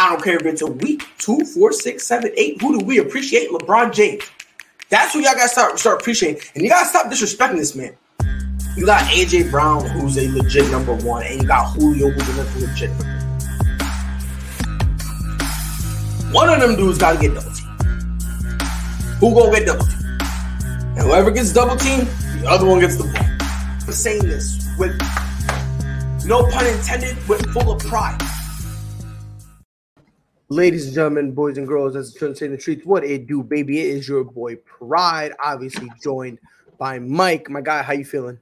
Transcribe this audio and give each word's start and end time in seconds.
I 0.00 0.10
don't 0.10 0.22
care 0.22 0.36
if 0.36 0.46
it's 0.46 0.62
a 0.62 0.66
week, 0.66 1.02
two, 1.18 1.44
four, 1.44 1.72
six, 1.72 2.06
seven, 2.06 2.30
eight. 2.36 2.62
Who 2.62 2.78
do 2.78 2.84
we 2.84 2.98
appreciate? 2.98 3.50
LeBron 3.50 3.92
James. 3.92 4.22
That's 4.90 5.12
who 5.12 5.18
y'all 5.18 5.34
gotta 5.34 5.48
start 5.48 5.76
start 5.80 6.00
appreciating. 6.00 6.40
And 6.54 6.62
you 6.62 6.70
gotta 6.70 6.86
stop 6.86 7.06
disrespecting 7.06 7.56
this 7.56 7.74
man. 7.74 7.96
You 8.76 8.86
got 8.86 9.02
AJ 9.10 9.50
Brown, 9.50 9.84
who's 9.90 10.16
a 10.16 10.30
legit 10.30 10.70
number 10.70 10.94
one, 10.94 11.24
and 11.24 11.42
you 11.42 11.48
got 11.48 11.74
Julio, 11.74 12.10
who's 12.10 12.28
a 12.28 12.42
legit. 12.64 12.90
One 16.32 16.46
One 16.46 16.48
of 16.48 16.60
them 16.60 16.76
dudes 16.76 16.98
gotta 16.98 17.18
get 17.18 17.34
double 17.34 17.50
team. 17.50 17.66
Who 19.18 19.34
gonna 19.34 19.58
get 19.58 19.66
double 19.66 19.84
team? 19.84 19.98
And 20.96 21.06
whoever 21.08 21.32
gets 21.32 21.52
double 21.52 21.74
team, 21.74 22.06
the 22.40 22.44
other 22.46 22.66
one 22.66 22.78
gets 22.78 22.98
the 22.98 23.02
ball. 23.02 23.24
I'm 23.84 23.92
saying 23.92 24.22
this 24.22 24.64
with 24.78 24.96
no 26.24 26.48
pun 26.52 26.66
intended, 26.68 27.16
with 27.26 27.44
full 27.52 27.72
of 27.72 27.80
pride. 27.80 28.37
Ladies 30.50 30.86
and 30.86 30.94
gentlemen, 30.94 31.32
boys 31.32 31.58
and 31.58 31.68
girls, 31.68 31.94
as 31.94 32.14
the 32.14 32.34
saying 32.34 32.52
the 32.52 32.56
truth, 32.56 32.86
what 32.86 33.04
it 33.04 33.26
do, 33.26 33.42
baby? 33.42 33.80
It 33.80 33.96
is 33.96 34.08
your 34.08 34.24
boy 34.24 34.56
Pride, 34.56 35.32
obviously 35.44 35.90
joined 36.02 36.38
by 36.78 36.98
Mike. 36.98 37.50
My 37.50 37.60
guy, 37.60 37.82
how 37.82 37.92
you 37.92 38.06
feeling? 38.06 38.38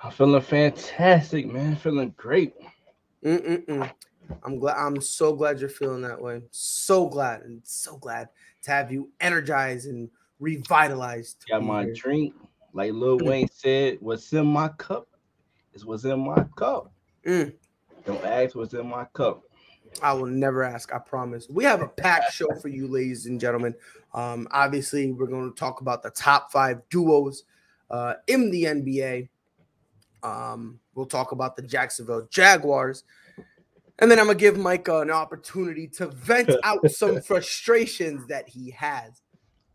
I'm 0.00 0.12
feeling 0.12 0.40
fantastic, 0.40 1.52
man. 1.52 1.74
Feeling 1.74 2.14
great. 2.16 2.54
Mm-mm-mm. 3.24 3.90
I'm 4.44 4.60
glad. 4.60 4.76
I'm 4.76 5.00
so 5.00 5.34
glad 5.34 5.58
you're 5.58 5.68
feeling 5.68 6.02
that 6.02 6.20
way. 6.20 6.42
So 6.52 7.08
glad 7.08 7.42
and 7.42 7.60
so 7.64 7.96
glad 7.96 8.28
to 8.62 8.70
have 8.70 8.92
you 8.92 9.10
energized 9.18 9.88
and 9.88 10.08
revitalized. 10.38 11.44
Got 11.50 11.64
my 11.64 11.86
here. 11.86 11.94
drink, 11.94 12.34
like 12.72 12.92
Lil 12.92 13.18
Wayne 13.18 13.48
said, 13.52 13.98
"What's 13.98 14.32
in 14.32 14.46
my 14.46 14.68
cup 14.68 15.08
is 15.74 15.84
what's 15.84 16.04
in 16.04 16.20
my 16.20 16.44
cup." 16.54 16.92
Mm. 17.26 17.52
Don't 18.06 18.24
ask 18.24 18.54
what's 18.54 18.74
in 18.74 18.86
my 18.86 19.06
cup. 19.12 19.42
I 20.02 20.12
will 20.12 20.26
never 20.26 20.62
ask. 20.62 20.92
I 20.94 20.98
promise. 20.98 21.48
We 21.48 21.64
have 21.64 21.82
a 21.82 21.88
packed 21.88 22.32
show 22.32 22.48
for 22.60 22.68
you, 22.68 22.86
ladies 22.86 23.26
and 23.26 23.40
gentlemen. 23.40 23.74
Um, 24.14 24.48
obviously, 24.50 25.12
we're 25.12 25.26
going 25.26 25.52
to 25.52 25.58
talk 25.58 25.80
about 25.80 26.02
the 26.02 26.10
top 26.10 26.52
five 26.52 26.80
duos 26.88 27.44
uh, 27.90 28.14
in 28.26 28.50
the 28.50 28.64
NBA. 28.64 29.28
Um, 30.22 30.80
we'll 30.94 31.06
talk 31.06 31.32
about 31.32 31.56
the 31.56 31.62
Jacksonville 31.62 32.26
Jaguars. 32.30 33.04
And 33.98 34.10
then 34.10 34.18
I'm 34.18 34.26
going 34.26 34.38
to 34.38 34.40
give 34.40 34.56
Mike 34.56 34.88
an 34.88 35.10
opportunity 35.10 35.86
to 35.88 36.08
vent 36.08 36.50
out 36.64 36.90
some 36.90 37.20
frustrations 37.20 38.26
that 38.28 38.48
he 38.48 38.70
has. 38.70 39.22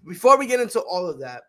Before 0.07 0.37
we 0.37 0.47
get 0.47 0.59
into 0.59 0.79
all 0.79 1.07
of 1.07 1.19
that, 1.19 1.43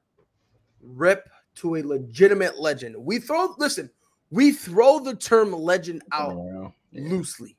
rip 0.83 1.29
to 1.57 1.77
a 1.77 1.83
legitimate 1.83 2.59
legend. 2.59 2.97
We 2.99 3.19
throw, 3.19 3.55
listen, 3.59 3.91
we 4.31 4.53
throw 4.53 4.99
the 4.99 5.15
term 5.15 5.53
legend 5.53 6.03
out 6.13 6.37
yeah. 6.37 6.69
loosely 7.09 7.57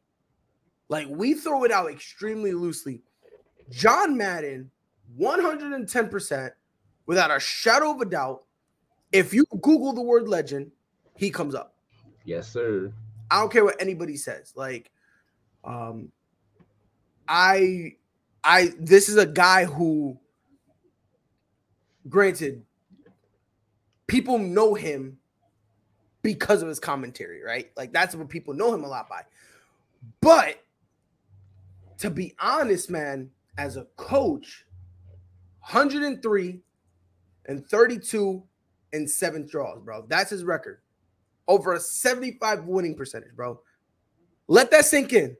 like 0.89 1.07
we 1.09 1.33
throw 1.33 1.63
it 1.63 1.71
out 1.71 1.91
extremely 1.91 2.53
loosely. 2.53 3.01
John 3.69 4.17
Madden, 4.17 4.71
110% 5.19 6.51
without 7.05 7.35
a 7.35 7.39
shadow 7.39 7.91
of 7.91 8.01
a 8.01 8.05
doubt. 8.05 8.43
If 9.11 9.33
you 9.33 9.45
Google 9.61 9.93
the 9.93 10.01
word 10.01 10.27
legend, 10.27 10.71
he 11.15 11.29
comes 11.29 11.55
up. 11.55 11.75
Yes, 12.25 12.47
sir. 12.47 12.91
I 13.31 13.39
don't 13.39 13.51
care 13.51 13.63
what 13.63 13.81
anybody 13.81 14.17
says. 14.17 14.53
Like, 14.55 14.91
um, 15.63 16.11
I, 17.27 17.95
I, 18.43 18.73
this 18.79 19.09
is 19.09 19.17
a 19.17 19.25
guy 19.25 19.65
who, 19.65 20.17
granted, 22.07 22.63
people 24.07 24.37
know 24.37 24.73
him 24.73 25.17
because 26.21 26.61
of 26.61 26.67
his 26.67 26.79
commentary, 26.79 27.43
right? 27.43 27.71
Like 27.77 27.93
that's 27.93 28.15
what 28.15 28.29
people 28.29 28.53
know 28.53 28.73
him 28.73 28.83
a 28.83 28.87
lot 28.87 29.09
by. 29.09 29.21
But 30.21 30.61
to 31.99 32.09
be 32.09 32.33
honest, 32.39 32.89
man, 32.89 33.29
as 33.57 33.77
a 33.77 33.85
coach, 33.95 34.65
103 35.59 36.59
and 37.45 37.67
32 37.67 38.43
and 38.93 39.09
seven 39.09 39.47
draws, 39.47 39.79
bro. 39.81 40.05
That's 40.07 40.29
his 40.29 40.43
record. 40.43 40.81
Over 41.47 41.73
a 41.73 41.79
75 41.79 42.65
winning 42.65 42.95
percentage, 42.95 43.35
bro. 43.35 43.59
Let 44.47 44.71
that 44.71 44.85
sink 44.85 45.13
in. 45.13 45.35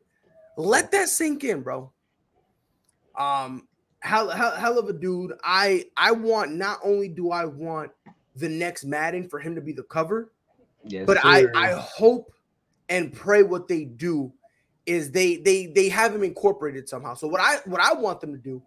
Let 0.58 0.92
that 0.92 1.10
sink 1.10 1.44
in, 1.44 1.62
bro. 1.62 1.92
Um, 3.18 3.68
hell, 4.00 4.30
hell, 4.30 4.56
hell 4.56 4.80
of 4.80 4.90
a 4.90 4.94
dude. 4.94 5.34
I 5.44 5.86
I 5.96 6.12
want 6.12 6.54
not 6.54 6.80
only 6.84 7.08
do 7.08 7.32
I 7.32 7.46
want 7.46 7.92
the 8.36 8.50
next 8.50 8.84
Madden 8.84 9.28
for 9.30 9.40
him 9.40 9.56
to 9.56 9.62
be 9.62 9.72
the 9.72 9.84
cover, 9.84 10.32
yes, 10.84 11.06
but 11.06 11.18
I 11.24 11.46
I 11.56 11.72
hope 11.72 12.32
and 12.90 13.14
pray 13.14 13.44
what 13.44 13.68
they 13.68 13.86
do 13.86 14.32
is 14.88 15.12
they 15.12 15.36
they 15.36 15.68
they 15.68 15.90
have 15.90 16.16
him 16.16 16.24
incorporated 16.24 16.90
somehow. 16.90 17.14
So 17.14 17.28
what 17.28 17.42
I 17.42 17.58
what 17.66 17.82
I 17.82 17.94
want 17.94 18.22
them 18.22 18.32
to 18.32 18.40
do 18.40 18.64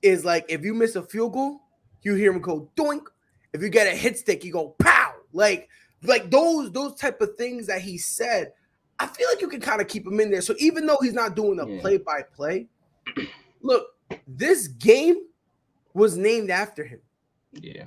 is 0.00 0.24
like 0.24 0.46
if 0.48 0.64
you 0.64 0.74
miss 0.74 0.96
a 0.96 1.02
field 1.02 1.34
goal, 1.34 1.60
you 2.02 2.14
hear 2.14 2.32
him 2.32 2.40
go 2.40 2.70
doink. 2.74 3.04
If 3.52 3.60
you 3.62 3.68
get 3.68 3.86
a 3.86 3.90
hit 3.90 4.18
stick, 4.18 4.44
you 4.44 4.52
go 4.52 4.74
pow. 4.78 5.12
Like 5.32 5.68
like 6.02 6.30
those 6.30 6.72
those 6.72 6.96
type 6.96 7.20
of 7.20 7.36
things 7.36 7.66
that 7.66 7.82
he 7.82 7.98
said. 7.98 8.52
I 8.98 9.06
feel 9.06 9.28
like 9.28 9.40
you 9.40 9.48
can 9.48 9.60
kind 9.60 9.80
of 9.80 9.88
keep 9.88 10.06
him 10.06 10.20
in 10.20 10.30
there. 10.30 10.42
So 10.42 10.54
even 10.58 10.86
though 10.86 10.98
he's 11.02 11.12
not 11.12 11.34
doing 11.34 11.56
the 11.56 11.78
play 11.80 11.98
by 11.98 12.22
play, 12.34 12.68
look, 13.60 13.86
this 14.28 14.68
game 14.68 15.22
was 15.92 16.16
named 16.16 16.50
after 16.50 16.84
him. 16.84 17.00
Yeah. 17.52 17.84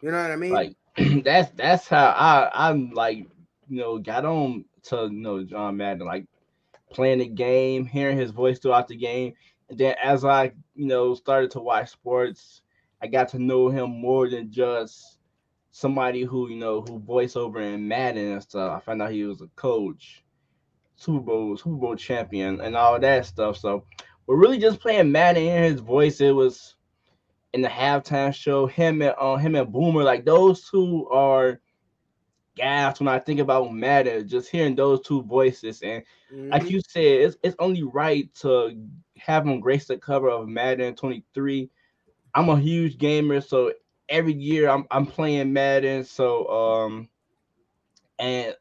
You 0.00 0.10
know 0.10 0.22
what 0.22 0.30
I 0.30 0.36
mean? 0.36 0.52
Like 0.52 0.76
that's 1.24 1.50
that's 1.56 1.88
how 1.88 2.06
I 2.06 2.68
I'm 2.68 2.92
like 2.92 3.26
you 3.68 3.80
know 3.80 3.98
got 3.98 4.24
on 4.24 4.64
to 4.84 5.08
you 5.10 5.20
know 5.20 5.42
John 5.44 5.76
Madden, 5.76 6.06
like 6.06 6.26
playing 6.90 7.20
the 7.20 7.28
game, 7.28 7.86
hearing 7.86 8.18
his 8.18 8.30
voice 8.30 8.58
throughout 8.58 8.88
the 8.88 8.96
game, 8.96 9.34
and 9.68 9.78
then 9.78 9.94
as 10.02 10.24
I 10.24 10.52
you 10.74 10.86
know 10.86 11.14
started 11.14 11.50
to 11.52 11.60
watch 11.60 11.90
sports, 11.90 12.62
I 13.00 13.06
got 13.06 13.28
to 13.30 13.38
know 13.38 13.68
him 13.68 13.90
more 13.90 14.28
than 14.28 14.52
just 14.52 15.18
somebody 15.70 16.22
who 16.22 16.48
you 16.50 16.56
know 16.56 16.82
who 16.82 16.98
voice 16.98 17.36
over 17.36 17.60
in 17.60 17.86
Madden 17.86 18.32
and 18.32 18.42
stuff. 18.42 18.76
I 18.76 18.80
found 18.84 19.02
out 19.02 19.12
he 19.12 19.24
was 19.24 19.40
a 19.40 19.48
coach, 19.56 20.22
Super 20.96 21.20
Bowl 21.20 21.56
Super 21.56 21.76
Bowl 21.76 21.96
champion, 21.96 22.60
and 22.60 22.76
all 22.76 22.98
that 22.98 23.26
stuff. 23.26 23.56
So 23.56 23.84
we're 24.26 24.36
really 24.36 24.58
just 24.58 24.80
playing 24.80 25.12
Madden 25.12 25.44
in 25.44 25.62
his 25.62 25.80
voice. 25.80 26.20
It 26.20 26.32
was 26.32 26.76
in 27.52 27.62
the 27.62 27.68
halftime 27.68 28.34
show. 28.34 28.66
Him 28.66 29.02
and 29.02 29.14
uh, 29.18 29.36
him 29.36 29.54
and 29.54 29.72
Boomer, 29.72 30.02
like 30.02 30.24
those 30.24 30.68
two 30.68 31.08
are 31.10 31.60
gas 32.60 33.00
when 33.00 33.08
I 33.08 33.18
think 33.18 33.40
about 33.40 33.72
Madden, 33.72 34.28
just 34.28 34.50
hearing 34.50 34.74
those 34.74 35.00
two 35.00 35.22
voices. 35.22 35.82
And 35.82 36.02
mm-hmm. 36.32 36.50
like 36.50 36.70
you 36.70 36.80
said, 36.86 37.02
it's, 37.02 37.36
it's 37.42 37.56
only 37.58 37.82
right 37.82 38.32
to 38.40 38.76
have 39.18 39.44
them 39.44 39.60
grace 39.60 39.86
the 39.86 39.96
cover 39.96 40.28
of 40.28 40.48
Madden 40.48 40.94
23. 40.94 41.70
I'm 42.34 42.48
a 42.48 42.58
huge 42.58 42.98
gamer, 42.98 43.40
so 43.40 43.72
every 44.08 44.34
year 44.34 44.68
I'm 44.68 44.86
I'm 44.90 45.06
playing 45.06 45.52
Madden. 45.52 46.04
So 46.04 46.46
um 46.48 47.08
and 48.18 48.54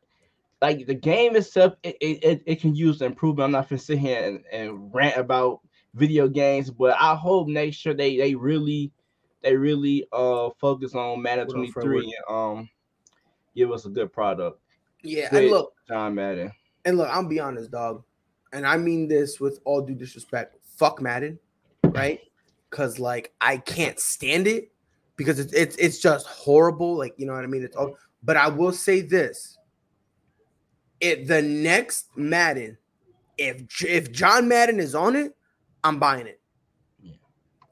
like 0.61 0.85
the 0.87 0.95
game 0.95 1.35
itself, 1.35 1.73
it, 1.83 1.97
it, 2.01 2.43
it 2.45 2.61
can 2.61 2.75
use 2.75 3.01
improvement. 3.01 3.45
I'm 3.45 3.51
not 3.51 3.69
gonna 3.69 3.79
sit 3.79 3.99
here 3.99 4.23
and, 4.23 4.43
and 4.51 4.93
rant 4.93 5.17
about 5.17 5.61
video 5.93 6.27
games, 6.27 6.69
but 6.69 6.95
I 6.99 7.15
hope 7.15 7.47
next 7.47 7.85
year 7.85 7.93
they 7.93 8.17
they 8.17 8.35
really 8.35 8.91
they 9.41 9.55
really 9.55 10.05
uh 10.11 10.49
focus 10.59 10.95
on 10.95 11.21
Madden 11.21 11.47
23 11.47 12.15
and 12.27 12.35
um 12.35 12.69
give 13.59 13.71
us 13.71 13.85
a 13.85 13.89
good 13.89 14.11
product. 14.11 14.59
Yeah, 15.03 15.29
and 15.31 15.49
look, 15.49 15.73
John 15.87 16.15
Madden. 16.15 16.51
And 16.85 16.97
look, 16.97 17.09
I'm 17.11 17.27
be 17.27 17.39
honest, 17.39 17.71
dog, 17.71 18.03
and 18.53 18.65
I 18.65 18.77
mean 18.77 19.07
this 19.07 19.39
with 19.39 19.59
all 19.65 19.81
due 19.81 19.95
disrespect. 19.95 20.57
Fuck 20.77 21.01
Madden, 21.01 21.37
right? 21.83 22.19
Because 22.69 22.99
like 22.99 23.33
I 23.41 23.57
can't 23.57 23.99
stand 23.99 24.47
it 24.47 24.71
because 25.15 25.39
it's 25.39 25.53
it's 25.53 25.75
it's 25.75 25.99
just 25.99 26.25
horrible. 26.25 26.97
Like 26.97 27.13
you 27.17 27.25
know 27.25 27.33
what 27.33 27.43
I 27.43 27.47
mean? 27.47 27.63
It's 27.63 27.75
all. 27.75 27.95
But 28.23 28.37
I 28.37 28.47
will 28.47 28.71
say 28.71 29.01
this: 29.01 29.57
if 30.99 31.27
the 31.27 31.41
next 31.41 32.07
Madden, 32.15 32.77
if 33.37 33.83
if 33.83 34.11
John 34.11 34.47
Madden 34.47 34.79
is 34.79 34.95
on 34.95 35.15
it, 35.15 35.35
I'm 35.83 35.99
buying 35.99 36.27
it. 36.27 36.39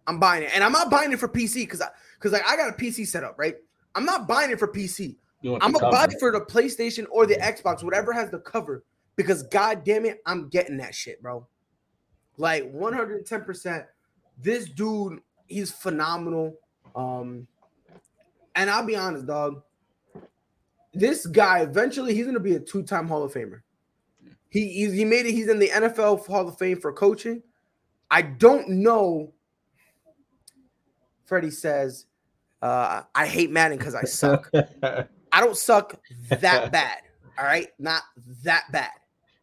I'm 0.05 0.19
buying 0.19 0.43
it, 0.43 0.51
and 0.53 0.63
I'm 0.63 0.71
not 0.71 0.89
buying 0.89 1.11
it 1.11 1.19
for 1.19 1.27
PC 1.27 1.55
because 1.55 1.81
I 1.81 1.89
because 2.15 2.31
like 2.31 2.47
I 2.47 2.55
got 2.55 2.69
a 2.69 2.73
PC 2.73 3.07
set 3.07 3.23
up, 3.23 3.35
right? 3.37 3.55
I'm 3.95 4.05
not 4.05 4.27
buying 4.27 4.51
it 4.51 4.59
for 4.59 4.67
PC. 4.67 5.17
I'm 5.55 5.71
gonna 5.71 5.91
buy 5.91 6.07
for 6.19 6.31
the 6.31 6.41
PlayStation 6.41 7.05
or 7.09 7.25
the 7.25 7.35
Xbox, 7.35 7.83
whatever 7.83 8.13
has 8.13 8.29
the 8.29 8.39
cover, 8.39 8.83
because 9.15 9.43
god 9.43 9.83
damn 9.83 10.05
it, 10.05 10.21
I'm 10.25 10.49
getting 10.49 10.77
that 10.77 10.93
shit, 10.93 11.21
bro. 11.21 11.45
Like 12.37 12.71
110%. 12.73 13.85
This 14.39 14.69
dude, 14.69 15.21
he's 15.47 15.71
phenomenal. 15.71 16.55
Um, 16.95 17.47
and 18.55 18.69
I'll 18.69 18.85
be 18.85 18.95
honest, 18.95 19.25
dog. 19.25 19.63
This 20.93 21.25
guy 21.25 21.59
eventually 21.59 22.15
he's 22.15 22.25
gonna 22.25 22.39
be 22.39 22.55
a 22.55 22.59
two-time 22.59 23.07
Hall 23.07 23.23
of 23.23 23.33
Famer. 23.33 23.61
He 24.49 24.89
he 24.89 25.05
made 25.05 25.25
it. 25.25 25.31
He's 25.31 25.49
in 25.49 25.59
the 25.59 25.69
NFL 25.69 26.25
Hall 26.25 26.47
of 26.47 26.57
Fame 26.57 26.79
for 26.79 26.91
coaching. 26.91 27.43
I 28.09 28.21
don't 28.21 28.69
know. 28.69 29.33
Freddie 31.25 31.51
says, 31.51 32.05
uh, 32.61 33.03
"I 33.13 33.27
hate 33.27 33.51
Madden 33.51 33.77
because 33.77 33.93
I 33.93 34.03
suck." 34.03 34.49
I 35.31 35.41
don't 35.41 35.57
suck 35.57 35.99
that 36.29 36.71
bad. 36.71 36.97
All 37.37 37.45
right, 37.45 37.67
not 37.79 38.03
that 38.43 38.63
bad. 38.71 38.91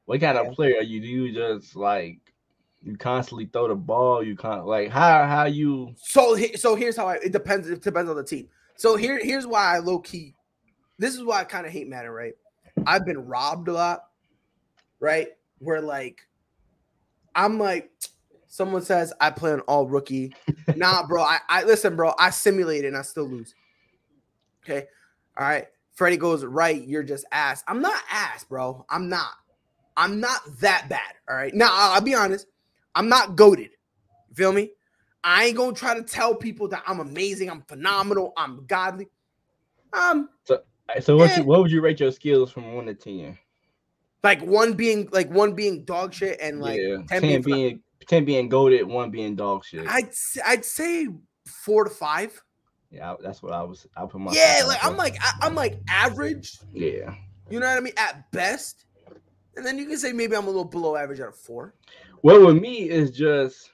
What 0.07 0.21
kind 0.21 0.37
of 0.37 0.53
player 0.55 0.79
are 0.79 0.83
you? 0.83 1.01
Do 1.01 1.07
you 1.07 1.33
just 1.33 1.77
like 1.77 2.19
you 2.83 2.97
constantly 2.97 3.47
throw 3.47 3.69
the 3.69 3.75
ball? 3.75 4.23
You 4.23 4.37
kind 4.37 4.61
of 4.61 4.67
like 4.67 4.91
how 4.91 5.27
how 5.27 5.45
you 5.45 5.95
So 5.97 6.37
so 6.57 6.75
here's 6.75 6.97
how 6.97 7.09
I 7.09 7.15
it 7.17 7.33
depends 7.33 7.69
it 7.69 7.83
depends 7.83 8.11
on 8.11 8.17
the 8.17 8.25
team. 8.25 8.49
So 8.77 8.97
here 8.97 9.19
here's 9.23 9.47
why 9.47 9.75
I 9.75 9.79
low 9.79 10.01
key 10.01 10.35
this 10.99 11.15
is 11.15 11.25
why 11.25 11.41
I 11.41 11.45
kind 11.45 11.67
of 11.67 11.73
hate 11.73 11.89
Madden, 11.89 12.11
right? 12.11 12.35
I've 12.87 13.05
been 13.05 13.27
robbed 13.27 13.69
a 13.69 13.73
lot, 13.73 14.05
right? 15.01 15.29
Where 15.59 15.81
like 15.81 16.27
I'm 17.35 17.59
like 17.59 17.91
someone 18.47 18.83
says 18.83 19.13
I 19.21 19.31
play 19.31 19.53
an 19.53 19.61
all 19.61 19.87
rookie. 19.87 20.35
nah, 20.77 21.07
bro. 21.07 21.23
I, 21.23 21.39
I 21.49 21.65
listen, 21.65 21.97
bro. 21.97 22.13
I 22.19 22.31
simulate 22.31 22.85
and 22.85 22.97
I 22.97 23.03
still 23.03 23.29
lose. 23.29 23.55
Okay. 24.65 24.87
All 25.37 25.47
right. 25.47 25.67
Freddie 25.95 26.17
goes, 26.17 26.45
right, 26.45 26.87
you're 26.87 27.03
just 27.03 27.25
ass. 27.33 27.63
I'm 27.69 27.81
not 27.81 28.01
ass, 28.11 28.45
bro. 28.45 28.85
I'm 28.89 29.09
not. 29.09 29.31
I'm 29.97 30.21
not 30.21 30.41
that 30.61 30.89
bad. 30.89 31.15
All 31.29 31.37
right. 31.37 31.55
Now 31.55 31.69
I'll, 31.71 31.93
I'll 31.93 32.01
be 32.01 32.15
honest. 32.15 32.47
I'm 32.95 33.09
not 33.09 33.37
goaded. 33.37 33.71
Feel 34.35 34.53
me? 34.53 34.73
I 35.23 35.47
ain't 35.47 35.57
gonna 35.57 35.75
try 35.75 35.95
to 35.95 36.03
tell 36.03 36.35
people 36.35 36.69
that 36.69 36.83
I'm 36.87 37.01
amazing, 37.01 37.49
I'm 37.51 37.63
phenomenal, 37.63 38.33
I'm 38.37 38.67
godly. 38.67 39.09
Um, 39.93 40.29
so 40.45 40.61
so 41.01 41.17
what 41.17 41.31
Eh. 41.31 41.39
you 41.39 41.45
what 41.45 41.61
would 41.61 41.71
you 41.71 41.81
rate 41.81 42.01
your 42.01 42.13
skills 42.13 42.51
from 42.51 42.75
one 42.75 42.87
to 42.87 42.95
ten? 42.95 43.39
like 44.25 44.41
one 44.43 44.73
being 44.73 45.09
like 45.13 45.31
one 45.31 45.53
being 45.53 45.85
dog 45.85 46.13
shit 46.13 46.39
and 46.41 46.59
like 46.59 46.81
yeah, 46.81 46.97
10 47.09 47.21
ten, 47.21 47.21
being, 47.21 47.43
being 47.43 47.83
ten 48.09 48.25
being 48.25 48.49
goaded, 48.49 48.85
one 48.85 49.11
being 49.11 49.37
dog 49.37 49.65
shit. 49.65 49.87
I'd 49.87 50.11
I'd 50.45 50.65
say 50.65 51.07
four 51.47 51.85
to 51.85 51.91
five. 51.91 52.43
Yeah, 52.95 53.13
I- 53.13 53.17
that's 53.23 53.43
what 53.43 53.53
I 53.53 53.63
was. 53.63 53.87
I 53.97 54.07
put 54.07 54.21
my 54.21 54.33
Yeah, 54.33 54.63
like 54.67 54.79
I'm 54.85 54.97
like 54.97 55.17
I, 55.21 55.33
I'm 55.43 55.55
like 55.55 55.81
average. 55.89 56.59
yeah. 56.73 57.15
You 57.51 57.61
know 57.61 57.67
what 57.67 57.77
I 57.77 57.81
mean? 57.81 57.93
At 57.97 58.31
best, 58.33 58.87
and 59.57 59.67
then 59.67 59.79
you 59.79 59.87
can 59.87 59.99
say 59.99 60.13
maybe 60.13 60.35
I'm 60.37 60.45
a 60.45 60.51
little 60.51 60.65
below 60.65 60.97
average 60.97 61.21
at 61.21 61.29
a 61.29 61.33
four. 61.33 61.75
Well, 62.23 62.47
with 62.47 62.57
me 62.57 62.89
is 62.89 63.11
just 63.11 63.71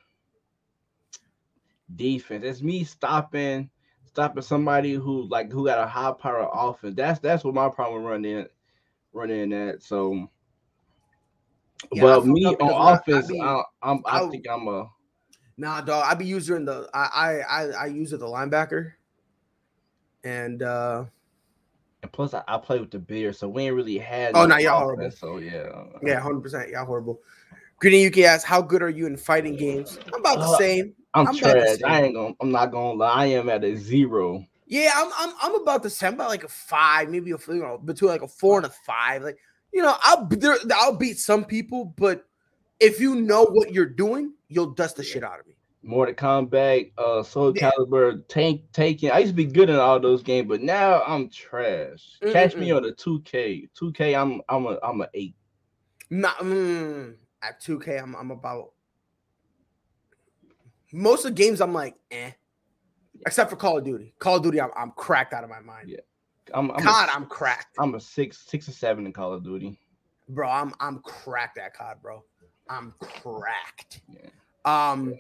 defense. 1.95 2.45
It's 2.45 2.63
me 2.63 2.83
stopping, 2.85 3.71
stopping 4.07 4.43
somebody 4.43 4.95
who 4.95 5.29
like 5.29 5.53
who 5.53 5.67
got 5.67 5.79
a 5.79 5.87
high 5.87 6.13
power 6.13 6.49
offense. 6.53 6.97
That's 6.97 7.21
that's 7.21 7.45
what 7.45 7.55
my 7.55 7.69
problem 7.69 8.03
running, 8.05 8.47
running 9.13 9.53
at. 9.53 9.83
So, 9.83 10.29
Yeah, 11.93 12.03
I 12.03 12.05
well, 12.05 12.25
me 12.25 12.47
on 12.47 12.71
I- 12.71 12.93
I 12.93 12.95
offense, 12.95 13.31
I, 13.41 13.63
I'm, 13.83 14.03
I 14.07 14.21
I- 14.23 14.29
think 14.31 14.47
I'm 14.51 14.67
a 14.69 14.91
Nah, 15.57 15.83
dog. 15.83 16.05
I 16.09 16.15
be 16.15 16.25
using 16.25 16.65
the 16.65 16.89
I 16.95 17.09
I 17.15 17.41
I, 17.41 17.71
I 17.83 17.87
use 17.87 18.13
it 18.15 18.19
the 18.21 18.27
linebacker, 18.27 18.93
and 20.25 20.63
uh 20.63 21.05
and 22.03 22.13
plus 22.13 22.35
I, 22.35 22.43
I 22.49 22.59
play 22.59 22.81
with 22.81 22.91
the 22.91 22.99
beer, 22.99 23.33
so 23.33 23.49
we 23.49 23.65
ain't 23.65 23.75
really 23.75 23.99
had. 23.99 24.35
Oh, 24.35 24.47
no 24.47 24.57
y'all 24.57 24.81
horrible. 24.81 25.11
So 25.11 25.39
yeah, 25.39 25.69
yeah, 26.03 26.21
hundred 26.21 26.41
percent. 26.43 26.71
Y'all 26.71 26.87
horrible. 26.87 27.21
Greedy 27.79 27.99
Yuki 27.99 28.25
asks, 28.25 28.45
"How 28.45 28.63
good 28.63 28.83
are 28.83 28.89
you 28.91 29.07
in 29.07 29.17
fighting 29.17 29.57
games?" 29.57 29.99
I'm 30.13 30.21
about 30.21 30.39
the 30.39 30.47
Uh, 30.47 30.59
same. 30.59 30.95
I'm, 31.15 31.29
I'm 31.29 31.37
trash. 31.37 31.79
I 31.85 32.03
ain't 32.03 32.15
gonna. 32.15 32.35
I'm 32.41 32.51
not 32.51 32.67
gonna 32.67 32.99
lie. 32.99 33.13
I 33.13 33.27
am 33.27 33.49
at 33.49 33.65
a 33.65 33.77
zero. 33.77 34.45
Yeah, 34.67 34.93
I'm 34.95 35.11
I'm 35.19 35.35
I'm 35.43 35.63
about 35.63 35.83
the 35.83 35.91
same. 35.91 36.15
About 36.15 36.29
like 36.29 36.45
a 36.45 36.49
five, 36.49 37.11
maybe 37.11 37.33
a 37.33 37.39
you 37.49 37.55
know 37.55 37.79
between 37.79 38.11
like 38.11 38.23
a 38.23 38.29
four 38.29 38.59
and 38.59 38.67
a 38.67 38.71
five. 38.71 39.23
Like 39.23 39.39
you 39.73 39.83
know, 39.83 39.97
I'll 40.03 40.27
there, 40.27 40.57
I'll 40.75 40.97
beat 40.97 41.19
some 41.19 41.45
people, 41.45 41.93
but 41.97 42.25
if 42.79 43.01
you 43.01 43.15
know 43.15 43.45
what 43.45 43.73
you're 43.75 43.85
doing, 43.85 44.33
you'll 44.49 44.71
dust 44.71 44.97
the 44.97 45.03
shit 45.03 45.23
out 45.23 45.41
of 45.41 45.47
me. 45.47 45.57
Mortal 45.83 46.15
Kombat, 46.15 46.93
uh, 46.99 47.23
Soul 47.23 47.53
Yeah. 47.57 47.71
Calibur, 47.71 48.23
Tank, 48.29 48.63
Tekken. 48.73 49.11
I 49.11 49.21
used 49.21 49.33
to 49.33 49.37
be 49.37 49.47
good 49.47 49.71
in 49.71 49.77
all 49.77 49.99
those 49.99 50.23
games, 50.23 50.47
but 50.49 50.61
now 50.61 51.03
I'm 51.07 51.29
trash. 51.31 52.19
Catch 52.33 52.55
me 52.57 52.71
on 52.71 52.83
the 52.83 52.93
2K. 52.93 53.69
2K, 53.75 54.21
I'm 54.21 54.43
I'm 54.49 54.67
a 54.67 54.79
I'm 54.83 55.01
a 55.01 55.09
eight. 55.15 55.35
Not 56.11 56.37
mm, 56.39 57.15
at 57.43 57.63
2K, 57.63 58.03
I'm 58.03 58.15
I'm 58.15 58.31
about 58.31 58.73
most 60.93 61.25
of 61.25 61.35
the 61.35 61.43
games. 61.43 61.61
I'm 61.61 61.73
like, 61.73 61.95
eh, 62.11 62.33
except 63.27 63.49
for 63.49 63.57
Call 63.57 63.79
of 63.79 63.85
Duty. 63.85 64.13
Call 64.19 64.37
of 64.37 64.43
Duty, 64.43 64.61
I'm, 64.61 64.71
I'm 64.77 64.91
cracked 64.93 65.33
out 65.33 65.45
of 65.45 65.51
my 65.51 65.61
mind. 65.61 65.89
Yeah. 65.89 65.99
I'm 66.53 66.71
I'm 66.73 66.83
COD, 66.83 67.09
a, 67.09 67.13
I'm 67.15 67.27
cracked, 67.27 67.77
I'm 67.79 67.95
a 67.95 68.01
six 68.01 68.45
six 68.47 68.69
or 68.69 68.73
seven 68.73 69.07
in 69.07 69.13
Call 69.13 69.33
of 69.33 69.45
Duty. 69.45 69.79
bro. 70.29 70.49
I'm 70.49 70.75
I'm 70.81 70.99
cracked 71.01 71.59
at 71.59 71.75
COD, 71.75 71.97
bro. 72.03 72.25
I'm 72.69 72.93
cracked. 73.01 74.03
Yeah. 74.09 74.21
Um, 74.65 75.15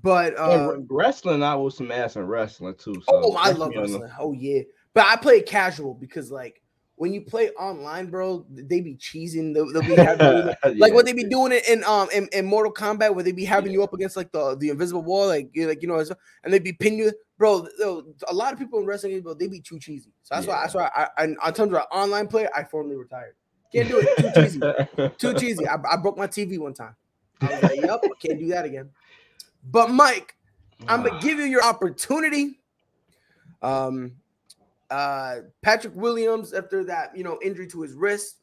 but 0.00 0.38
uh, 0.38 0.78
wrestling, 0.88 1.42
I 1.42 1.54
was 1.54 1.76
some 1.76 1.92
ass 1.92 2.16
in 2.16 2.26
wrestling 2.26 2.74
too. 2.76 2.94
So 2.94 3.02
oh, 3.08 3.36
I 3.36 3.50
love 3.50 3.72
wrestling. 3.76 4.10
Oh 4.18 4.32
yeah, 4.32 4.62
but 4.94 5.06
I 5.06 5.16
play 5.16 5.42
casual 5.42 5.94
because 5.94 6.30
like 6.30 6.62
when 6.96 7.12
you 7.12 7.20
play 7.20 7.50
online, 7.50 8.06
bro, 8.06 8.46
they 8.48 8.80
be 8.80 8.94
cheesing. 8.94 9.52
They'll, 9.52 9.70
they'll 9.72 9.82
be 9.82 9.96
having, 9.96 10.54
like 10.78 10.94
what 10.94 11.04
they 11.04 11.12
be 11.12 11.24
doing 11.24 11.52
it 11.52 11.68
in 11.68 11.84
um 11.84 12.08
in, 12.14 12.28
in 12.32 12.46
Mortal 12.46 12.72
Kombat 12.72 13.14
where 13.14 13.24
they 13.24 13.32
be 13.32 13.44
having 13.44 13.72
you 13.72 13.82
up 13.82 13.92
against 13.92 14.16
like 14.16 14.32
the 14.32 14.56
the 14.56 14.70
invisible 14.70 15.02
wall, 15.02 15.26
like 15.26 15.50
you 15.52 15.68
like 15.68 15.82
you 15.82 15.88
know, 15.88 16.02
and 16.44 16.52
they 16.52 16.58
be 16.58 16.72
pinning 16.72 17.00
you, 17.00 17.12
bro. 17.36 17.66
A 18.28 18.32
lot 18.32 18.54
of 18.54 18.58
people 18.58 18.78
in 18.78 18.86
wrestling, 18.86 19.20
bro, 19.20 19.34
they 19.34 19.48
be 19.48 19.60
too 19.60 19.78
cheesy. 19.78 20.12
So 20.22 20.34
that's 20.34 20.46
why 20.46 20.60
that's 20.62 20.74
why 20.74 20.90
I, 20.94 21.08
I 21.18 21.24
in 21.24 21.36
terms 21.36 21.58
of 21.58 21.74
an 21.74 21.82
online 21.92 22.28
player, 22.28 22.48
I 22.56 22.64
formally 22.64 22.96
retired. 22.96 23.34
Can't 23.74 23.88
do 23.88 24.00
it. 24.00 24.16
Too 24.16 24.40
cheesy. 24.42 25.10
Too 25.18 25.34
cheesy. 25.34 25.68
I, 25.68 25.76
I 25.90 25.96
broke 25.96 26.16
my 26.16 26.26
TV 26.26 26.58
one 26.58 26.74
time. 26.74 26.94
I 27.42 27.46
was 27.46 27.62
like, 27.62 27.80
yep, 27.80 28.04
can't 28.20 28.38
do 28.38 28.46
that 28.48 28.64
again. 28.64 28.90
But 29.64 29.90
Mike, 29.90 30.34
I'm 30.88 31.02
gonna 31.02 31.20
give 31.20 31.38
you 31.38 31.44
your 31.44 31.64
opportunity. 31.64 32.58
Um, 33.62 34.12
uh, 34.90 35.36
Patrick 35.62 35.94
Williams, 35.94 36.52
after 36.52 36.84
that, 36.84 37.16
you 37.16 37.24
know, 37.24 37.38
injury 37.42 37.66
to 37.68 37.82
his 37.82 37.94
wrist, 37.94 38.36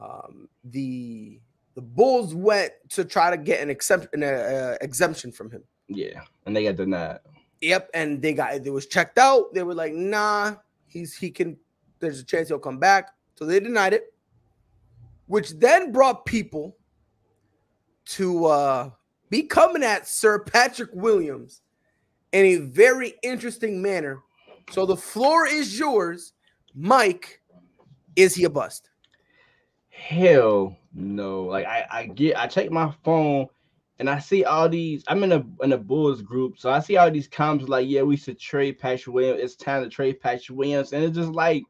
um, 0.00 0.48
the 0.64 1.40
the 1.74 1.82
Bulls 1.82 2.34
went 2.34 2.72
to 2.90 3.04
try 3.04 3.30
to 3.30 3.36
get 3.36 3.60
an 3.60 3.70
exemption, 3.70 4.10
an 4.14 4.24
uh, 4.24 4.76
exemption 4.80 5.30
from 5.30 5.50
him. 5.50 5.62
yeah, 5.88 6.22
and 6.46 6.56
they 6.56 6.64
got 6.64 6.76
denied. 6.76 7.18
Yep, 7.60 7.90
and 7.94 8.22
they 8.22 8.32
got 8.32 8.54
it 8.54 8.70
was 8.72 8.86
checked 8.86 9.18
out. 9.18 9.52
They 9.52 9.62
were 9.62 9.74
like, 9.74 9.92
nah, 9.92 10.54
he's 10.86 11.14
he 11.16 11.30
can. 11.30 11.56
There's 11.98 12.20
a 12.20 12.24
chance 12.24 12.48
he'll 12.48 12.58
come 12.60 12.78
back, 12.78 13.10
so 13.34 13.44
they 13.44 13.58
denied 13.58 13.92
it, 13.92 14.12
which 15.26 15.50
then 15.58 15.90
brought 15.90 16.24
people 16.24 16.76
to 18.06 18.46
uh 18.46 18.90
be 19.30 19.42
coming 19.42 19.82
at 19.82 20.08
Sir 20.08 20.38
Patrick 20.40 20.90
Williams 20.92 21.62
in 22.32 22.44
a 22.44 22.56
very 22.56 23.14
interesting 23.22 23.80
manner. 23.80 24.20
So 24.70 24.86
the 24.86 24.96
floor 24.96 25.46
is 25.46 25.78
yours, 25.78 26.32
Mike. 26.74 27.40
Is 28.16 28.34
he 28.34 28.44
a 28.44 28.50
bust? 28.50 28.90
Hell 29.90 30.76
no. 30.92 31.44
Like 31.44 31.66
I, 31.66 31.86
I 31.90 32.06
get 32.06 32.36
I 32.36 32.46
check 32.46 32.70
my 32.70 32.92
phone 33.04 33.46
and 33.98 34.08
I 34.08 34.18
see 34.18 34.44
all 34.44 34.68
these. 34.68 35.04
I'm 35.08 35.24
in 35.24 35.32
a 35.32 35.44
in 35.62 35.72
a 35.72 35.78
Bulls 35.78 36.22
group, 36.22 36.58
so 36.58 36.70
I 36.70 36.80
see 36.80 36.96
all 36.96 37.10
these 37.10 37.28
comments 37.28 37.68
like, 37.68 37.88
yeah, 37.88 38.02
we 38.02 38.16
should 38.16 38.38
trade 38.38 38.78
Patrick 38.78 39.14
Williams. 39.14 39.40
It's 39.42 39.56
time 39.56 39.82
to 39.82 39.88
trade 39.88 40.20
Patrick 40.20 40.56
Williams. 40.56 40.92
And 40.92 41.04
it's 41.04 41.16
just 41.16 41.32
like 41.32 41.64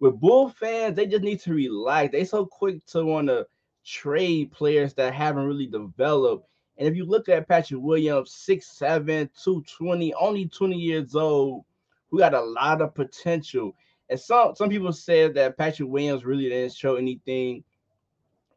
with 0.00 0.18
Bull 0.20 0.50
fans, 0.50 0.96
they 0.96 1.06
just 1.06 1.22
need 1.22 1.40
to 1.40 1.54
relax. 1.54 2.10
They 2.12 2.24
so 2.24 2.46
quick 2.46 2.84
to 2.86 3.04
want 3.04 3.28
to 3.28 3.46
trade 3.84 4.50
players 4.50 4.94
that 4.94 5.14
haven't 5.14 5.46
really 5.46 5.66
developed. 5.66 6.48
And 6.82 6.90
if 6.90 6.96
you 6.96 7.04
look 7.04 7.28
at 7.28 7.46
Patrick 7.46 7.80
Williams, 7.80 8.30
6'7, 8.48 9.06
220, 9.06 10.14
only 10.14 10.48
20 10.48 10.76
years 10.76 11.14
old, 11.14 11.64
who 12.10 12.18
got 12.18 12.34
a 12.34 12.40
lot 12.40 12.82
of 12.82 12.92
potential. 12.92 13.76
And 14.10 14.18
some 14.18 14.56
some 14.56 14.68
people 14.68 14.92
said 14.92 15.32
that 15.34 15.56
Patrick 15.56 15.88
Williams 15.88 16.24
really 16.24 16.48
didn't 16.48 16.74
show 16.74 16.96
anything. 16.96 17.62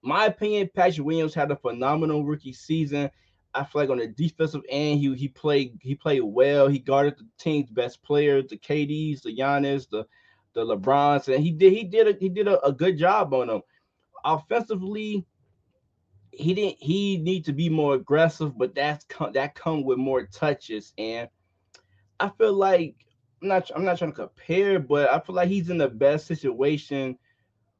My 0.01 0.25
opinion, 0.25 0.71
Patrick 0.73 1.05
Williams 1.05 1.35
had 1.35 1.51
a 1.51 1.55
phenomenal 1.55 2.25
rookie 2.25 2.51
season. 2.51 3.11
I 3.53 3.63
feel 3.63 3.83
like 3.83 3.91
on 3.91 3.99
the 3.99 4.07
defensive 4.07 4.63
end, 4.69 5.01
he 5.01 5.13
he 5.13 5.27
played 5.27 5.77
he 5.79 5.93
played 5.93 6.21
well. 6.21 6.67
He 6.67 6.79
guarded 6.79 7.19
the 7.19 7.27
team's 7.37 7.69
best 7.69 8.01
players, 8.01 8.47
the 8.47 8.57
KDs, 8.57 9.21
the 9.21 9.37
Giannis, 9.37 9.87
the 9.87 10.03
the 10.53 10.65
LeBrons, 10.65 11.31
and 11.31 11.43
he 11.43 11.51
did 11.51 11.73
he 11.73 11.83
did 11.83 12.07
a, 12.07 12.17
he 12.19 12.29
did 12.29 12.47
a, 12.47 12.59
a 12.65 12.73
good 12.73 12.97
job 12.97 13.35
on 13.35 13.49
them. 13.49 13.61
Offensively, 14.23 15.27
he 16.37 16.53
didn't 16.53 16.77
he 16.79 17.17
need 17.17 17.45
to 17.45 17.53
be 17.53 17.69
more 17.69 17.95
aggressive, 17.95 18.57
but 18.57 18.75
that's 18.75 19.05
come 19.05 19.33
that 19.33 19.55
come 19.55 19.83
with 19.83 19.97
more 19.97 20.25
touches. 20.27 20.93
And 20.97 21.29
I 22.19 22.29
feel 22.29 22.53
like 22.53 22.95
I'm 23.41 23.47
not 23.47 23.71
I'm 23.75 23.85
not 23.85 23.97
trying 23.97 24.11
to 24.11 24.17
compare, 24.17 24.79
but 24.79 25.09
I 25.09 25.19
feel 25.19 25.35
like 25.35 25.49
he's 25.49 25.69
in 25.69 25.77
the 25.77 25.89
best 25.89 26.27
situation 26.27 27.17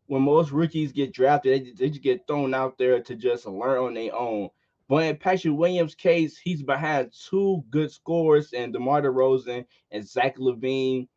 when 0.08 0.22
most 0.22 0.52
rookies 0.52 0.92
get 0.92 1.14
drafted, 1.14 1.66
they, 1.66 1.72
they 1.72 1.90
just 1.90 2.04
get 2.04 2.28
thrown 2.28 2.54
out 2.54 2.78
there 2.78 3.02
to 3.02 3.16
just 3.16 3.46
learn 3.46 3.80
on 3.80 3.94
their 3.94 4.16
own. 4.16 4.50
But 4.88 5.04
in 5.06 5.18
Patrick 5.18 5.56
Williams' 5.56 5.96
case, 5.96 6.38
he's 6.38 6.62
behind 6.62 7.12
two 7.30 7.64
good 7.72 7.92
scorers 7.92 8.54
and 8.54 8.72
DeMar 8.72 9.02
DeRozan 9.02 9.66
and 9.92 10.08
Zach 10.08 10.38
LaVine. 10.38 11.08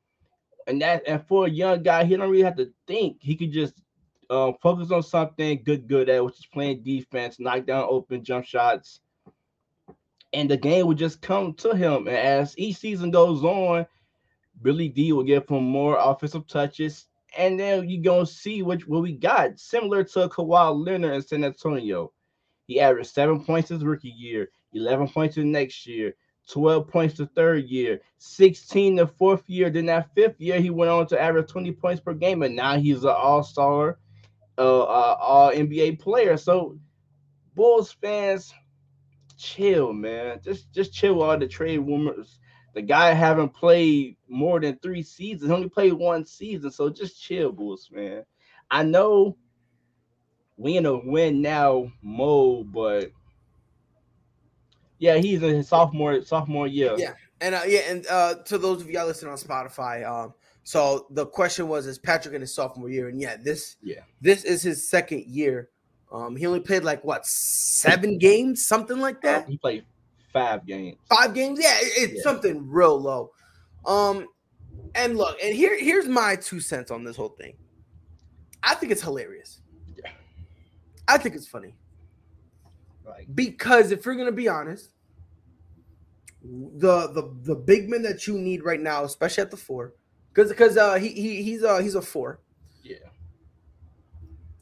And 0.66 0.80
that 0.80 1.02
and 1.06 1.22
for 1.26 1.46
a 1.46 1.50
young 1.50 1.82
guy, 1.82 2.04
he 2.04 2.16
don't 2.16 2.30
really 2.30 2.42
have 2.42 2.56
to 2.56 2.72
think. 2.86 3.18
He 3.20 3.36
could 3.36 3.52
just 3.52 3.74
uh, 4.30 4.52
focus 4.62 4.90
on 4.90 5.02
something 5.02 5.62
good, 5.64 5.88
good 5.88 6.08
at, 6.08 6.24
which 6.24 6.38
is 6.38 6.46
playing 6.46 6.82
defense, 6.82 7.40
knock 7.40 7.66
down 7.66 7.86
open 7.88 8.22
jump 8.22 8.44
shots, 8.44 9.00
and 10.32 10.50
the 10.50 10.56
game 10.56 10.86
would 10.86 10.98
just 10.98 11.22
come 11.22 11.54
to 11.54 11.74
him. 11.74 12.06
And 12.08 12.16
as 12.16 12.58
each 12.58 12.76
season 12.76 13.10
goes 13.10 13.42
on, 13.42 13.86
Billy 14.62 14.88
D 14.88 15.12
will 15.12 15.22
give 15.22 15.48
him 15.48 15.64
more 15.64 15.96
offensive 15.98 16.46
touches, 16.46 17.06
and 17.36 17.58
then 17.58 17.88
you're 17.88 18.02
gonna 18.02 18.26
see 18.26 18.62
what, 18.62 18.86
what 18.88 19.02
we 19.02 19.12
got. 19.12 19.58
Similar 19.58 20.04
to 20.04 20.28
Kawhi 20.28 20.84
Leonard 20.86 21.14
in 21.14 21.22
San 21.22 21.44
Antonio. 21.44 22.12
He 22.66 22.80
averaged 22.80 23.10
seven 23.10 23.44
points 23.44 23.70
his 23.70 23.82
rookie 23.82 24.10
year, 24.10 24.50
11 24.74 25.08
points 25.08 25.36
the 25.36 25.44
next 25.44 25.86
year, 25.86 26.14
12 26.50 26.88
points 26.88 27.14
the 27.16 27.26
third 27.26 27.64
year, 27.64 28.00
16 28.18 28.96
the 28.96 29.06
fourth 29.06 29.48
year. 29.48 29.70
Then 29.70 29.86
that 29.86 30.14
fifth 30.14 30.40
year, 30.40 30.60
he 30.60 30.68
went 30.68 30.90
on 30.90 31.06
to 31.08 31.20
average 31.20 31.48
20 31.48 31.72
points 31.72 32.00
per 32.00 32.12
game, 32.12 32.42
and 32.42 32.54
now 32.54 32.78
he's 32.78 33.04
an 33.04 33.10
all-star, 33.10 33.98
uh, 34.62 35.16
all 35.20 35.52
NBA 35.52 35.98
player. 36.00 36.36
So 36.36 36.78
Bulls 37.54 37.92
fans, 37.92 38.52
chill, 39.36 39.92
man. 39.92 40.40
Just 40.42 40.72
just 40.72 40.92
chill 40.92 41.22
all 41.22 41.38
the 41.38 41.48
trade 41.48 41.78
rumors. 41.78 42.38
The 42.74 42.82
guy 42.82 43.12
haven't 43.12 43.50
played 43.50 44.16
more 44.28 44.60
than 44.60 44.78
three 44.78 45.02
seasons. 45.02 45.50
He 45.50 45.54
only 45.54 45.68
played 45.68 45.94
one 45.94 46.24
season, 46.24 46.70
so 46.70 46.90
just 46.90 47.20
chill, 47.20 47.50
Bulls, 47.50 47.88
man. 47.92 48.24
I 48.70 48.82
know 48.82 49.36
we 50.56 50.76
in 50.76 50.86
a 50.86 50.96
win 50.96 51.40
now 51.40 51.90
mode, 52.02 52.72
but 52.72 53.10
yeah, 54.98 55.16
he's 55.16 55.42
in 55.42 55.54
his 55.54 55.68
sophomore 55.68 56.22
sophomore 56.22 56.66
year. 56.66 56.94
Yeah, 56.98 57.14
and 57.40 57.54
uh, 57.54 57.62
yeah, 57.66 57.80
and 57.88 58.06
uh, 58.08 58.34
to 58.46 58.58
those 58.58 58.82
of 58.82 58.90
y'all 58.90 59.06
listening 59.06 59.32
on 59.32 59.38
Spotify, 59.38 60.06
um, 60.06 60.34
so 60.68 61.06
the 61.08 61.24
question 61.24 61.66
was, 61.66 61.86
is 61.86 61.98
Patrick 61.98 62.34
in 62.34 62.42
his 62.42 62.54
sophomore 62.54 62.90
year? 62.90 63.08
And 63.08 63.18
yeah, 63.18 63.38
this 63.38 63.76
yeah, 63.82 64.00
this 64.20 64.44
is 64.44 64.60
his 64.60 64.86
second 64.86 65.24
year. 65.24 65.70
Um, 66.12 66.36
he 66.36 66.44
only 66.44 66.60
played 66.60 66.84
like 66.84 67.02
what 67.04 67.24
seven 67.24 68.18
games, 68.18 68.66
something 68.66 68.98
like 68.98 69.22
that. 69.22 69.48
He 69.48 69.56
played 69.56 69.86
five 70.30 70.66
games. 70.66 70.98
Five 71.08 71.32
games, 71.32 71.58
yeah, 71.58 71.74
it, 71.78 71.92
it's 72.10 72.12
Yeah. 72.16 72.22
something 72.22 72.68
real 72.68 73.00
low. 73.00 73.30
Um, 73.86 74.26
and 74.94 75.16
look, 75.16 75.38
and 75.42 75.54
here 75.54 75.74
here's 75.80 76.06
my 76.06 76.36
two 76.36 76.60
cents 76.60 76.90
on 76.90 77.02
this 77.02 77.16
whole 77.16 77.30
thing. 77.30 77.56
I 78.62 78.74
think 78.74 78.92
it's 78.92 79.00
hilarious. 79.02 79.62
Yeah. 79.96 80.10
I 81.08 81.16
think 81.16 81.34
it's 81.34 81.48
funny. 81.48 81.76
Like 83.06 83.26
Because 83.34 83.90
if 83.90 84.04
you're 84.04 84.16
gonna 84.16 84.32
be 84.32 84.48
honest, 84.48 84.90
the 86.42 87.06
the 87.08 87.34
the 87.44 87.54
big 87.54 87.88
men 87.88 88.02
that 88.02 88.26
you 88.26 88.36
need 88.36 88.62
right 88.64 88.82
now, 88.82 89.04
especially 89.04 89.40
at 89.44 89.50
the 89.50 89.56
four, 89.56 89.94
because 90.32 90.50
because 90.50 90.76
uh 90.76 90.94
he, 90.94 91.08
he 91.08 91.42
he's 91.42 91.62
uh 91.64 91.78
he's 91.78 91.94
a 91.94 92.02
four. 92.02 92.40
yeah, 92.82 92.96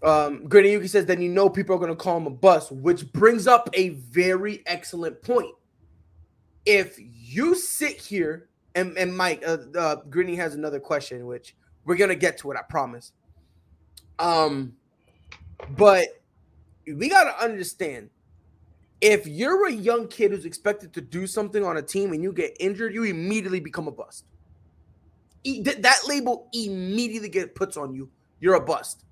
Um 0.02 0.48
Gritty 0.48 0.70
Yuki 0.70 0.88
says 0.88 1.06
then 1.06 1.20
you 1.20 1.28
know 1.28 1.48
people 1.48 1.76
are 1.76 1.78
gonna 1.78 1.96
call 1.96 2.16
him 2.16 2.26
a 2.26 2.30
bust, 2.30 2.72
which 2.72 3.12
brings 3.12 3.46
up 3.46 3.68
a 3.74 3.90
very 3.90 4.62
excellent 4.66 5.22
point. 5.22 5.54
If 6.64 6.96
you 6.98 7.54
sit 7.54 8.00
here 8.00 8.48
and 8.74 8.96
and 8.96 9.16
Mike 9.16 9.42
uh, 9.46 9.58
uh 9.74 9.96
has 10.36 10.54
another 10.54 10.80
question, 10.80 11.26
which 11.26 11.54
we're 11.84 11.96
gonna 11.96 12.14
get 12.14 12.38
to 12.38 12.50
it, 12.50 12.56
I 12.56 12.62
promise. 12.62 13.12
Um, 14.18 14.74
but 15.76 16.08
we 16.86 17.08
gotta 17.08 17.42
understand 17.42 18.10
if 19.00 19.26
you're 19.26 19.68
a 19.68 19.72
young 19.72 20.08
kid 20.08 20.30
who's 20.30 20.44
expected 20.44 20.92
to 20.94 21.00
do 21.00 21.26
something 21.26 21.64
on 21.64 21.76
a 21.76 21.82
team 21.82 22.12
and 22.12 22.22
you 22.22 22.32
get 22.32 22.56
injured, 22.58 22.94
you 22.94 23.04
immediately 23.04 23.60
become 23.60 23.88
a 23.88 23.90
bust. 23.90 24.24
Th- 25.64 25.78
that 25.78 26.00
label 26.08 26.48
immediately 26.52 27.28
get 27.28 27.54
puts 27.54 27.76
on 27.76 27.94
you. 27.94 28.10
You're 28.40 28.54
a 28.56 28.60
bust. 28.60 29.04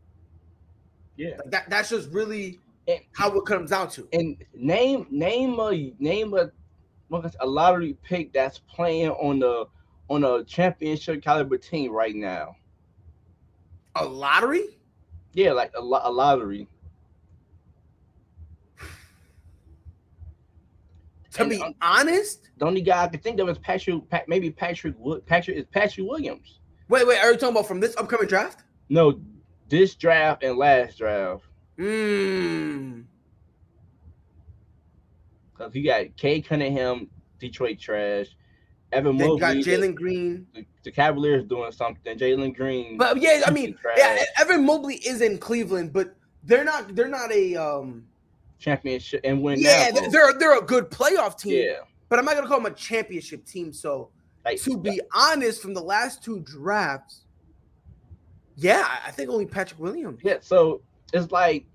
yeah. 1.17 1.37
Like 1.39 1.51
that, 1.51 1.71
that's 1.71 1.91
just 1.91 2.11
really 2.11 2.61
And, 2.89 3.01
how 3.17 3.35
it 3.37 3.45
comes 3.47 3.71
down 3.71 3.89
to. 3.91 4.09
and 4.13 4.37
name 4.55 5.07
name 5.11 5.59
a 5.61 5.93
name 5.99 6.35
a 6.35 6.51
a 7.41 7.47
lottery 7.47 7.97
pick 8.03 8.33
that's 8.33 8.59
playing 8.59 9.11
on 9.11 9.39
the 9.39 9.67
on 10.09 10.25
a 10.25 10.45
championship 10.45 11.23
caliber 11.23 11.57
team 11.57 11.93
right 11.93 12.15
now. 12.15 12.57
A 13.97 14.05
lottery? 14.05 14.79
Yeah, 15.33 15.53
like 15.53 15.73
a, 15.77 15.81
lo- 15.81 16.01
a 16.03 16.11
lottery. 16.11 16.69
To 21.35 21.41
And, 21.43 21.51
be 21.51 21.61
um, 21.61 21.75
honest, 21.83 22.49
The 22.59 22.65
only 22.67 22.81
guy 22.81 23.05
I 23.05 23.09
could 23.09 23.23
think 23.23 23.41
of 23.41 23.49
is 23.49 23.59
Patrick. 23.59 24.09
Pat, 24.09 24.29
maybe 24.29 24.51
Patrick 24.51 24.95
Wood. 24.99 25.27
Patrick 25.27 25.57
is 25.57 25.67
Patrick 25.73 26.07
Williams. 26.09 26.61
wait, 26.89 27.07
wait, 27.07 27.19
are 27.19 27.33
you 27.33 27.37
talking 27.39 27.57
about 27.57 27.67
from 27.69 27.81
this 27.81 27.97
upcoming 27.97 28.29
draft? 28.29 28.63
No, 28.89 29.21
this 29.69 29.95
draft 29.95 30.43
and 30.45 30.57
last 30.57 30.99
draft. 30.99 31.45
Mmm. 31.79 33.05
Because 35.53 35.75
you 35.75 35.85
got 35.85 36.17
Cade 36.17 36.47
Cunningham, 36.47 37.09
Detroit 37.39 37.79
trash. 37.79 38.27
Evan 38.93 39.17
Then 39.17 39.31
you 39.31 39.39
got 39.41 39.57
Jalen 39.57 39.95
Green. 39.95 40.47
the, 40.55 40.65
the 40.85 40.93
Cavaliers 40.93 41.45
doing 41.45 41.73
something. 41.73 42.17
Jalen 42.17 42.55
Green. 42.57 42.97
But 42.97 43.21
yeah, 43.21 43.43
I 43.47 43.51
mean, 43.51 43.77
yeah, 43.97 44.23
Evan 44.41 44.65
Mobley 44.65 44.97
is 44.97 45.21
in 45.21 45.39
Cleveland, 45.39 45.93
but 45.93 46.15
they're 46.45 46.63
not 46.65 46.95
they're 46.95 47.09
not 47.09 47.33
a 47.33 47.57
um 47.57 48.05
championship 48.65 49.21
and 49.25 49.43
win. 49.43 49.61
yeah, 49.61 49.91
now, 49.95 50.09
they're 50.09 50.33
they're, 50.39 50.59
a 50.59 50.63
good 50.63 50.91
playoff 50.91 51.39
team. 51.39 51.65
yeah. 51.67 51.75
But 52.09 52.19
I'm 52.19 52.25
not 52.25 52.35
gonna 52.35 52.47
call 52.49 52.61
them 52.61 52.73
a 52.73 52.75
championship 52.75 53.45
team. 53.45 53.73
So 53.73 54.11
Like 54.45 54.61
to 54.63 54.77
be 54.79 55.01
honest, 55.15 55.61
from 55.63 55.75
the 55.75 55.83
last 55.83 56.23
two 56.25 56.41
drafts, 56.41 57.23
yeah, 58.57 58.87
I 59.05 59.11
think 59.11 59.31
only 59.31 59.47
Patrick 59.47 59.81
Williams. 59.81 60.21
Yeah, 60.23 60.37
so 60.41 60.81
it's 61.13 61.31
like 61.33 61.67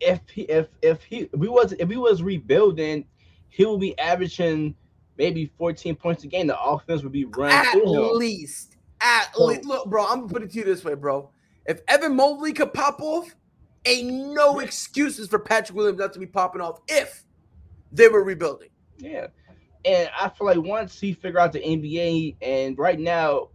if 0.00 0.20
he 0.32 0.42
if 0.42 0.68
if 0.82 1.02
he 1.02 1.28
if 1.32 1.32
we 1.38 1.48
was 1.48 1.72
if 1.78 1.88
we 1.88 1.96
was 1.96 2.22
rebuilding, 2.22 3.04
he 3.48 3.64
would 3.66 3.80
be 3.80 3.98
averaging 3.98 4.74
maybe 5.18 5.50
14 5.58 5.94
points 5.96 6.24
a 6.24 6.26
game. 6.26 6.46
The 6.46 6.60
offense 6.60 7.02
would 7.02 7.12
be 7.12 7.24
run 7.24 7.50
At 7.52 7.74
him. 7.74 7.82
least, 7.84 8.76
at 9.00 9.34
So- 9.34 9.44
least, 9.44 9.64
look, 9.64 9.88
bro. 9.88 10.04
I'm 10.06 10.20
gonna 10.20 10.32
put 10.32 10.42
it 10.42 10.50
to 10.52 10.58
you 10.58 10.64
this 10.64 10.84
way, 10.84 10.94
bro. 10.94 11.30
If 11.66 11.80
Evan 11.88 12.14
Mobley 12.16 12.52
could 12.52 12.72
pop 12.74 13.00
off, 13.00 13.34
ain't 13.84 14.34
no 14.34 14.60
excuses 14.60 15.28
for 15.28 15.38
Patrick 15.38 15.76
Williams 15.76 15.98
not 15.98 16.12
to 16.14 16.18
be 16.18 16.26
popping 16.26 16.60
off 16.60 16.80
if 16.88 17.24
they 17.92 18.08
were 18.08 18.24
rebuilding. 18.24 18.70
Yeah. 18.98 19.28
And 19.84 20.08
I 20.18 20.28
feel 20.30 20.46
like 20.46 20.58
once 20.58 20.98
he 20.98 21.12
figure 21.12 21.38
out 21.38 21.52
the 21.52 21.60
NBA, 21.60 22.36
and 22.40 22.78
right 22.78 22.98
now, 22.98 23.48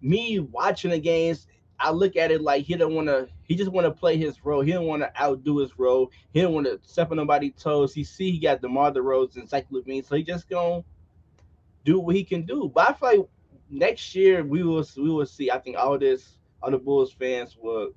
me 0.00 0.38
watching 0.38 0.90
the 0.90 0.98
games, 0.98 1.46
I 1.78 1.90
look 1.90 2.16
at 2.16 2.30
it 2.30 2.40
like 2.40 2.64
he 2.64 2.76
don't 2.76 2.94
want 2.94 3.08
to. 3.08 3.28
He 3.42 3.56
just 3.56 3.72
want 3.72 3.86
to 3.86 3.90
play 3.90 4.16
his 4.16 4.44
role. 4.44 4.60
He 4.60 4.72
don't 4.72 4.86
want 4.86 5.02
to 5.02 5.20
outdo 5.20 5.58
his 5.58 5.78
role. 5.78 6.10
He 6.32 6.40
don't 6.40 6.54
want 6.54 6.66
to 6.66 6.78
step 6.84 7.10
on 7.10 7.16
nobody's 7.16 7.54
toes. 7.60 7.92
He 7.92 8.04
see 8.04 8.30
he 8.30 8.38
got 8.38 8.62
DeMar 8.62 8.92
DeRozan 8.92 9.38
and 9.38 9.48
Zach 9.48 9.66
LaVine, 9.70 10.06
so 10.06 10.14
he 10.14 10.22
just 10.22 10.48
gonna 10.48 10.84
do 11.84 11.98
what 11.98 12.14
he 12.14 12.22
can 12.22 12.46
do. 12.46 12.70
But 12.72 12.90
I 12.90 12.92
feel 12.92 13.18
like 13.18 13.28
next 13.68 14.14
year 14.14 14.44
we 14.44 14.62
will 14.62 14.86
we 14.96 15.10
will 15.10 15.26
see. 15.26 15.50
I 15.50 15.58
think 15.58 15.76
all 15.76 15.98
this, 15.98 16.36
all 16.62 16.70
the 16.70 16.78
Bulls 16.78 17.12
fans 17.12 17.56
will 17.60 17.90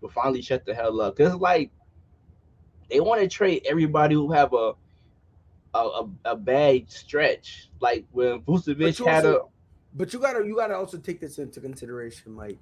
will 0.00 0.10
finally 0.10 0.42
shut 0.42 0.64
the 0.64 0.74
hell 0.74 1.00
up 1.00 1.16
because 1.16 1.34
like 1.36 1.70
they 2.90 3.00
want 3.00 3.20
to 3.20 3.28
trade 3.28 3.66
everybody 3.68 4.14
who 4.14 4.32
have 4.32 4.52
a 4.52 4.72
a, 5.74 5.78
a, 5.78 6.08
a 6.24 6.36
bad 6.36 6.90
stretch. 6.90 7.68
Like 7.80 8.06
when 8.12 8.40
Vucevic 8.40 9.04
had 9.04 9.26
a 9.26 9.40
But 9.94 10.12
you 10.12 10.18
gotta 10.18 10.46
you 10.46 10.56
gotta 10.56 10.74
also 10.76 10.98
take 10.98 11.20
this 11.20 11.38
into 11.38 11.60
consideration, 11.60 12.32
Mike. 12.32 12.58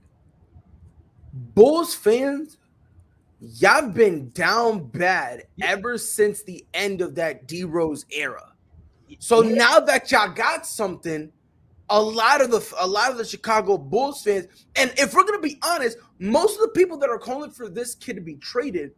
Bulls 1.32 1.94
fans, 1.94 2.58
y'all 3.40 3.90
been 3.90 4.30
down 4.30 4.86
bad 4.88 5.44
ever 5.62 5.98
since 5.98 6.42
the 6.42 6.64
end 6.74 7.00
of 7.02 7.14
that 7.16 7.46
D 7.46 7.64
Rose 7.64 8.06
era. 8.10 8.52
So 9.18 9.42
Yeah. 9.42 9.54
now 9.54 9.80
that 9.80 10.10
y'all 10.10 10.32
got 10.32 10.66
something, 10.66 11.30
a 11.88 12.00
lot 12.00 12.40
of 12.40 12.50
the 12.50 12.74
a 12.80 12.86
lot 12.86 13.10
of 13.10 13.18
the 13.18 13.24
Chicago 13.24 13.78
Bulls 13.78 14.22
fans, 14.22 14.46
and 14.74 14.92
if 14.96 15.14
we're 15.14 15.24
gonna 15.24 15.40
be 15.40 15.58
honest, 15.62 15.98
most 16.18 16.54
of 16.54 16.62
the 16.62 16.68
people 16.68 16.96
that 16.98 17.10
are 17.10 17.18
calling 17.18 17.50
for 17.50 17.68
this 17.68 17.94
kid 17.94 18.14
to 18.14 18.20
be 18.20 18.34
traded 18.36 18.92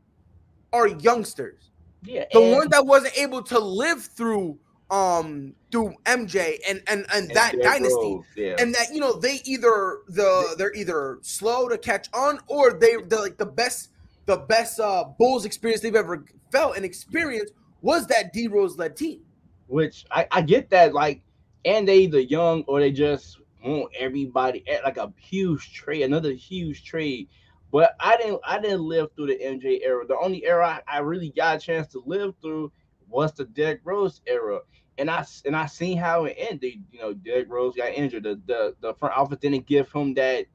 are 0.72 0.88
youngsters 0.88 1.68
yeah, 2.02 2.24
the 2.32 2.40
one 2.40 2.68
that 2.70 2.86
wasn't 2.86 3.16
able 3.18 3.42
to 3.44 3.58
live 3.58 4.02
through 4.02 4.58
um 4.90 5.54
through 5.70 5.94
MJ 6.04 6.58
and 6.66 6.82
and 6.86 7.04
and 7.12 7.28
and 7.28 7.30
that 7.34 7.54
dynasty 7.60 8.20
yeah. 8.36 8.56
and 8.58 8.74
that 8.74 8.86
you 8.92 9.00
know 9.00 9.12
they 9.12 9.40
either 9.44 9.98
the 10.08 10.54
they're 10.56 10.74
either 10.74 11.18
slow 11.20 11.68
to 11.68 11.76
catch 11.76 12.08
on 12.14 12.38
or 12.46 12.72
they 12.72 12.96
they're 13.06 13.20
like 13.20 13.36
the 13.36 13.44
best 13.46 13.90
the 14.24 14.36
best 14.36 14.80
uh 14.80 15.04
Bulls 15.18 15.44
experience 15.44 15.82
they've 15.82 15.94
ever 15.94 16.24
felt 16.50 16.76
and 16.76 16.84
experienced 16.86 17.52
was 17.82 18.06
that 18.06 18.32
D 18.32 18.48
Rose 18.48 18.78
led 18.78 18.96
team. 18.96 19.20
which 19.66 20.06
I, 20.10 20.26
I 20.30 20.40
get 20.40 20.70
that 20.70 20.94
like 20.94 21.20
and 21.64 21.86
they 21.86 21.98
either 21.98 22.20
young 22.20 22.62
or 22.64 22.80
they 22.80 22.92
just 22.92 23.38
want 23.64 23.92
everybody 23.98 24.68
at 24.68 24.84
like 24.84 24.96
a 24.96 25.12
huge 25.16 25.72
trade 25.72 26.02
another 26.02 26.32
huge 26.32 26.84
trade. 26.84 27.28
But 27.70 27.94
i 28.00 28.16
didn't 28.16 28.40
i 28.46 28.58
didn't 28.58 28.82
live 28.82 29.08
through 29.14 29.28
the 29.28 29.38
mj 29.38 29.80
era. 29.82 30.06
The 30.06 30.18
only 30.18 30.44
era 30.44 30.82
i, 30.86 30.96
I 30.96 30.98
really 31.00 31.30
got 31.30 31.56
a 31.56 31.60
chance 31.60 31.88
to 31.88 32.02
live 32.06 32.34
through 32.40 32.72
was 33.08 33.32
the 33.32 33.44
Derrick 33.44 33.80
Rose 33.84 34.20
era. 34.26 34.60
And 34.98 35.10
I 35.10 35.24
and 35.44 35.56
i 35.56 35.66
seen 35.66 35.96
how 35.98 36.24
it 36.24 36.36
ended. 36.38 36.74
You 36.92 37.00
know 37.00 37.14
Derrick 37.14 37.48
Rose 37.50 37.76
got 37.76 37.92
injured. 37.92 38.24
The, 38.24 38.40
the 38.46 38.74
the 38.80 38.94
front 38.94 39.16
office 39.16 39.38
didn't 39.38 39.66
give 39.66 39.90
him 39.92 40.14
that 40.14 40.46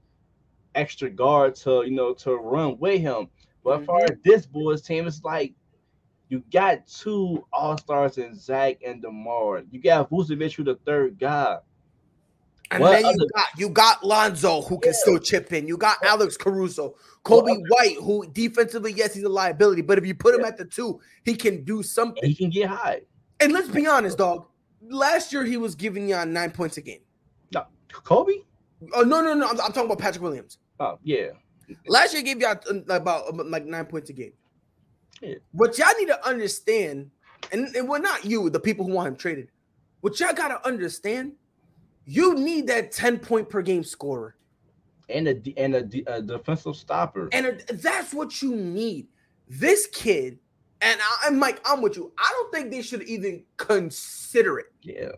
extra 0.76 1.10
guard 1.10 1.56
to 1.56 1.84
you 1.84 1.92
know 1.92 2.14
to 2.16 2.36
run 2.36 2.78
with 2.80 3.02
him. 3.02 3.30
But 3.64 3.82
as 3.82 3.86
far 3.86 4.02
mm-hmm. 4.02 4.14
as 4.14 4.20
this 4.24 4.46
boys 4.46 4.82
team 4.82 5.08
it's 5.08 5.24
like 5.24 5.54
you 6.30 6.44
got 6.52 6.88
two 6.88 7.46
all 7.54 7.78
stars 7.78 8.18
in 8.18 8.36
Zach 8.36 8.78
and 8.86 9.02
Demar. 9.02 9.64
You 9.72 9.82
got 9.82 10.10
Vucevic, 10.10 10.56
who 10.56 10.64
the 10.64 10.76
third 10.86 11.20
guy. 11.20 11.58
And 12.72 12.82
What 12.82 12.92
then 12.94 13.02
you 13.04 13.10
other- 13.10 13.30
got 13.36 13.48
you 13.58 13.70
got 13.70 14.04
Lonzo 14.04 14.62
who 14.62 14.80
can 14.80 14.94
Yeah. 14.94 14.98
still 15.00 15.20
chip 15.20 15.54
in. 15.54 15.68
You 15.68 15.78
got 15.78 16.04
Alex 16.04 16.38
Caruso, 16.38 16.96
Coby 17.24 17.52
other- 17.52 17.62
White, 17.70 17.98
who 17.98 18.26
defensively, 18.32 18.94
yes, 18.94 19.14
he's 19.14 19.24
a 19.24 19.30
liability, 19.30 19.84
but 19.84 19.98
if 20.00 20.06
you 20.08 20.16
put 20.16 20.34
him 20.34 20.42
Yeah. 20.42 20.48
at 20.48 20.58
the 20.58 20.66
two, 20.66 21.00
he 21.24 21.36
can 21.36 21.64
do 21.64 21.78
And 21.78 21.86
something. 21.86 22.24
he 22.24 22.34
can 22.34 22.50
get 22.50 22.70
high. 22.70 23.02
And 23.40 23.52
let's 23.52 23.68
be 23.68 23.86
honest, 23.86 24.18
dog. 24.18 24.48
Last 24.82 25.32
year 25.32 25.44
he 25.44 25.58
was 25.58 25.76
giving 25.76 26.10
y'all 26.10 26.26
nine 26.26 26.52
points 26.52 26.78
a 26.78 26.82
game. 26.82 27.02
No, 27.54 27.66
Coby? 27.90 28.44
Oh 28.94 29.02
no, 29.04 29.22
no, 29.22 29.34
no! 29.34 29.46
I'm, 29.48 29.62
I'm 29.62 29.72
talking 29.72 29.86
about 29.86 30.00
Patrick 30.00 30.24
Williams. 30.24 30.58
Oh, 30.80 30.98
yeah. 31.04 31.28
Last 31.88 32.14
year 32.14 32.22
he 32.22 32.26
gave 32.26 32.42
you 32.42 32.48
out, 32.48 32.66
uh, 32.70 32.82
about 32.94 33.30
um, 33.30 33.50
like 33.52 33.66
nine 33.66 33.86
points 33.86 34.10
a 34.10 34.14
game. 34.14 34.34
Yeah. 35.22 35.36
What 35.52 35.78
y'all 35.78 35.88
need 36.00 36.08
to 36.08 36.28
understand, 36.28 37.10
and, 37.52 37.74
and 37.76 37.88
well, 37.88 38.02
not 38.02 38.26
you, 38.26 38.50
the 38.50 38.60
people 38.60 38.86
who 38.86 38.94
want 38.94 39.08
him 39.08 39.16
traded. 39.16 39.48
What 40.02 40.20
y'all 40.20 40.34
gotta 40.34 40.66
understand, 40.68 41.34
you 42.06 42.36
need 42.36 42.68
that 42.68 42.92
10 42.92 43.20
point 43.20 43.48
per 43.50 43.62
game 43.62 43.84
scorer. 43.84 44.36
And 45.10 45.28
a 45.28 45.54
and 45.58 45.76
a, 45.76 46.16
a 46.16 46.22
defensive 46.22 46.76
stopper. 46.76 47.30
And 47.32 47.46
it- 47.46 47.82
that's 47.82 48.14
what 48.14 48.42
you 48.42 48.56
need. 48.56 49.08
This 49.48 49.88
kid, 49.88 50.40
and 50.82 51.00
I, 51.02 51.28
and 51.28 51.40
Mike, 51.40 51.62
I'm 51.66 51.82
with 51.82 51.96
you. 51.98 52.12
I 52.18 52.30
don't 52.32 52.52
think 52.54 52.72
they 52.72 52.82
should 52.82 53.04
even 53.04 53.44
consider 53.58 54.60
it. 54.60 54.68
yeah. 54.82 55.10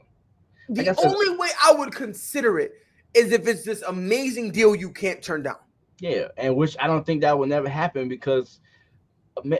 The 0.69 0.83
Like 0.83 0.87
I 0.87 0.93
said- 1.01 1.05
only 1.13 1.37
way 1.37 1.49
I 1.63 1.71
would 1.73 1.91
consider 1.93 2.59
it 2.59 2.73
is 3.13 3.31
if 3.31 3.47
it's 3.47 3.63
this 3.63 3.81
amazing 3.83 4.51
deal 4.51 4.75
you 4.75 4.91
can't 4.91 5.21
turn 5.21 5.43
down. 5.43 5.57
Yeah. 5.99 6.27
And 6.37 6.55
which 6.55 6.75
I 6.79 6.87
don't 6.87 7.05
think 7.05 7.21
that 7.21 7.37
will 7.37 7.47
never 7.47 7.69
happen 7.69 8.09
because 8.09 8.59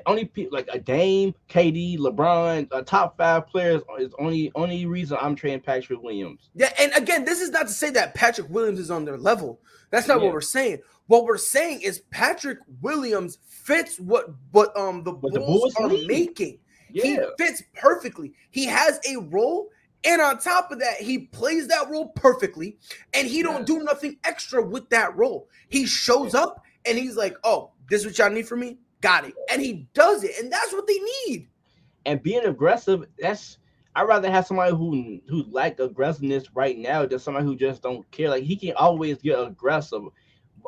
only 0.06 0.26
people 0.26 0.56
like 0.56 0.68
a 0.72 0.80
Dame, 0.80 1.34
KD, 1.50 1.98
LeBron, 2.00 2.68
uh, 2.72 2.82
top 2.82 3.18
five 3.18 3.48
players 3.48 3.82
is 4.00 4.14
only 4.20 4.52
only 4.56 4.86
reason 4.86 5.18
I'm 5.20 5.36
trading 5.36 5.62
Patrick 5.62 6.02
Williams. 6.02 6.50
Yeah, 6.56 6.72
and 6.80 6.94
again, 6.96 7.26
this 7.26 7.42
is 7.42 7.50
not 7.52 7.68
to 7.68 7.74
say 7.74 7.90
that 7.92 8.16
Patrick 8.16 8.50
Williams 8.50 8.80
is 8.80 8.92
on 8.92 9.06
their 9.06 9.18
level. 9.18 9.60
That's 9.92 10.08
not 10.08 10.20
Yeah. 10.20 10.26
what 10.26 10.34
we're 10.34 10.42
saying. 10.42 10.80
What 11.08 11.26
we're 11.26 11.38
saying 11.38 11.82
is 11.82 12.00
Patrick 12.10 12.60
Williams 12.82 13.38
fits 13.48 14.00
what 14.00 14.28
what 14.52 14.76
um 14.78 15.04
the 15.04 15.12
What 15.12 15.34
the 15.34 15.40
Bulls, 15.40 15.74
Bulls 15.76 15.94
are 15.94 16.08
making. 16.08 16.60
He 16.94 17.16
Yeah. 17.16 17.26
fits 17.38 17.62
perfectly. 17.76 18.34
He 18.52 18.66
has 18.66 19.00
a 19.08 19.18
role, 19.18 19.70
and 20.04 20.22
on 20.22 20.40
top 20.40 20.72
of 20.72 20.80
that, 20.80 21.02
he 21.02 21.20
plays 21.20 21.68
that 21.68 21.90
role 21.90 22.10
perfectly, 22.10 22.78
and 23.14 23.28
he 23.28 23.44
don't 23.44 23.66
do 23.66 23.80
nothing 23.80 24.18
extra 24.24 24.66
with 24.66 24.90
that 24.90 25.16
role. 25.16 25.50
He 25.68 25.86
shows 25.86 26.34
up 26.34 26.62
and 26.86 26.98
he's 26.98 27.16
like, 27.18 27.36
"Oh, 27.44 27.72
this 27.90 28.02
is 28.02 28.08
what 28.08 28.18
y'all 28.18 28.30
need 28.30 28.48
from 28.48 28.62
me. 28.62 28.78
Got 29.06 29.26
it," 29.26 29.34
and 29.52 29.62
he 29.62 29.88
does 29.94 30.24
it, 30.24 30.32
and 30.42 30.52
that's 30.52 30.74
what 30.74 30.88
they 30.88 31.00
need. 31.28 31.48
and 32.08 32.22
being 32.24 32.46
aggressive 32.46 33.06
that's 33.20 33.58
i'd 33.96 34.04
rather 34.08 34.30
have 34.32 34.46
somebody 34.48 34.72
who 34.76 35.20
who 35.30 35.44
like 35.50 35.80
aggressiveness 35.80 36.46
right 36.56 36.78
now 36.78 37.06
than 37.06 37.20
somebody 37.20 37.46
who 37.46 37.56
just 37.56 37.82
don't 37.82 38.10
care 38.12 38.30
like 38.30 38.44
he 38.44 38.56
can 38.56 38.74
always 38.78 39.22
get 39.22 39.40
aggressive 39.40 40.02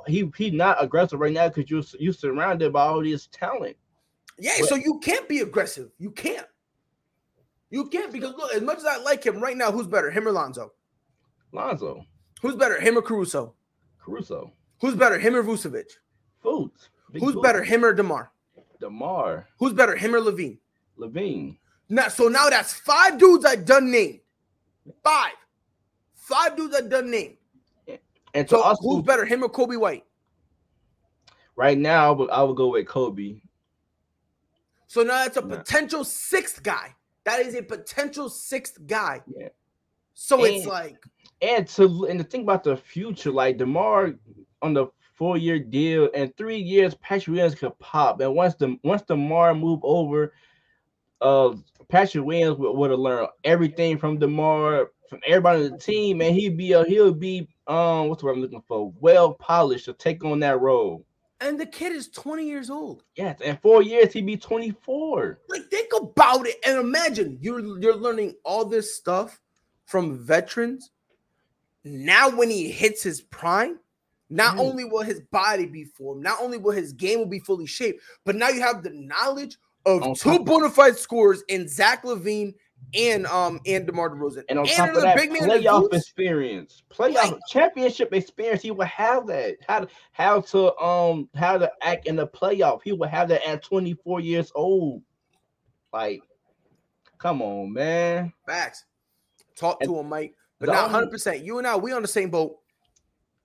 he 0.08 0.32
he 0.38 0.50
not 0.52 0.82
aggressive 0.84 1.20
right 1.20 1.34
now 1.34 1.48
because 1.50 1.70
you're 1.70 1.84
you 2.00 2.12
surrounded 2.14 2.72
by 2.74 2.82
all 2.86 3.02
this 3.04 3.28
talent 3.28 3.76
Yeah, 4.40 4.52
What- 4.60 4.70
so 4.70 4.76
you 4.76 5.00
can't 5.00 5.28
be 5.28 5.40
aggressive. 5.40 5.90
You 5.98 6.12
can't. 6.12 6.46
You 7.72 7.90
can't 7.90 8.14
because 8.14 8.34
look, 8.36 8.54
as 8.54 8.62
much 8.62 8.78
as 8.78 8.86
I 8.86 8.98
like 8.98 9.24
him 9.26 9.42
right 9.42 9.58
now, 9.58 9.72
who's 9.72 9.88
better, 9.88 10.10
him 10.12 10.28
or 10.28 10.32
Lonzo? 10.32 10.74
lonzo 11.52 12.06
Who's 12.42 12.56
better, 12.56 12.80
him 12.80 12.98
or 12.98 13.02
Caruso? 13.02 13.56
caruso 14.00 14.54
Who's 14.80 14.96
better, 14.96 15.18
him 15.20 15.36
or 15.36 15.44
Vucevic? 15.44 15.90
Fultz, 16.44 16.90
Big 17.12 17.22
Who's 17.24 17.36
Fultz, 17.36 17.44
better, 17.44 17.64
him 17.64 17.86
or 17.86 17.94
Demar? 17.94 18.32
demar 18.80 19.48
Who's 19.60 19.74
better, 19.74 19.96
him 19.96 20.14
or 20.16 20.20
LaVine? 20.20 20.60
levine 20.98 21.58
Now, 21.90 22.08
so 22.10 22.28
now 22.28 22.50
that's 22.50 22.74
five 22.74 23.18
dudes 23.18 23.46
I 23.46 23.56
done 23.56 23.90
named. 23.92 24.20
Five, 25.04 25.34
five 26.16 26.56
dudes 26.56 26.76
I 26.76 26.82
done 26.82 27.10
named. 27.10 27.38
and 28.34 28.48
to 28.48 28.56
So 28.56 28.62
also 28.62 28.82
who's 28.88 29.04
better, 29.04 29.26
him 29.26 29.44
or 29.44 29.50
Coby 29.50 29.80
White? 29.80 30.04
right 31.56 31.78
now 31.78 32.08
I 32.08 32.12
would, 32.12 32.30
I 32.30 32.44
would 32.44 32.56
go 32.56 32.68
with 32.68 32.88
kobe 32.88 33.42
So 34.86 35.02
now 35.02 35.24
that's 35.24 35.38
a 35.38 35.42
Yeah. 35.42 35.58
potential 35.58 36.04
sixth 36.04 36.62
guy. 36.62 36.94
That 37.24 37.40
is 37.42 37.56
a 37.56 37.64
potential 37.64 38.30
sixth 38.30 38.86
guy. 38.86 39.22
Yeah. 39.36 39.50
So 40.14 40.44
it's 40.44 40.66
like, 40.68 41.04
and 41.42 41.68
to 41.70 42.06
and 42.06 42.20
to 42.20 42.24
think 42.24 42.44
about 42.44 42.64
the 42.64 42.78
future, 42.78 43.32
like 43.32 43.58
Demar 43.58 44.14
on 44.62 44.74
the 44.74 44.88
four 45.18 45.38
year 45.38 45.60
deal 45.60 46.10
and 46.14 46.36
three 46.38 46.60
years, 46.60 46.96
Patrick 46.96 47.36
Williams 47.36 47.56
could 47.56 47.78
pop. 47.80 48.22
And 48.22 48.36
once 48.36 48.56
the 48.56 48.78
once 48.84 49.02
Demar 49.02 49.54
move 49.56 49.80
over, 49.84 50.34
uh, 51.22 51.56
Patrick 51.90 52.24
Williams 52.26 52.58
would, 52.58 52.74
would 52.74 52.92
have 52.92 53.00
learned 53.00 53.30
everything 53.44 53.98
from 53.98 54.20
Demar, 54.20 54.92
from 55.10 55.20
everybody 55.26 55.66
on 55.66 55.72
the 55.72 55.78
team, 55.78 56.22
and 56.22 56.36
he'd 56.36 56.58
be 56.58 56.74
a 56.74 56.84
he'll 56.86 57.14
be 57.14 57.48
um 57.68 58.08
what's 58.08 58.22
the 58.22 58.28
word 58.28 58.34
I'm 58.36 58.42
looking 58.42 58.64
for? 58.68 58.94
Well 59.00 59.34
polished 59.34 59.86
to 59.86 59.94
take 59.94 60.24
on 60.24 60.40
that 60.42 60.62
role. 60.62 61.04
and 61.40 61.60
the 61.60 61.66
kid 61.66 61.92
is 61.92 62.10
20 62.10 62.46
years 62.46 62.70
old. 62.70 63.04
Yes, 63.16 63.42
in 63.42 63.58
four 63.58 63.84
years 63.84 64.14
he'd 64.14 64.26
be 64.26 64.38
24. 64.38 65.40
Like 65.50 65.66
think 65.70 65.92
about 65.96 66.48
it 66.48 66.56
and 66.66 66.78
imagine 66.80 67.38
you're 67.42 67.60
you're 67.80 67.96
learning 67.96 68.36
all 68.44 68.66
this 68.66 68.96
stuff 68.96 69.40
from 69.86 70.18
veterans. 70.26 70.92
Now 71.84 72.30
when 72.30 72.50
he 72.50 72.70
hits 72.70 73.02
his 73.04 73.22
prime, 73.22 73.80
not 74.30 74.56
Mm. 74.58 74.60
only 74.60 74.86
will 74.86 75.04
his 75.04 75.22
body 75.32 75.66
be 75.66 75.86
formed, 75.86 76.22
not 76.24 76.42
only 76.42 76.58
will 76.58 76.72
his 76.74 76.94
game 76.94 77.20
will 77.20 77.26
be 77.28 77.40
fully 77.40 77.66
shaped, 77.66 78.02
but 78.26 78.36
now 78.36 78.50
you 78.50 78.62
have 78.62 78.84
the 78.84 78.90
knowledge 78.92 79.58
of 79.86 80.04
On 80.04 80.16
two 80.16 80.40
bona 80.40 80.70
fide 80.70 80.98
scorers 80.98 81.44
in 81.48 81.68
Zach 81.68 82.04
LaVine 82.04 82.54
and 82.94 83.26
um 83.28 83.60
and 83.66 83.86
DeMar 83.88 84.10
DeRozan. 84.10 84.44
And 84.50 84.60
on 84.60 84.66
top 84.66 84.90
of 84.90 85.02
that, 85.02 85.16
big 85.16 85.32
man 85.32 85.44
playoff 85.44 85.94
experience, 85.94 86.84
playoff 86.92 87.14
Like- 87.32 87.40
championship 87.50 88.14
experience, 88.14 88.62
he 88.62 88.72
will 88.72 88.86
have 88.86 89.28
that. 89.28 89.56
How 89.68 89.80
to 89.82 89.88
how 90.12 90.42
to 90.42 90.78
um 90.78 91.30
how 91.36 91.58
to 91.58 91.72
act 91.82 92.06
in 92.08 92.18
the 92.18 92.28
playoff. 92.28 92.82
He 92.84 92.92
will 92.92 93.08
have 93.08 93.30
that 93.30 93.48
at 93.48 93.64
24 93.64 94.20
years 94.20 94.52
old. 94.54 95.02
Like, 95.94 96.22
come 97.18 97.42
on, 97.42 97.72
man. 97.74 98.34
Facts. 98.46 98.84
Talk 99.56 99.80
to 99.82 100.00
him, 100.00 100.10
Mike. 100.10 100.36
But 100.60 100.68
not 100.70 100.84
100. 100.92 101.10
percent 101.12 101.44
You 101.46 101.58
and 101.60 101.66
I, 101.68 101.76
we 101.78 101.94
on 101.94 102.02
the 102.02 102.08
same 102.08 102.30
boat. 102.30 102.58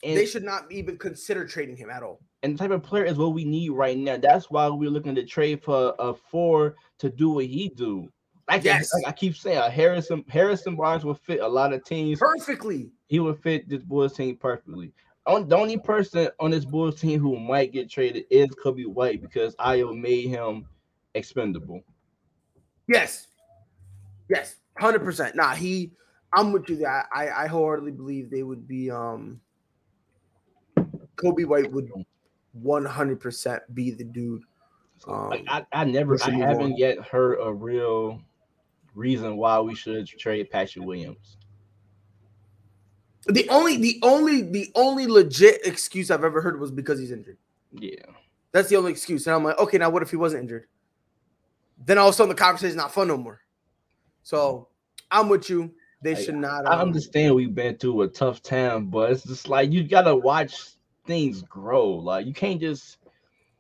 And, 0.03 0.17
they 0.17 0.27
should 0.27 0.43
not 0.43 0.71
even 0.73 0.99
consider 0.99 1.47
trading 1.47 1.77
him 1.77 1.89
at 1.91 2.03
all. 2.03 2.21
and 2.43 2.55
the 2.55 2.59
type 2.59 2.73
of 2.73 2.83
player 2.83 3.05
is 3.05 3.17
what 3.19 3.35
we 3.35 3.45
need 3.45 3.71
right 3.71 3.97
now. 3.97 4.17
That's 4.17 4.51
why 4.51 4.67
we're 4.69 4.91
looking 4.91 5.15
to 5.15 5.25
trade 5.25 5.63
for 5.63 5.95
a 5.99 6.13
four 6.13 6.75
to 6.99 7.09
do 7.09 7.31
what 7.31 7.45
he 7.47 7.69
do. 7.69 8.09
Like, 8.49 8.65
Yes. 8.65 8.93
like 8.93 9.07
I 9.07 9.13
keep 9.13 9.37
saying, 9.37 9.59
uh, 9.59 9.71
Harrison 9.71 10.25
Harrison 10.29 10.75
Barnes 10.75 11.05
will 11.05 11.15
fit 11.15 11.39
a 11.41 11.47
lot 11.47 11.73
of 11.73 11.85
teams. 11.85 12.19
Perfectly. 12.19 12.91
he 13.07 13.21
would 13.21 13.39
fit 13.41 13.69
this 13.69 13.83
Bulls 13.85 14.15
team 14.15 14.37
perfectly. 14.37 14.93
On, 15.27 15.49
the 15.49 15.57
only 15.57 15.79
person 15.79 16.29
on 16.41 16.51
this 16.51 16.65
Bulls 16.65 17.01
team 17.01 17.21
who 17.21 17.39
might 17.39 17.71
get 17.73 17.89
traded 17.89 18.25
is 18.31 18.49
Coby 18.63 18.87
White 18.87 19.23
because 19.23 19.55
Ayo 19.57 19.97
made 19.97 20.27
him 20.29 20.67
expendable. 21.15 21.81
Yes. 22.89 23.29
Yes. 24.29 24.57
100%. 24.81 25.37
Nah, 25.37 25.55
he, 25.55 25.93
I'm 26.33 26.51
with 26.51 26.69
you 26.69 26.77
there. 26.77 27.07
I, 27.15 27.45
I 27.45 27.47
wholeheartedly 27.47 27.93
believe 27.93 28.31
they 28.31 28.43
would 28.43 28.67
be, 28.67 28.91
um, 28.91 29.41
Coby 31.23 31.47
White 31.47 31.71
would 31.71 31.91
100% 32.61 33.61
be 33.75 33.91
the 33.91 34.05
dude. 34.05 34.43
Um, 35.07 35.31
like 35.31 35.45
I, 35.49 35.67
I 35.73 35.85
never, 35.85 36.17
I 36.23 36.31
haven't 36.31 36.73
on. 36.73 36.77
yet 36.77 36.99
heard 36.99 37.39
a 37.43 37.53
real 37.53 38.21
reason 38.95 39.37
why 39.37 39.59
we 39.61 39.75
should 39.75 40.07
trade 40.07 40.51
Patrick 40.51 40.85
Williams. 40.85 41.37
The 43.27 43.49
only, 43.51 43.77
the 43.77 44.01
only, 44.03 44.43
the 44.43 44.71
only 44.75 45.07
legit 45.07 45.65
excuse 45.65 46.11
I've 46.11 46.25
ever 46.25 46.41
heard 46.41 46.59
was 46.59 46.71
because 46.71 46.99
he's 46.99 47.13
injured. 47.13 47.39
Yeah, 47.73 48.05
That's 48.51 48.69
the 48.69 48.77
only 48.77 48.91
excuse. 48.91 49.27
And 49.27 49.35
I'm 49.35 49.45
like, 49.45 49.59
okay, 49.59 49.79
now 49.79 49.91
what 49.91 50.03
if 50.03 50.11
he 50.11 50.17
wasn't 50.17 50.43
injured? 50.43 50.67
Then 51.85 51.99
all 51.99 52.09
of 52.09 52.15
a 52.15 52.17
sudden 52.17 52.29
the 52.29 52.35
conversation's 52.35 52.77
not 52.77 52.93
fun 52.93 53.09
no 53.09 53.17
more. 53.17 53.41
So 54.23 54.69
I'm 55.11 55.29
with 55.29 55.49
you. 55.49 55.73
They 56.03 56.13
I- 56.17 56.23
should 56.23 56.35
not. 56.35 56.67
I 56.67 56.75
um, 56.75 56.89
understand 56.89 57.35
we've 57.35 57.55
been 57.55 57.77
through 57.77 58.03
a 58.03 58.09
tough 58.09 58.43
time, 58.43 58.87
but 58.87 59.11
it's 59.13 59.25
just 59.25 59.49
like 59.49 59.73
you 59.73 59.85
gotta 59.85 60.15
watch 60.15 60.71
things 61.07 61.43
grow. 61.43 61.91
Like 61.91 62.27
you 62.27 62.33
can't 62.35 62.61
just 62.61 62.99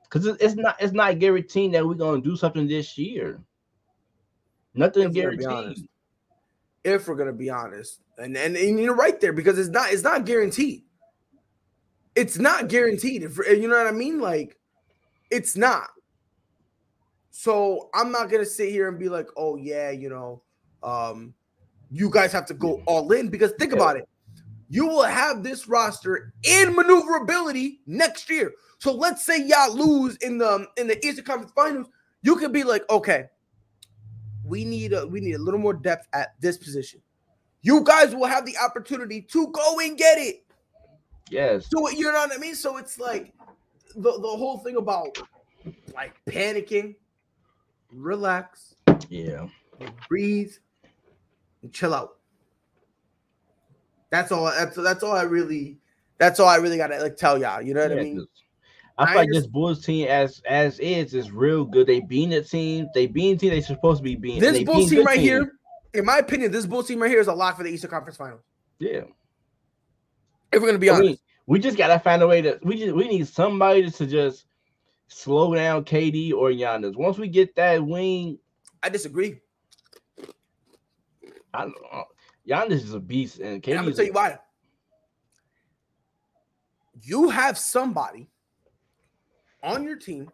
because 0.04 0.26
it's 0.26 0.54
not 0.54 0.76
it's 0.80 0.92
not 0.92 1.18
guaranteed 1.18 1.72
that 1.74 1.86
we're 1.86 1.94
gonna 1.94 2.20
do 2.20 2.36
something 2.36 2.66
this 2.66 2.96
year. 2.98 3.40
Nothing 4.74 5.02
If 5.04 5.08
we're 5.08 5.12
guaranteed. 5.14 5.48
honest. 5.48 5.84
if 6.84 7.08
we're 7.08 7.14
gonna 7.16 7.32
be 7.32 7.50
honest. 7.50 8.00
And, 8.18 8.36
and 8.36 8.56
and 8.56 8.78
you're 8.78 8.94
right 8.94 9.20
there 9.20 9.32
because 9.32 9.58
it's 9.58 9.70
not 9.70 9.92
it's 9.92 10.02
not 10.02 10.26
guaranteed. 10.26 10.84
It's 12.14 12.38
not 12.38 12.68
guaranteed. 12.68 13.22
If 13.22 13.38
you 13.38 13.68
know 13.68 13.76
what 13.76 13.86
I 13.86 13.92
mean, 13.92 14.20
like 14.20 14.58
it's 15.30 15.56
not. 15.56 15.90
So 17.30 17.88
I'm 17.94 18.12
not 18.12 18.30
gonna 18.30 18.44
sit 18.44 18.68
here 18.70 18.88
and 18.88 18.98
be 18.98 19.08
like, 19.08 19.28
oh 19.36 19.56
yeah, 19.56 19.90
you 19.90 20.10
know, 20.10 20.42
um, 20.82 21.34
you 21.90 22.10
guys 22.10 22.32
have 22.32 22.46
to 22.46 22.54
go 22.54 22.82
all 22.86 23.10
in 23.12 23.28
because 23.28 23.52
think 23.58 23.72
Yeah. 23.72 23.78
about 23.78 23.96
it. 23.96 24.08
You 24.72 24.86
will 24.86 25.02
have 25.02 25.42
this 25.42 25.68
roster 25.68 26.32
in 26.44 26.74
maneuverability 26.74 27.80
next 27.86 28.30
year. 28.30 28.52
So 28.78 28.90
let's 28.90 29.22
say 29.22 29.44
y'all 29.46 29.76
lose 29.76 30.16
in 30.16 30.38
the 30.38 30.50
um, 30.50 30.66
in 30.78 30.86
the 30.86 30.96
Eastern 31.06 31.26
Conference 31.26 31.52
Finals, 31.54 31.88
you 32.22 32.36
could 32.36 32.54
be 32.54 32.64
like, 32.64 32.88
okay, 32.88 33.26
we 34.42 34.64
need 34.64 34.94
a 34.94 35.06
we 35.06 35.20
need 35.20 35.34
a 35.34 35.38
little 35.38 35.60
more 35.60 35.74
depth 35.74 36.08
at 36.14 36.28
this 36.40 36.56
position. 36.56 37.02
you 37.60 37.84
guys 37.84 38.14
will 38.14 38.24
have 38.26 38.46
the 38.46 38.56
opportunity 38.56 39.20
to 39.20 39.48
go 39.52 39.78
and 39.80 39.98
get 39.98 40.16
it. 40.16 40.46
Yes. 41.30 41.68
So 41.70 41.90
you 41.90 42.04
know 42.10 42.12
what 42.14 42.32
I 42.32 42.38
mean? 42.38 42.54
So 42.54 42.78
it's 42.78 42.98
like 42.98 43.34
the, 43.94 44.10
the 44.10 44.34
whole 44.40 44.56
thing 44.58 44.76
about 44.76 45.18
like 45.94 46.14
panicking, 46.26 46.94
relax, 47.92 48.74
Yeah. 49.10 49.48
breathe, 50.08 50.52
and 51.62 51.70
chill 51.74 51.92
out. 51.92 52.16
That's 54.12 54.30
all. 54.30 54.44
That's 54.44 54.76
that's 54.76 55.02
all 55.02 55.12
I 55.16 55.22
really. 55.22 55.78
That's 56.18 56.38
all 56.38 56.46
I 56.46 56.56
really 56.56 56.76
gotta 56.76 57.00
like 57.00 57.16
tell 57.16 57.40
y'all. 57.40 57.62
You 57.62 57.72
know 57.72 57.82
what 57.82 57.92
I 57.92 57.94
Yeah, 57.96 58.02
mean? 58.02 58.18
'cause 58.18 58.28
I 58.98 59.02
I 59.02 59.06
feel 59.06 59.16
like 59.16 59.28
this 59.30 59.46
Bulls 59.46 59.84
team 59.84 60.06
as 60.06 60.42
as 60.46 60.78
is 60.80 61.14
is 61.14 61.32
real 61.32 61.64
good. 61.64 61.86
They 61.86 62.00
being 62.00 62.28
the 62.28 62.42
team. 62.44 62.86
They 62.94 63.06
being 63.06 63.38
team 63.38 63.50
they 63.50 63.62
supposed 63.62 63.98
to 64.00 64.04
be 64.04 64.14
being. 64.14 64.38
This 64.38 64.52
they 64.52 64.64
Bulls 64.64 64.90
team 64.90 65.02
right 65.04 65.14
team. 65.16 65.24
here, 65.24 65.52
in 65.94 66.04
my 66.04 66.18
opinion, 66.18 66.52
this 66.52 66.66
Bulls 66.66 66.86
team 66.88 67.00
right 67.00 67.10
here 67.10 67.20
is 67.20 67.26
a 67.26 67.32
lock 67.32 67.56
for 67.56 67.62
the 67.62 67.70
Eastern 67.70 67.90
Conference 67.90 68.18
Finals. 68.18 68.42
Yeah. 68.78 69.04
If 70.52 70.60
we're 70.60 70.66
gonna 70.68 70.78
be 70.78 70.90
I 70.90 70.96
honest, 70.96 71.06
mean, 71.08 71.16
we 71.46 71.58
just 71.58 71.78
gotta 71.78 71.98
find 71.98 72.20
a 72.20 72.26
way 72.28 72.42
to 72.42 72.58
we 72.62 72.76
just 72.76 72.94
we 72.94 73.08
need 73.08 73.26
somebody 73.26 73.90
to 73.90 74.06
just 74.06 74.44
slow 75.08 75.54
down 75.54 75.84
KD 75.86 76.34
or 76.34 76.50
Giannis. 76.50 76.96
Once 76.96 77.16
we 77.16 77.28
get 77.28 77.54
that 77.56 77.82
wing, 77.82 78.38
I 78.82 78.90
disagree. 78.90 79.40
I 81.54 81.62
don't 81.62 81.74
know. 81.80 82.04
Giannis 82.48 82.72
is 82.82 82.94
a 82.94 83.00
beast 83.00 83.38
and 83.38 83.66
And 83.66 83.78
I'm 83.78 83.84
gonna 83.84 83.94
tell 83.94 84.04
you 84.04 84.12
why. 84.12 84.38
You 87.02 87.30
have 87.30 87.56
somebody 87.56 88.28
on 89.62 89.84
your 89.84 89.96
team 89.96 90.30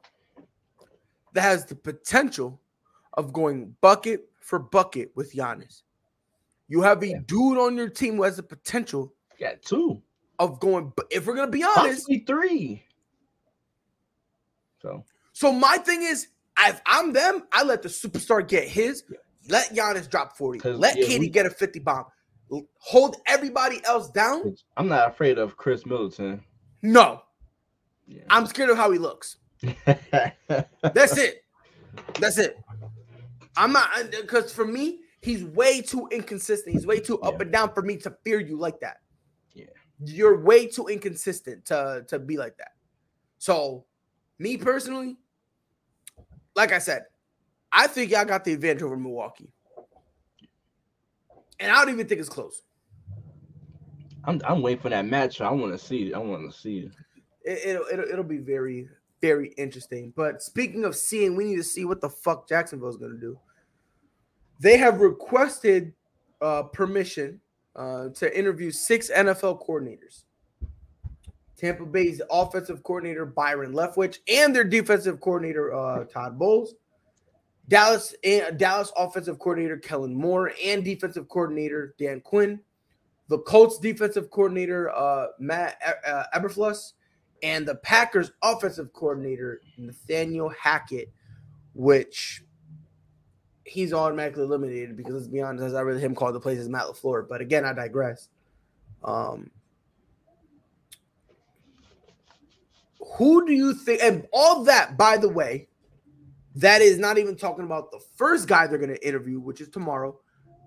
that 1.35 1.43
has 1.43 1.65
the 1.67 1.75
potential 1.75 2.61
of 3.15 3.33
going 3.33 3.77
bucket 3.81 4.29
for 4.41 4.59
bucket 4.59 5.13
with 5.15 5.33
Giannis. 5.33 5.83
You 6.69 6.81
have 6.83 7.03
a 7.03 7.09
Yeah. 7.09 7.19
dude 7.27 7.59
on 7.59 7.77
your 7.77 7.89
team 7.89 8.17
who 8.17 8.23
has 8.23 8.37
the 8.37 8.43
potential 8.43 9.15
got 9.39 9.63
two, 9.63 10.03
of 10.39 10.59
going. 10.61 10.93
bu- 10.97 11.03
If 11.11 11.27
we're 11.27 11.35
gonna 11.37 11.51
be 11.51 11.63
honest, 11.63 12.07
possibly 12.07 12.25
three. 12.27 12.85
So 14.83 15.05
so 15.33 15.53
my 15.53 15.77
thing 15.79 16.03
is, 16.03 16.29
if 16.61 16.81
I'm 16.87 17.13
them, 17.13 17.47
I 17.53 17.63
let 17.63 17.83
the 17.83 17.89
superstar 17.89 18.47
get 18.47 18.67
his. 18.69 19.05
Let 19.49 19.75
Giannis 19.75 20.09
drop 20.11 20.37
40. 20.37 20.69
Let 20.71 20.97
yeah, 20.99 21.07
KD 21.07 21.19
we- 21.21 21.29
get 21.29 21.47
a 21.47 21.51
50 21.51 21.79
bomb. 21.81 22.05
Hold 22.79 23.17
everybody 23.27 23.85
else 23.85 24.11
down. 24.11 24.57
I'm 24.77 24.89
not 24.89 25.09
afraid 25.09 25.39
of 25.39 25.57
Khris 25.57 25.85
Middleton. 25.85 26.43
No, 26.83 27.23
Yeah. 28.07 28.23
I'm 28.31 28.47
scared 28.47 28.71
of 28.71 28.77
how 28.77 28.91
he 28.91 28.99
looks. 28.99 29.37
That's 29.85 31.19
it. 31.19 31.43
That's 32.21 32.39
it. 32.39 32.59
I'm 33.57 33.73
not 33.73 33.91
uh, 33.99 34.05
because 34.21 34.53
for 34.53 34.65
me, 34.65 35.01
he's 35.21 35.45
way 35.45 35.83
too 35.83 36.09
inconsistent. 36.13 36.75
He's 36.75 36.87
way 36.87 37.01
too 37.01 37.21
up 37.21 37.41
and 37.41 37.51
down 37.53 37.75
for 37.75 37.83
me 37.83 37.97
to 37.99 38.17
fear 38.25 38.41
you 38.41 38.57
like 38.57 38.81
that. 38.81 38.99
Yeah. 39.53 39.67
You're 40.05 40.41
way 40.43 40.67
too 40.67 40.87
inconsistent 40.87 41.65
to, 41.67 42.05
to 42.09 42.19
be 42.19 42.37
like 42.39 42.57
that. 42.59 42.71
So, 43.39 43.85
me 44.39 44.57
personally, 44.57 45.17
like 46.55 46.73
I 46.73 46.79
said, 46.79 47.03
I 47.73 47.87
think 47.87 48.11
y'all 48.11 48.25
got 48.25 48.45
the 48.45 48.53
advantage 48.53 48.83
over 48.83 48.97
Milwaukee. 48.97 49.51
And 51.61 51.73
I 51.73 51.77
don't 51.85 51.93
even 51.93 52.07
think 52.07 52.21
it's 52.21 52.29
close. 52.29 52.63
I'm 54.25 54.41
I'm 54.47 54.63
waiting 54.63 54.81
for 54.81 54.91
that 54.91 55.07
match. 55.07 55.41
I 55.41 55.51
want 55.51 55.73
to 55.73 55.79
see 55.79 56.09
it. 56.09 56.15
I 56.15 56.19
want 56.19 56.51
to 56.51 56.57
see 56.57 56.81
it. 56.81 56.93
It, 57.45 57.69
it'll, 57.69 57.87
it'll 57.91 58.05
it'll 58.13 58.25
be 58.25 58.39
very 58.39 58.89
very 59.21 59.49
interesting. 59.57 60.13
But 60.15 60.43
speaking 60.43 60.85
of 60.85 60.95
seeing, 60.95 61.35
we 61.35 61.45
need 61.45 61.57
to 61.57 61.65
see 61.65 61.85
what 61.85 62.01
the 62.01 62.11
fuck 62.11 62.49
Jacksonville's 62.49 62.97
going 62.97 63.13
to 63.13 63.19
do. 63.19 63.39
They 64.61 64.77
have 64.77 65.01
requested 65.01 65.93
uh, 66.41 66.65
permission 66.65 67.41
uh, 67.75 68.09
to 68.11 68.39
interview 68.39 68.71
six 68.71 69.11
NFL 69.11 69.67
coordinators. 69.67 70.25
Tampa 71.57 71.85
Bay's 71.85 72.23
offensive 72.31 72.83
coordinator 72.85 73.27
Byron 73.27 73.73
Leftwich 73.73 74.19
and 74.29 74.55
their 74.55 74.65
defensive 74.65 75.21
coordinator 75.21 75.75
uh, 75.75 76.05
Todd 76.05 76.39
Bowles. 76.39 76.75
Dallas 77.69 78.15
and 78.25 78.59
Dallas 78.59 78.91
offensive 78.97 79.39
coordinator 79.39 79.77
Kellen 79.77 80.15
Moore 80.15 80.53
and 80.65 80.85
defensive 80.85 81.29
coordinator 81.29 81.95
Dan 81.99 82.21
Quinn. 82.21 82.61
The 83.29 83.39
Colts 83.41 83.79
defensive 83.79 84.31
coordinator 84.31 84.91
uh, 84.91 85.29
Matt 85.39 85.77
uh, 86.07 86.25
and 87.43 87.69
the 87.69 87.75
Packers 87.77 88.33
offensive 88.43 88.93
coordinator 88.95 89.61
Nathaniel 89.77 90.49
Hackett, 90.49 91.13
which 91.75 92.43
he's 93.65 93.93
automatically 93.93 94.45
eliminated 94.45 94.97
because 94.97 95.15
let's 95.15 95.29
be 95.29 95.43
honest, 95.43 95.75
I 95.75 95.83
rather 95.83 95.99
him 95.99 96.15
call 96.15 96.33
the 96.33 96.41
plays 96.41 96.59
as 96.59 96.71
Matt 96.71 96.87
LaFleur. 96.87 97.29
But 97.29 97.43
again, 97.43 97.67
I 97.67 97.75
digress. 97.75 98.31
Um, 99.05 99.51
who 103.17 103.47
do 103.47 103.53
you 103.53 103.75
think? 103.75 104.03
And 104.03 104.27
all 104.33 104.65
that, 104.65 104.97
by 104.97 105.19
the 105.19 105.29
way, 105.29 105.68
that 106.59 106.81
is 106.81 106.99
not 106.99 107.19
even 107.19 107.37
talking 107.37 107.65
about 107.65 107.91
the 107.91 108.01
first 108.17 108.49
guy 108.49 108.67
they're 108.67 108.79
going 108.79 108.95
to 108.95 109.07
interview, 109.07 109.41
which 109.41 109.61
is 109.61 109.69
tomorrow, 109.69 110.19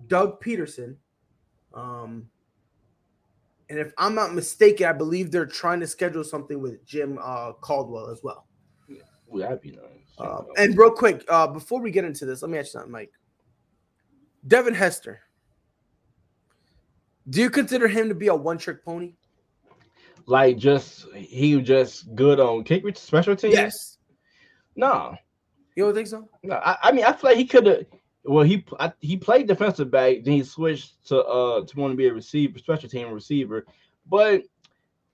Doug 0.06 0.42
Pederson. 0.42 0.96
Um, 1.74 2.28
and 3.68 3.78
if 3.78 3.92
I'm 3.98 4.14
not 4.14 4.34
mistaken, 4.34 4.86
I 4.86 4.92
believe 4.92 5.30
they're 5.30 5.46
trying 5.46 5.80
to 5.80 5.86
schedule 5.86 6.24
something 6.24 6.60
with 6.60 6.84
Jim 6.84 7.18
uh, 7.22 7.52
Caldwell 7.52 8.10
as 8.10 8.20
well. 8.22 8.46
Ooh, 8.90 9.38
that'd 9.38 9.60
be 9.60 9.72
nice. 9.72 9.82
Um, 10.18 10.46
and 10.56 10.76
real 10.76 10.90
quick, 10.90 11.24
uh, 11.28 11.46
before 11.46 11.80
we 11.80 11.90
get 11.90 12.04
into 12.04 12.26
this, 12.26 12.42
let 12.42 12.50
me 12.50 12.58
ask 12.58 12.66
you 12.66 12.72
something, 12.72 12.92
Mike. 12.92 13.12
Devin 14.46 14.74
Hester. 14.74 15.20
Do 17.30 17.40
you 17.40 17.50
consider 17.50 17.88
him 17.88 18.08
to 18.08 18.14
be 18.14 18.26
a 18.26 18.34
one-trick 18.34 18.84
pony? 18.84 19.14
like 20.26 20.56
just 20.56 21.06
he 21.14 21.56
was 21.56 21.66
just 21.66 22.14
good 22.14 22.40
on 22.40 22.64
kick 22.64 22.84
return 22.84 23.00
special 23.00 23.36
teams. 23.36 23.54
Yes. 23.54 23.98
No, 24.76 25.16
You 25.76 25.84
don't 25.84 25.94
think 25.94 26.08
so? 26.08 26.28
no. 26.42 26.56
I, 26.56 26.76
I 26.82 26.92
mean, 26.92 27.04
I 27.04 27.12
feel 27.12 27.30
like 27.30 27.38
he 27.38 27.46
could 27.46 27.66
have. 27.66 27.86
Well, 28.24 28.44
he 28.44 28.64
I, 28.78 28.92
he 29.00 29.16
played 29.16 29.48
defensive 29.48 29.90
back, 29.90 30.18
then 30.22 30.34
he 30.34 30.44
switched 30.44 31.06
to 31.08 31.24
uh 31.24 31.64
to 31.64 31.80
want 31.80 31.92
to 31.92 31.96
be 31.96 32.06
a 32.06 32.14
receiver, 32.14 32.58
special 32.58 32.88
team 32.88 33.10
receiver. 33.10 33.66
But 34.08 34.42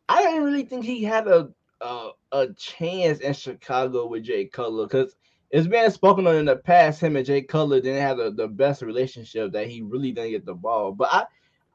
I 0.09 0.23
didn't 0.23 0.45
really 0.45 0.65
think 0.65 0.85
he 0.85 1.03
had 1.03 1.27
a 1.27 1.49
a, 1.81 2.11
a 2.33 2.49
chance 2.55 3.21
in 3.21 3.33
Chicago 3.33 4.07
with 4.07 4.25
Jay 4.25 4.47
Cutler 4.47 4.87
because 4.87 5.17
it's 5.51 5.67
been 5.67 5.91
spoken 5.91 6.27
on 6.27 6.37
in 6.37 6.45
the 6.47 6.57
past. 6.57 7.01
Him 7.01 7.17
and 7.17 7.25
Jay 7.25 7.41
Cutler 7.43 7.81
didn't 7.81 8.03
have 8.03 8.19
the, 8.19 8.31
the 8.31 8.49
best 8.49 8.83
relationship 8.83 9.53
that 9.53 9.69
he 9.69 9.81
really 9.83 10.13
didn't 10.13 10.33
get 10.33 10.45
the 10.45 10.55
ball. 10.55 10.93
But 10.93 11.09
I 11.13 11.25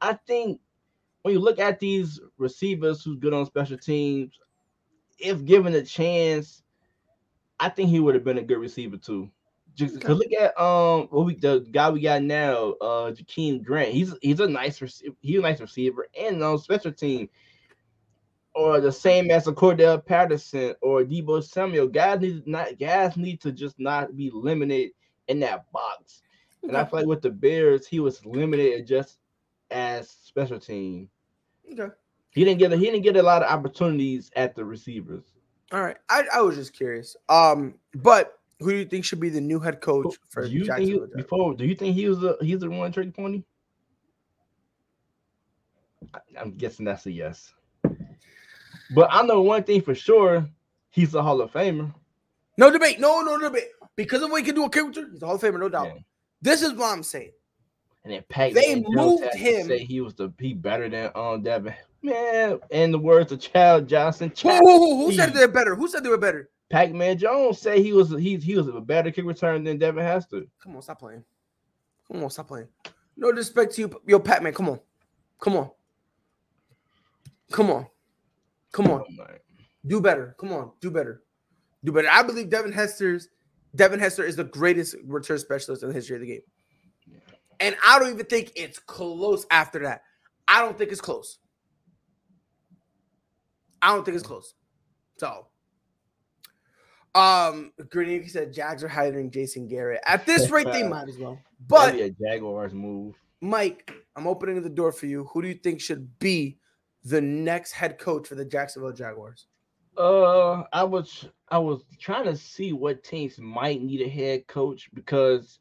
I 0.02 0.14
think 0.28 0.60
when 1.22 1.34
you 1.34 1.40
look 1.40 1.60
at 1.60 1.80
these 1.80 2.20
receivers 2.38 3.04
who's 3.04 3.18
good 3.18 3.34
on 3.34 3.46
special 3.46 3.78
teams, 3.78 4.38
if 5.20 5.46
given 5.46 5.74
a 5.74 5.82
chance, 5.82 6.63
I 7.60 7.70
think 7.70 7.90
he 7.90 8.00
would 8.00 8.16
have 8.16 8.24
been 8.24 8.38
a 8.38 8.44
good 8.44 8.60
receiver 8.60 8.98
too. 8.98 9.30
Just 9.76 9.96
because 9.96 10.18
look 10.18 10.32
at 10.40 10.60
um 10.60 11.08
what 11.10 11.26
we 11.26 11.36
the 11.36 11.66
guy 11.72 11.90
we 11.90 12.02
got 12.02 12.22
now, 12.22 12.74
uh 12.82 13.12
Jakeem 13.12 13.64
Grant. 13.64 13.92
He's 13.92 14.14
he's 14.22 14.40
a 14.40 14.48
nice 14.48 14.82
receiver, 14.82 15.16
he's 15.22 15.40
a 15.40 15.42
nice 15.42 15.60
receiver 15.60 16.08
and 16.20 16.44
on 16.44 16.60
special 16.60 16.92
team. 16.92 17.30
Or 18.56 18.80
the 18.80 18.92
same 18.92 19.32
as 19.32 19.48
a 19.48 19.52
Cordell 19.52 20.06
Patterson 20.06 20.76
or 20.82 21.04
Deebo 21.04 21.44
Samuel. 21.44 21.88
Guys 21.88 22.22
need 22.22 22.46
not 22.46 22.78
guys 22.78 23.18
need 23.18 23.42
to 23.42 23.52
just 23.52 23.80
not 23.80 24.16
be 24.16 24.30
limited 24.32 24.92
in 25.28 25.40
that 25.40 25.72
box. 25.72 26.22
And 26.62 26.78
I 26.78 26.86
feel 26.86 27.00
like 27.00 27.08
with 27.08 27.22
the 27.22 27.32
Bears, 27.32 27.88
he 27.88 28.00
was 28.00 28.26
limited 28.26 28.88
just 28.88 29.18
as 29.72 30.10
special 30.10 30.60
team. 30.60 31.10
Okay. 31.72 31.92
He 32.32 32.44
didn't 32.44 32.60
get 32.60 32.72
a, 32.72 32.78
he 32.78 32.86
didn't 32.86 33.02
get 33.02 33.18
a 33.18 33.24
lot 33.24 33.44
of 33.44 33.52
opportunities 33.52 34.32
at 34.36 34.56
the 34.56 34.64
receivers. 34.64 35.33
All 35.74 35.82
right. 35.82 35.98
I, 36.08 36.24
I 36.36 36.42
was 36.42 36.56
just 36.56 36.72
curious. 36.74 37.16
Um, 37.30 37.74
but 37.96 38.40
who 38.60 38.70
do 38.70 38.78
you 38.78 38.86
think 38.86 39.04
should 39.04 39.20
be 39.20 39.30
the 39.30 39.42
new 39.42 39.60
head 39.60 39.82
coach 39.82 40.16
for 40.30 40.48
Do 40.48 40.54
you 40.54 40.66
think 40.66 40.80
he, 40.80 41.00
before? 41.16 41.56
Do 41.56 41.66
you 41.66 41.76
think 41.76 41.96
he 41.96 42.08
was 42.08 42.24
a 42.24 42.38
he's 42.42 42.60
the 42.60 42.70
one 42.70 42.92
trick 42.92 43.14
pony? 43.14 43.44
I- 46.14 46.20
I'm 46.40 46.52
guessing 46.52 46.86
that's 46.86 47.08
a 47.08 47.12
yes. 47.12 47.52
But 48.94 49.10
I 49.10 49.24
know 49.24 49.42
one 49.42 49.64
thing 49.64 49.82
for 49.82 49.96
sure: 49.96 50.48
he's 50.92 51.16
a 51.16 51.24
Hall 51.24 51.42
of 51.42 51.52
Famer. 51.52 51.92
No 52.58 52.70
debate. 52.70 53.00
No, 53.00 53.22
no 53.22 53.40
debate. 53.40 53.70
Because 53.96 54.22
of 54.22 54.30
what 54.30 54.42
he 54.42 54.46
can 54.46 54.56
do 54.56 54.66
a 54.66 54.70
character, 54.70 55.10
he's 55.12 55.24
a 55.24 55.26
Hall 55.26 55.36
of 55.36 55.42
Famer, 55.42 55.60
no 55.60 55.70
doubt. 55.70 55.88
Yeah. 55.88 56.02
This 56.42 56.62
is 56.62 56.74
what 56.74 56.94
I'm 56.94 57.04
saying. 57.04 57.32
And 58.04 58.14
then 58.14 58.24
Pat 58.30 58.54
They 58.54 58.84
moved 58.88 59.24
had 59.24 59.32
to 59.32 59.38
him. 59.38 59.68
Say 59.68 59.86
he 59.86 60.02
was 60.02 60.14
the 60.14 60.32
he 60.38 60.54
better 60.54 60.88
than 60.88 61.10
um 61.16 61.42
Devin. 61.42 61.74
Man, 62.04 62.60
in 62.70 62.92
the 62.92 63.00
words 63.00 63.32
of 63.32 63.40
Child 63.40 63.88
Johnson, 63.88 64.30
Who, 64.30 64.36
Child, 64.36 64.60
who, 64.64 64.78
who, 64.78 65.06
who 65.06 65.14
said 65.14 65.34
they're 65.34 65.48
better? 65.48 65.74
Who 65.74 65.88
said 65.88 66.04
they 66.04 66.10
were 66.10 66.18
better? 66.18 66.50
Pac-Man 66.70 67.18
Jones 67.18 67.60
say 67.60 67.82
he 67.82 67.94
was 67.94 68.10
he 68.10 68.36
he 68.38 68.56
was 68.56 68.68
a 68.68 68.82
better 68.82 69.12
kick 69.12 69.26
return 69.26 69.64
than 69.64 69.78
Devin 69.78 70.04
Hester. 70.04 70.42
Come 70.62 70.76
on, 70.76 70.82
stop 70.82 71.00
playing. 71.00 71.24
Come 72.12 72.24
on, 72.24 72.30
stop 72.30 72.48
playing. 72.48 72.68
No 73.16 73.32
disrespect 73.32 73.76
to 73.76 73.82
you, 73.82 74.02
yo, 74.08 74.20
Pac-Man. 74.20 74.54
Come 74.54 74.70
on, 74.70 74.80
come 75.40 75.56
on, 75.56 75.70
come 77.52 77.70
on, 77.70 77.86
come 78.72 78.88
on. 78.88 79.04
I'm 79.08 79.28
Do 79.86 80.02
better. 80.02 80.36
Come 80.40 80.52
on, 80.52 80.72
do 80.82 80.90
better. 80.90 81.22
Do 81.84 81.92
better. 81.92 82.10
I 82.12 82.24
believe 82.24 82.50
Devin 82.50 82.72
Hester's 82.72 83.30
Devin 83.76 84.00
Hester 84.00 84.24
is 84.24 84.36
the 84.36 84.44
greatest 84.44 84.96
return 85.06 85.40
specialist 85.40 85.84
in 85.84 85.90
the 85.90 85.96
history 85.96 86.16
of 86.16 86.22
the 86.22 86.28
game. 86.28 86.42
And 87.60 87.76
I 87.86 88.00
don't 88.00 88.12
even 88.12 88.26
think 88.26 88.52
it's 88.56 88.80
close 88.80 89.46
after 89.52 89.80
that. 89.84 90.02
I 90.48 90.60
don't 90.60 90.78
think 90.78 90.92
it's 90.92 91.02
close. 91.02 91.38
I 93.84 93.94
don't 93.94 94.06
think 94.06 94.16
it's 94.16 94.26
close. 94.26 94.54
So, 95.18 95.48
um, 97.16 97.74
Grenady 97.80 98.30
said 98.30 98.54
Jags 98.54 98.84
are 98.84 98.88
hiring 98.88 99.30
Jason 99.30 99.68
Garrett. 99.68 100.02
At 100.08 100.26
this 100.26 100.50
rate, 100.50 100.68
they 100.72 100.84
might 100.88 101.10
as 101.10 101.18
well. 101.18 101.38
But 101.68 101.96
a 101.96 102.10
Jaguars 102.10 102.74
move. 102.74 103.16
Mike, 103.42 103.94
I'm 104.16 104.26
opening 104.26 104.62
the 104.62 104.70
door 104.70 104.94
for 104.94 105.06
you. 105.06 105.26
Who 105.26 105.42
do 105.42 105.50
you 105.50 105.56
think 105.56 105.82
should 105.82 106.18
be 106.20 106.58
the 107.04 107.20
next 107.20 107.74
head 107.74 108.00
coach 108.00 108.28
for 108.28 108.36
the 108.36 108.46
Jacksonville 108.46 108.94
Jaguars? 108.94 109.48
Uh, 109.98 110.64
I 110.72 110.84
was 110.84 111.28
I 111.50 111.58
was 111.60 111.84
trying 112.00 112.24
to 112.24 112.38
see 112.38 112.72
what 112.72 113.04
teams 113.04 113.38
might 113.38 113.82
need 113.82 114.02
a 114.02 114.10
head 114.10 114.48
coach 114.48 114.90
because 114.94 115.60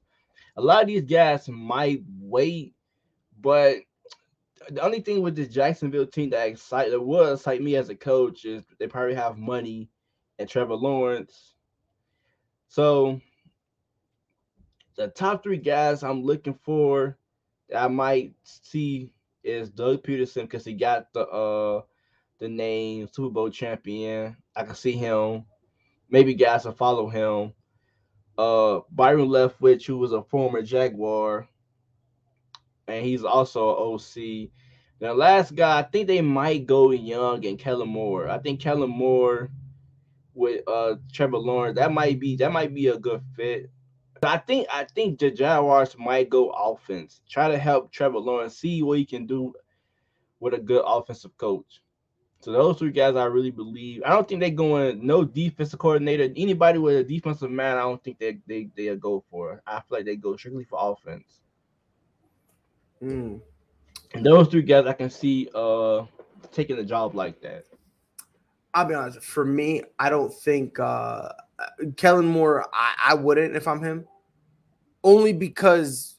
a 0.57 0.63
lot 0.63 0.83
of 0.83 0.87
these 0.87 1.03
guys 1.03 1.49
might 1.49 2.03
wait, 2.21 2.75
but 3.41 3.79
the 4.71 4.83
only 4.83 5.01
thing 5.01 5.23
with 5.23 5.37
this 5.37 5.49
Jacksonville 5.49 6.07
team 6.07 6.31
that 6.31 6.49
excited 6.49 6.99
was 6.99 7.41
excite 7.41 7.63
me 7.63 7.77
as 7.77 7.89
a 7.89 7.95
coach 7.95 8.45
is 8.45 8.65
they 8.79 8.87
probably 8.87 9.15
have 9.15 9.39
money 9.39 9.91
and 10.39 10.49
Trevor 10.49 10.75
Lawrence. 10.75 11.55
So 12.69 13.21
the 14.97 15.09
top 15.09 15.43
three 15.43 15.59
guys 15.59 16.03
I'm 16.03 16.23
looking 16.23 16.59
for 16.63 17.19
that 17.69 17.85
I 17.85 17.89
might 17.89 18.35
see 18.43 19.13
is 19.45 19.71
Doug 19.71 20.03
Pederson 20.03 20.43
because 20.43 20.65
he 20.65 20.75
got 20.75 21.13
the 21.13 21.27
uh 21.27 21.83
the 22.39 22.49
name 22.49 23.09
Super 23.13 23.31
Bowl 23.31 23.51
champion. 23.51 24.37
I 24.57 24.65
can 24.65 24.75
see 24.75 24.93
him. 24.93 25.45
Maybe 26.11 26.35
guys 26.35 26.65
will 26.65 26.73
follow 26.73 27.09
him. 27.09 27.53
Uh 28.39 28.81
Byron 28.91 29.29
Leftwich, 29.29 29.87
who 29.87 29.99
was 29.99 30.13
a 30.13 30.23
former 30.23 30.63
Jaguar, 30.63 31.49
and 32.89 33.05
he's 33.05 33.25
also 33.25 33.71
an 33.71 33.95
OC. 33.95 34.51
The 35.01 35.15
last 35.15 35.55
guy, 35.55 35.81
I 35.81 35.83
think 35.83 36.07
they 36.07 36.21
might 36.21 36.67
go 36.67 36.93
in 36.93 37.05
young 37.05 37.45
and 37.45 37.59
Kellen 37.59 37.89
Moore. 37.89 38.29
I 38.29 38.39
think 38.39 38.61
Kellen 38.61 38.91
Moore 38.91 39.51
with 40.35 40.63
uh 40.69 40.97
Trevor 41.13 41.39
Lawrence, 41.39 41.77
that 41.77 41.93
might 41.93 42.21
be 42.21 42.37
that 42.37 42.53
might 42.53 42.75
be 42.75 42.89
a 42.89 42.99
good 42.99 43.23
fit. 43.37 43.71
I 44.23 44.39
think 44.39 44.69
I 44.73 44.85
think 44.85 45.19
the 45.19 45.31
Jaguars 45.31 45.97
might 45.99 46.31
go 46.31 46.51
offense. 46.51 47.21
Try 47.29 47.49
to 47.49 47.59
help 47.59 47.91
Trevor 47.91 48.21
Lawrence 48.21 48.57
see 48.59 48.83
what 48.83 48.99
he 48.99 49.05
can 49.05 49.27
do 49.27 49.53
with 50.39 50.55
a 50.55 50.59
good 50.59 50.85
offensive 50.87 51.37
coach. 51.37 51.83
So 52.41 52.51
those 52.51 52.79
three 52.79 52.91
guys, 52.91 53.15
I 53.15 53.25
really 53.27 53.53
believe. 53.53 54.03
I 54.05 54.11
don't 54.11 54.27
think 54.27 54.41
they're 54.41 54.51
going 54.51 55.05
no 55.05 55.25
defensive 55.25 55.79
coordinator. 55.79 56.33
Anybody 56.37 56.79
with 56.79 56.97
a 56.97 57.05
defensive 57.05 57.51
man, 57.51 57.77
I 57.77 57.83
don't 57.83 58.03
think 58.03 58.19
they 58.19 58.39
they 58.47 58.69
they'll 58.77 58.97
go 58.97 59.25
for. 59.31 59.63
I 59.67 59.75
feel 59.75 59.99
like 59.99 60.05
they 60.05 60.17
go 60.17 60.37
strictly 60.37 60.65
for 60.65 60.79
offense. 60.81 61.42
Mm. 63.03 63.41
And 64.15 64.27
those 64.27 64.49
three 64.49 64.63
guys, 64.63 64.87
I 64.87 64.93
can 64.93 65.11
see 65.11 65.49
uh 65.55 66.05
taking 66.53 66.79
a 66.79 66.85
job 66.85 67.15
like 67.15 67.41
that. 67.43 67.65
I'll 68.75 68.85
be 68.85 68.95
honest. 68.95 69.21
For 69.21 69.45
me, 69.45 69.83
I 69.99 70.11
don't 70.11 70.33
think 70.33 70.79
uh 70.79 71.31
Kellen 71.97 72.27
Moore. 72.27 72.67
I, 72.73 72.95
I 73.09 73.15
wouldn't 73.15 73.57
if 73.57 73.67
I'm 73.67 73.83
him, 73.83 74.07
only 75.03 75.33
because 75.33 76.17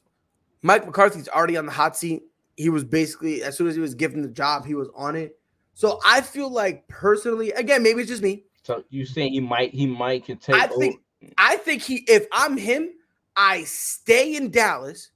Mike 0.62 0.86
McCarthy's 0.86 1.28
already 1.28 1.56
on 1.56 1.66
the 1.66 1.72
hot 1.72 1.96
seat. 1.96 2.22
He 2.56 2.68
was 2.68 2.84
basically 2.84 3.42
as 3.42 3.56
soon 3.56 3.66
as 3.66 3.74
he 3.74 3.80
was 3.80 3.94
given 3.94 4.22
the 4.22 4.28
job, 4.28 4.64
he 4.64 4.74
was 4.74 4.88
on 4.94 5.16
it. 5.16 5.38
So 5.74 6.00
I 6.06 6.20
feel 6.20 6.50
like 6.50 6.86
personally, 6.86 7.50
again, 7.52 7.82
maybe 7.82 8.00
it's 8.00 8.10
just 8.10 8.22
me. 8.22 8.44
So 8.62 8.84
you 8.90 9.04
saying 9.04 9.32
he 9.32 9.40
might 9.40 9.72
he 9.74 9.86
might 9.86 10.24
can 10.24 10.38
take 10.38 10.54
I 10.54 10.66
think 10.68 11.00
I 11.38 11.56
think 11.56 11.82
he 11.82 12.04
if 12.08 12.26
I'm 12.32 12.56
him, 12.56 12.90
I 13.36 13.64
stay 13.64 14.36
in 14.36 14.50
Dallas 14.50 15.10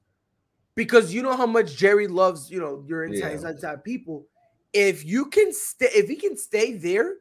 because 0.79 1.13
you 1.13 1.23
know 1.23 1.37
how 1.37 1.45
much 1.45 1.75
Jerry 1.75 2.07
loves, 2.07 2.53
you 2.53 2.61
know, 2.61 2.85
your 2.87 3.03
inside 3.03 3.33
Yeah. 3.43 3.51
inside 3.51 3.83
people. 3.83 4.29
If 4.73 5.05
you 5.05 5.27
can 5.27 5.53
stay, 5.53 5.89
if 5.93 6.09
he 6.09 6.15
can 6.15 6.37
stay 6.37 6.75
there, 6.75 7.17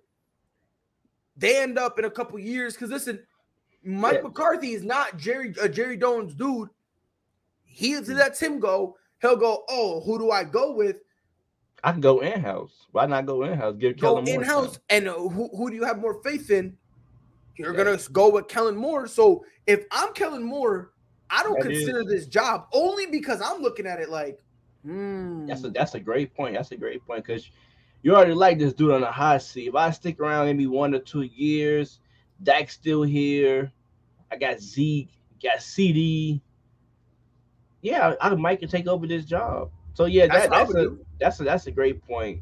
they 1.35 1.57
end 1.63 1.79
up 1.79 1.97
in 1.97 2.05
a 2.05 2.11
couple 2.11 2.37
years. 2.37 2.75
Because 2.75 2.91
listen, 2.91 3.19
Mike 3.83 4.17
Yeah. 4.17 4.21
McCarthy 4.27 4.73
is 4.73 4.83
not 4.83 5.17
Jerry 5.17 5.55
uh, 5.59 5.67
Jerry 5.67 5.97
Jones 5.97 6.35
dude. 6.35 6.69
He 7.65 7.93
Mm. 7.93 8.09
lets 8.15 8.39
him 8.39 8.59
go. 8.59 8.95
He'll 9.21 9.35
go. 9.35 9.65
Oh, 9.67 10.01
who 10.01 10.19
do 10.19 10.29
I 10.29 10.43
go 10.43 10.73
with? 10.73 10.97
I 11.83 11.93
can 11.93 12.01
go 12.01 12.19
in 12.19 12.39
house. 12.39 12.85
Why 12.91 13.07
not 13.07 13.25
go 13.25 13.41
in 13.41 13.57
house? 13.57 13.75
Give 13.79 13.97
Go 13.97 14.19
in 14.19 14.43
house, 14.43 14.77
and 14.91 15.07
uh, 15.07 15.17
who 15.17 15.49
who 15.57 15.71
do 15.71 15.75
you 15.75 15.83
have 15.83 15.97
more 15.97 16.21
faith 16.21 16.51
in? 16.51 16.77
You're 17.57 17.75
Yeah. 17.75 17.85
gonna 17.85 17.97
go 18.11 18.29
with 18.29 18.47
Kellen 18.49 18.75
Moore. 18.75 19.07
So 19.07 19.43
if 19.65 19.85
I'm 19.91 20.13
Kellen 20.13 20.43
Moore, 20.43 20.93
I 21.29 21.43
don't 21.43 21.59
That 21.61 21.71
is- 21.71 21.79
consider 21.79 22.03
this 22.03 22.25
job 22.27 22.67
only 22.73 23.05
because 23.07 23.41
I'm 23.41 23.61
looking 23.61 23.85
at 23.85 23.99
it 23.99 24.09
like, 24.09 24.39
hmm. 24.83 25.45
That's 25.45 25.63
a 25.63 25.69
that's 25.69 25.95
a 25.95 25.99
great 25.99 26.33
point. 26.35 26.55
That's 26.55 26.71
a 26.71 26.77
great 26.77 27.05
point 27.05 27.25
because 27.25 27.49
you 28.03 28.15
already 28.15 28.33
like 28.33 28.59
this 28.59 28.73
dude 28.73 28.91
on 28.91 29.01
the 29.01 29.11
hot 29.11 29.41
seat. 29.41 29.67
If 29.67 29.75
I 29.75 29.91
stick 29.91 30.19
around 30.19 30.45
maybe 30.45 30.67
one 30.67 30.93
or 30.93 30.99
two 30.99 31.23
years, 31.23 31.99
Dak's 32.43 32.73
still 32.73 33.03
here. 33.03 33.71
I 34.31 34.37
got 34.37 34.59
Zeke, 34.59 35.09
got 35.41 35.61
CD. 35.61 36.41
Yeah, 37.81 38.13
I, 38.21 38.29
I 38.29 38.35
might 38.35 38.59
can 38.59 38.69
take 38.69 38.87
over 38.87 39.07
this 39.07 39.25
job. 39.25 39.71
So 39.93 40.05
yeah, 40.05 40.27
That's 40.27 40.47
that, 40.47 40.51
what 40.51 40.57
I 40.57 40.63
that's 40.63 40.75
a 40.75 40.97
that's 41.19 41.39
a 41.39 41.43
that's 41.43 41.67
a 41.67 41.71
great 41.71 42.05
point. 42.05 42.41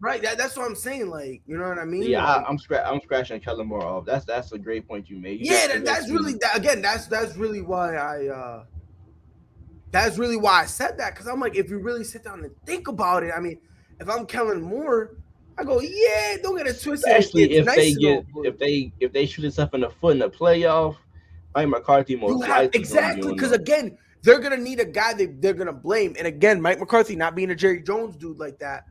Right. 0.00 0.22
That, 0.22 0.38
that's 0.38 0.56
what 0.56 0.66
I'm 0.66 0.74
saying. 0.74 1.08
Like, 1.08 1.42
you 1.46 1.56
know 1.56 1.68
what 1.68 1.78
I 1.78 1.84
mean? 1.84 2.02
yeah, 2.02 2.24
Like, 2.24 2.44
I, 2.44 2.48
I'm 2.48 2.58
scra- 2.58 2.86
I'm 2.86 3.00
scratching 3.02 3.40
Kellen 3.40 3.66
Moore 3.68 3.84
off. 3.84 4.04
That's 4.04 4.24
that's 4.24 4.52
a 4.52 4.58
great 4.58 4.88
point 4.88 5.08
you 5.08 5.16
made. 5.16 5.40
You 5.40 5.52
yeah, 5.52 5.68
that, 5.68 5.84
that's 5.84 6.10
really 6.10 6.34
that, 6.40 6.56
again. 6.56 6.82
That's 6.82 7.06
that's 7.06 7.36
really 7.36 7.62
why 7.62 7.96
I. 7.96 8.26
uh 8.26 8.64
That's 9.90 10.18
really 10.18 10.36
why 10.36 10.62
I 10.62 10.66
said 10.66 10.98
that 10.98 11.14
because 11.14 11.26
I'm 11.28 11.38
like, 11.38 11.56
if 11.56 11.70
you 11.70 11.78
really 11.78 12.04
sit 12.04 12.24
down 12.24 12.40
and 12.44 12.50
think 12.66 12.88
about 12.88 13.22
it, 13.22 13.32
I 13.36 13.40
mean, 13.40 13.58
if 14.00 14.08
I'm 14.08 14.26
Kellen 14.26 14.62
Moore, 14.62 15.16
I 15.58 15.64
go, 15.64 15.80
yeah, 15.80 16.36
don't 16.42 16.56
get 16.56 16.66
it 16.66 16.80
twisted. 16.82 17.10
especially 17.10 17.42
It's 17.44 17.54
if 17.60 17.66
nice 17.66 17.76
they 17.76 17.92
get 17.94 18.24
if 18.36 18.58
they 18.58 18.92
if 19.00 19.12
they 19.12 19.26
shoot 19.26 19.42
themselves 19.42 19.74
in 19.74 19.82
the 19.82 19.90
foot 19.90 20.12
in 20.14 20.18
the 20.18 20.30
playoff. 20.30 20.96
Mike 21.54 21.68
McCarthy 21.68 22.16
more 22.16 22.30
have 22.30 22.38
likely 22.40 22.48
gonna 22.54 22.68
be 22.70 22.78
exactly 22.78 23.32
because 23.34 23.52
again, 23.52 23.98
they're 24.22 24.38
gonna 24.38 24.56
need 24.56 24.80
a 24.80 24.84
guy 24.84 25.12
that 25.12 25.42
they're 25.42 25.52
gonna 25.52 25.72
blame. 25.72 26.14
And 26.16 26.26
again, 26.26 26.60
Mike 26.62 26.80
McCarthy 26.80 27.14
not 27.14 27.34
being 27.34 27.50
a 27.50 27.54
Jerry 27.54 27.82
Jones 27.82 28.16
dude 28.16 28.38
like 28.38 28.58
that, 28.60 28.84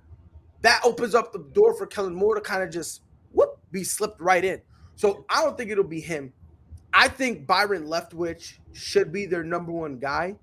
that 0.61 0.81
opens 0.83 1.15
up 1.15 1.33
the 1.33 1.39
door 1.39 1.75
for 1.75 1.85
Kellen 1.85 2.13
Moore 2.13 2.35
to 2.35 2.41
kind 2.41 2.63
of 2.63 2.69
just 2.69 3.01
whoop 3.31 3.59
be 3.71 3.83
slipped 3.83 4.21
right 4.21 4.43
in. 4.43 4.61
So 4.95 5.25
I 5.29 5.43
don't 5.43 5.57
think 5.57 5.71
it'll 5.71 5.83
be 5.83 6.01
him. 6.01 6.33
I 6.93 7.07
think 7.07 7.47
Byron 7.47 7.87
Leftwich 7.87 8.57
should 8.73 9.11
be 9.11 9.25
their 9.25 9.43
number 9.43 9.71
one 9.71 9.97
guy. 9.97 10.35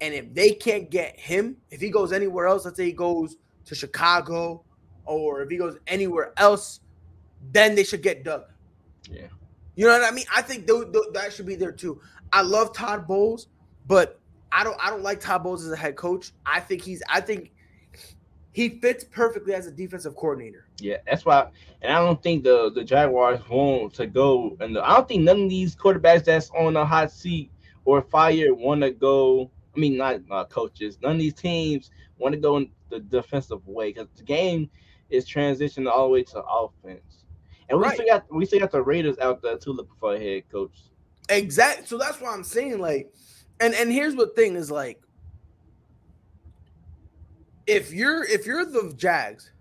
And 0.00 0.14
if 0.14 0.32
they 0.32 0.52
can't 0.52 0.90
get 0.90 1.18
him, 1.18 1.56
if 1.70 1.80
he 1.80 1.90
goes 1.90 2.12
anywhere 2.12 2.46
else, 2.46 2.64
let's 2.64 2.76
say 2.76 2.86
he 2.86 2.92
goes 2.92 3.36
to 3.64 3.74
Chicago 3.74 4.62
or 5.04 5.42
if 5.42 5.50
he 5.50 5.56
goes 5.56 5.76
anywhere 5.86 6.32
else, 6.36 6.80
then 7.52 7.74
they 7.74 7.84
should 7.84 8.02
get 8.02 8.24
Doug. 8.24 8.44
Yeah. 9.10 9.26
You 9.74 9.86
know 9.86 9.98
what 9.98 10.10
I 10.10 10.14
mean? 10.14 10.26
I 10.34 10.42
think 10.42 10.66
th- 10.66 10.92
th- 10.92 11.12
that 11.14 11.32
should 11.32 11.46
be 11.46 11.56
there 11.56 11.72
too. 11.72 12.00
I 12.32 12.42
love 12.42 12.74
Todd 12.74 13.06
Bowles, 13.06 13.48
but 13.86 14.20
I 14.52 14.64
don't 14.64 14.76
I 14.80 14.90
don't 14.90 15.02
like 15.02 15.20
Todd 15.20 15.42
Bowles 15.42 15.64
as 15.64 15.72
a 15.72 15.76
head 15.76 15.96
coach. 15.96 16.32
I 16.46 16.60
think 16.60 16.82
he's 16.82 17.02
I 17.08 17.20
think 17.20 17.52
he 18.58 18.70
fits 18.80 19.04
perfectly 19.04 19.54
as 19.54 19.68
a 19.68 19.70
defensive 19.70 20.16
coordinator. 20.16 20.66
Yeah, 20.80 20.96
that's 21.06 21.24
why, 21.24 21.48
and 21.80 21.92
I 21.92 22.00
don't 22.04 22.20
think 22.20 22.42
the 22.42 22.72
the 22.74 22.82
Jaguars 22.82 23.38
want 23.48 23.94
to 23.94 24.06
go. 24.08 24.56
And 24.58 24.74
the, 24.74 24.82
I 24.84 24.96
don't 24.96 25.06
think 25.06 25.22
none 25.22 25.44
of 25.44 25.48
these 25.48 25.76
quarterbacks 25.76 26.24
that's 26.24 26.50
on 26.50 26.76
a 26.76 26.84
hot 26.84 27.12
seat 27.12 27.52
or 27.84 28.02
fired 28.02 28.50
want 28.50 28.80
to 28.80 28.90
go. 28.90 29.48
I 29.76 29.78
mean, 29.78 29.96
not 29.96 30.22
uh, 30.28 30.44
coaches. 30.46 30.98
None 31.00 31.12
of 31.12 31.18
these 31.20 31.34
teams 31.34 31.92
want 32.18 32.34
to 32.34 32.40
go 32.40 32.56
in 32.56 32.72
the 32.90 32.98
defensive 32.98 33.64
way 33.64 33.92
because 33.92 34.08
the 34.16 34.24
game 34.24 34.68
is 35.08 35.24
transitioning 35.24 35.88
all 35.88 36.06
the 36.06 36.14
way 36.14 36.22
to 36.24 36.42
offense. 36.42 37.26
And 37.68 37.78
we 37.78 37.84
Right. 37.84 37.94
still 37.94 38.06
got 38.06 38.34
we 38.34 38.44
still 38.44 38.58
got 38.58 38.72
the 38.72 38.82
Raiders 38.82 39.20
out 39.20 39.40
there 39.40 39.56
too 39.56 39.72
looking 39.72 39.94
for 40.00 40.16
a 40.16 40.18
head 40.18 40.48
coach. 40.50 40.90
Exactly. 41.28 41.86
So 41.86 41.96
that's 41.96 42.20
why 42.20 42.32
I'm 42.32 42.42
saying 42.42 42.80
like, 42.80 43.14
and 43.60 43.72
and 43.72 43.92
here's 43.92 44.16
what 44.16 44.34
thing 44.34 44.56
is 44.56 44.68
like. 44.68 45.00
If 47.68 47.92
you're 47.92 48.24
if 48.24 48.46
you're 48.46 48.64
the 48.64 48.92
Jags, 48.96 49.52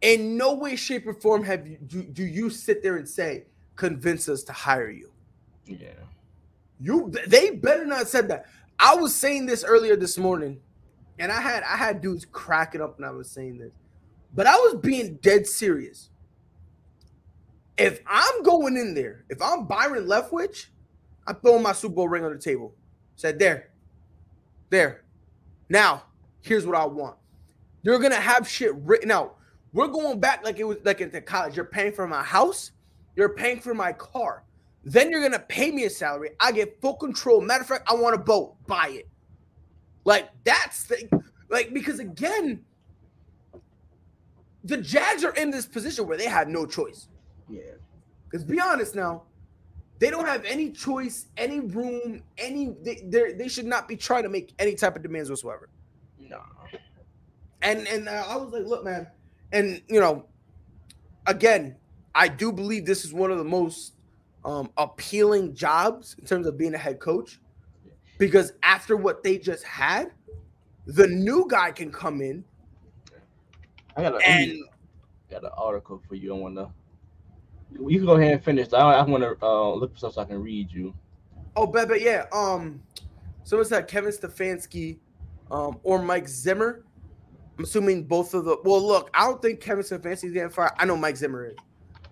in 0.00 0.36
no 0.38 0.54
way, 0.54 0.76
shape, 0.76 1.06
or 1.06 1.12
form 1.12 1.44
have 1.44 1.66
you 1.66 1.76
do, 1.86 2.02
do 2.04 2.24
you 2.24 2.48
sit 2.48 2.82
there 2.82 2.96
and 2.96 3.08
say 3.08 3.44
convince 3.78 4.28
us 4.28 4.42
to 4.42 4.52
hire 4.52 4.90
you. 4.90 5.10
Yeah, 5.64 5.88
You 6.78 7.10
they 7.26 7.50
better 7.50 7.86
not 7.86 8.08
said 8.08 8.28
that. 8.28 8.46
I 8.78 8.94
was 8.94 9.14
saying 9.14 9.46
this 9.46 9.64
earlier 9.64 9.96
this 9.96 10.18
morning, 10.18 10.60
and 11.18 11.32
I 11.32 11.40
had 11.40 11.62
I 11.62 11.76
had 11.76 12.02
dudes 12.02 12.26
cracking 12.26 12.82
up 12.82 12.98
when 12.98 13.08
I 13.08 13.12
was 13.12 13.30
saying 13.30 13.58
this, 13.58 13.72
but 14.34 14.46
I 14.46 14.56
was 14.56 14.74
being 14.82 15.16
dead 15.22 15.46
serious. 15.46 16.10
If 17.78 18.00
I'm 18.06 18.42
going 18.42 18.76
in 18.76 18.94
there, 18.94 19.24
if 19.30 19.40
I'm 19.40 19.66
Byron 19.66 20.06
Leftwich, 20.06 20.66
I'm 21.26 21.36
throwing 21.36 21.62
my 21.62 21.72
Super 21.72 21.94
Bowl 21.94 22.08
ring 22.08 22.24
on 22.24 22.32
the 22.32 22.38
table. 22.38 22.74
Said 23.14 23.38
there, 23.38 23.70
there. 24.70 25.04
Now, 25.68 26.04
here's 26.40 26.66
what 26.66 26.76
I 26.76 26.86
want. 26.86 27.16
You're 27.82 27.98
gonna 27.98 28.16
have 28.16 28.48
shit 28.48 28.74
written 28.76 29.10
out. 29.10 29.36
We're 29.72 29.88
going 29.88 30.20
back 30.20 30.44
like 30.44 30.58
it 30.58 30.64
was 30.64 30.78
like 30.84 31.00
into 31.00 31.20
college. 31.20 31.56
You're 31.56 31.64
paying 31.64 31.92
for 31.92 32.06
my 32.06 32.22
house, 32.22 32.72
you're 33.16 33.34
paying 33.34 33.60
for 33.60 33.74
my 33.74 33.92
car. 33.92 34.44
Then 34.84 35.10
you're 35.10 35.22
gonna 35.22 35.38
pay 35.38 35.70
me 35.70 35.84
a 35.84 35.90
salary. 35.90 36.30
I 36.40 36.52
get 36.52 36.80
full 36.80 36.94
control. 36.94 37.40
Matter 37.40 37.62
of 37.62 37.68
fact, 37.68 37.90
I 37.90 37.94
want 37.94 38.14
a 38.14 38.18
boat. 38.18 38.56
Buy 38.66 38.88
it. 38.88 39.08
Like 40.04 40.30
that's 40.44 40.84
the 40.84 41.08
like 41.50 41.72
because 41.74 41.98
again, 41.98 42.64
the 44.64 44.76
Jags 44.76 45.24
are 45.24 45.34
in 45.34 45.50
this 45.50 45.66
position 45.66 46.06
where 46.06 46.16
they 46.16 46.26
have 46.26 46.48
no 46.48 46.66
choice. 46.66 47.08
Yeah. 47.48 47.62
Because 48.24 48.44
be 48.44 48.60
honest 48.60 48.94
now, 48.94 49.22
they 49.98 50.10
don't 50.10 50.26
have 50.26 50.44
any 50.44 50.70
choice, 50.70 51.26
any 51.36 51.60
room, 51.60 52.22
any 52.36 52.74
they 52.82 53.02
they 53.04 53.32
they 53.32 53.48
should 53.48 53.66
not 53.66 53.88
be 53.88 53.96
trying 53.96 54.22
to 54.22 54.28
make 54.28 54.52
any 54.58 54.74
type 54.74 54.96
of 54.96 55.02
demands 55.02 55.28
whatsoever. 55.30 55.68
No. 56.28 56.40
And 57.62 57.86
and 57.88 58.08
uh, 58.08 58.24
I 58.28 58.36
was 58.36 58.52
like, 58.52 58.64
look, 58.64 58.84
man, 58.84 59.08
and 59.52 59.82
you 59.88 60.00
know, 60.00 60.26
again, 61.26 61.76
I 62.14 62.28
do 62.28 62.52
believe 62.52 62.86
this 62.86 63.04
is 63.04 63.12
one 63.12 63.30
of 63.30 63.38
the 63.38 63.44
most 63.44 63.94
um, 64.44 64.70
appealing 64.76 65.54
jobs 65.54 66.16
in 66.18 66.24
terms 66.24 66.46
of 66.46 66.56
being 66.56 66.74
a 66.74 66.78
head 66.78 67.00
coach, 67.00 67.40
because 68.18 68.52
after 68.62 68.96
what 68.96 69.24
they 69.24 69.38
just 69.38 69.64
had, 69.64 70.12
the 70.86 71.06
new 71.06 71.46
guy 71.48 71.72
can 71.72 71.90
come 71.90 72.20
in 72.20 72.44
I 73.98 74.02
got 74.02 74.14
a 74.14 74.28
and 74.28 74.62
got 75.28 75.42
an 75.42 75.50
article 75.56 76.00
for 76.08 76.14
you. 76.14 76.32
I 76.32 76.38
want 76.38 76.54
to. 76.54 76.70
You 77.72 77.98
can 77.98 78.06
go 78.06 78.12
ahead 78.12 78.34
and 78.34 78.44
finish. 78.44 78.72
I, 78.72 78.78
I 78.78 79.02
want 79.02 79.24
to 79.24 79.36
uh, 79.44 79.74
look 79.74 79.92
for 79.92 79.98
stuff 79.98 80.14
so 80.14 80.22
I 80.22 80.24
can 80.24 80.40
read 80.40 80.70
you. 80.70 80.94
oh, 81.56 81.66
but, 81.66 81.88
but 81.88 82.00
yeah, 82.00 82.26
um, 82.32 82.80
so 83.42 83.50
someone 83.50 83.66
said 83.66 83.88
Kevin 83.88 84.12
Stefanski, 84.12 84.98
um, 85.50 85.78
or 85.82 86.02
Mike 86.02 86.28
Zimmer. 86.28 86.84
I'm 87.56 87.64
assuming 87.64 88.04
both 88.04 88.34
of 88.34 88.44
the. 88.44 88.58
Well, 88.64 88.84
look, 88.84 89.10
I 89.14 89.26
don't 89.26 89.42
think 89.42 89.60
Kevin 89.60 89.82
Stefanski's 89.84 90.32
getting 90.32 90.50
fired. 90.50 90.72
I 90.78 90.84
know 90.84 90.96
Mike 90.96 91.16
Zimmer 91.16 91.46
is. 91.46 91.56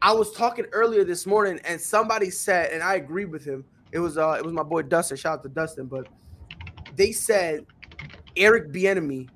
I 0.03 0.13
was 0.13 0.33
talking 0.33 0.67
earlier 0.73 1.05
this 1.05 1.27
morning, 1.27 1.61
and 1.65 1.81
somebody 1.81 2.31
said, 2.31 2.73
and 2.73 2.83
I 2.83 2.97
agreed 2.97 3.27
with 3.27 3.45
him. 3.45 3.65
It 3.93 3.99
was 3.99 4.19
uh, 4.19 4.37
it 4.39 4.45
was 4.45 4.53
my 4.53 4.63
boy 4.63 4.83
Dustin. 4.83 5.17
Shout 5.17 5.39
out 5.39 5.43
to 5.45 5.49
Dustin, 5.49 5.87
but 5.87 6.09
they 6.97 7.13
said 7.13 7.65
Eric 8.37 8.73
Bieniemy 8.73 9.29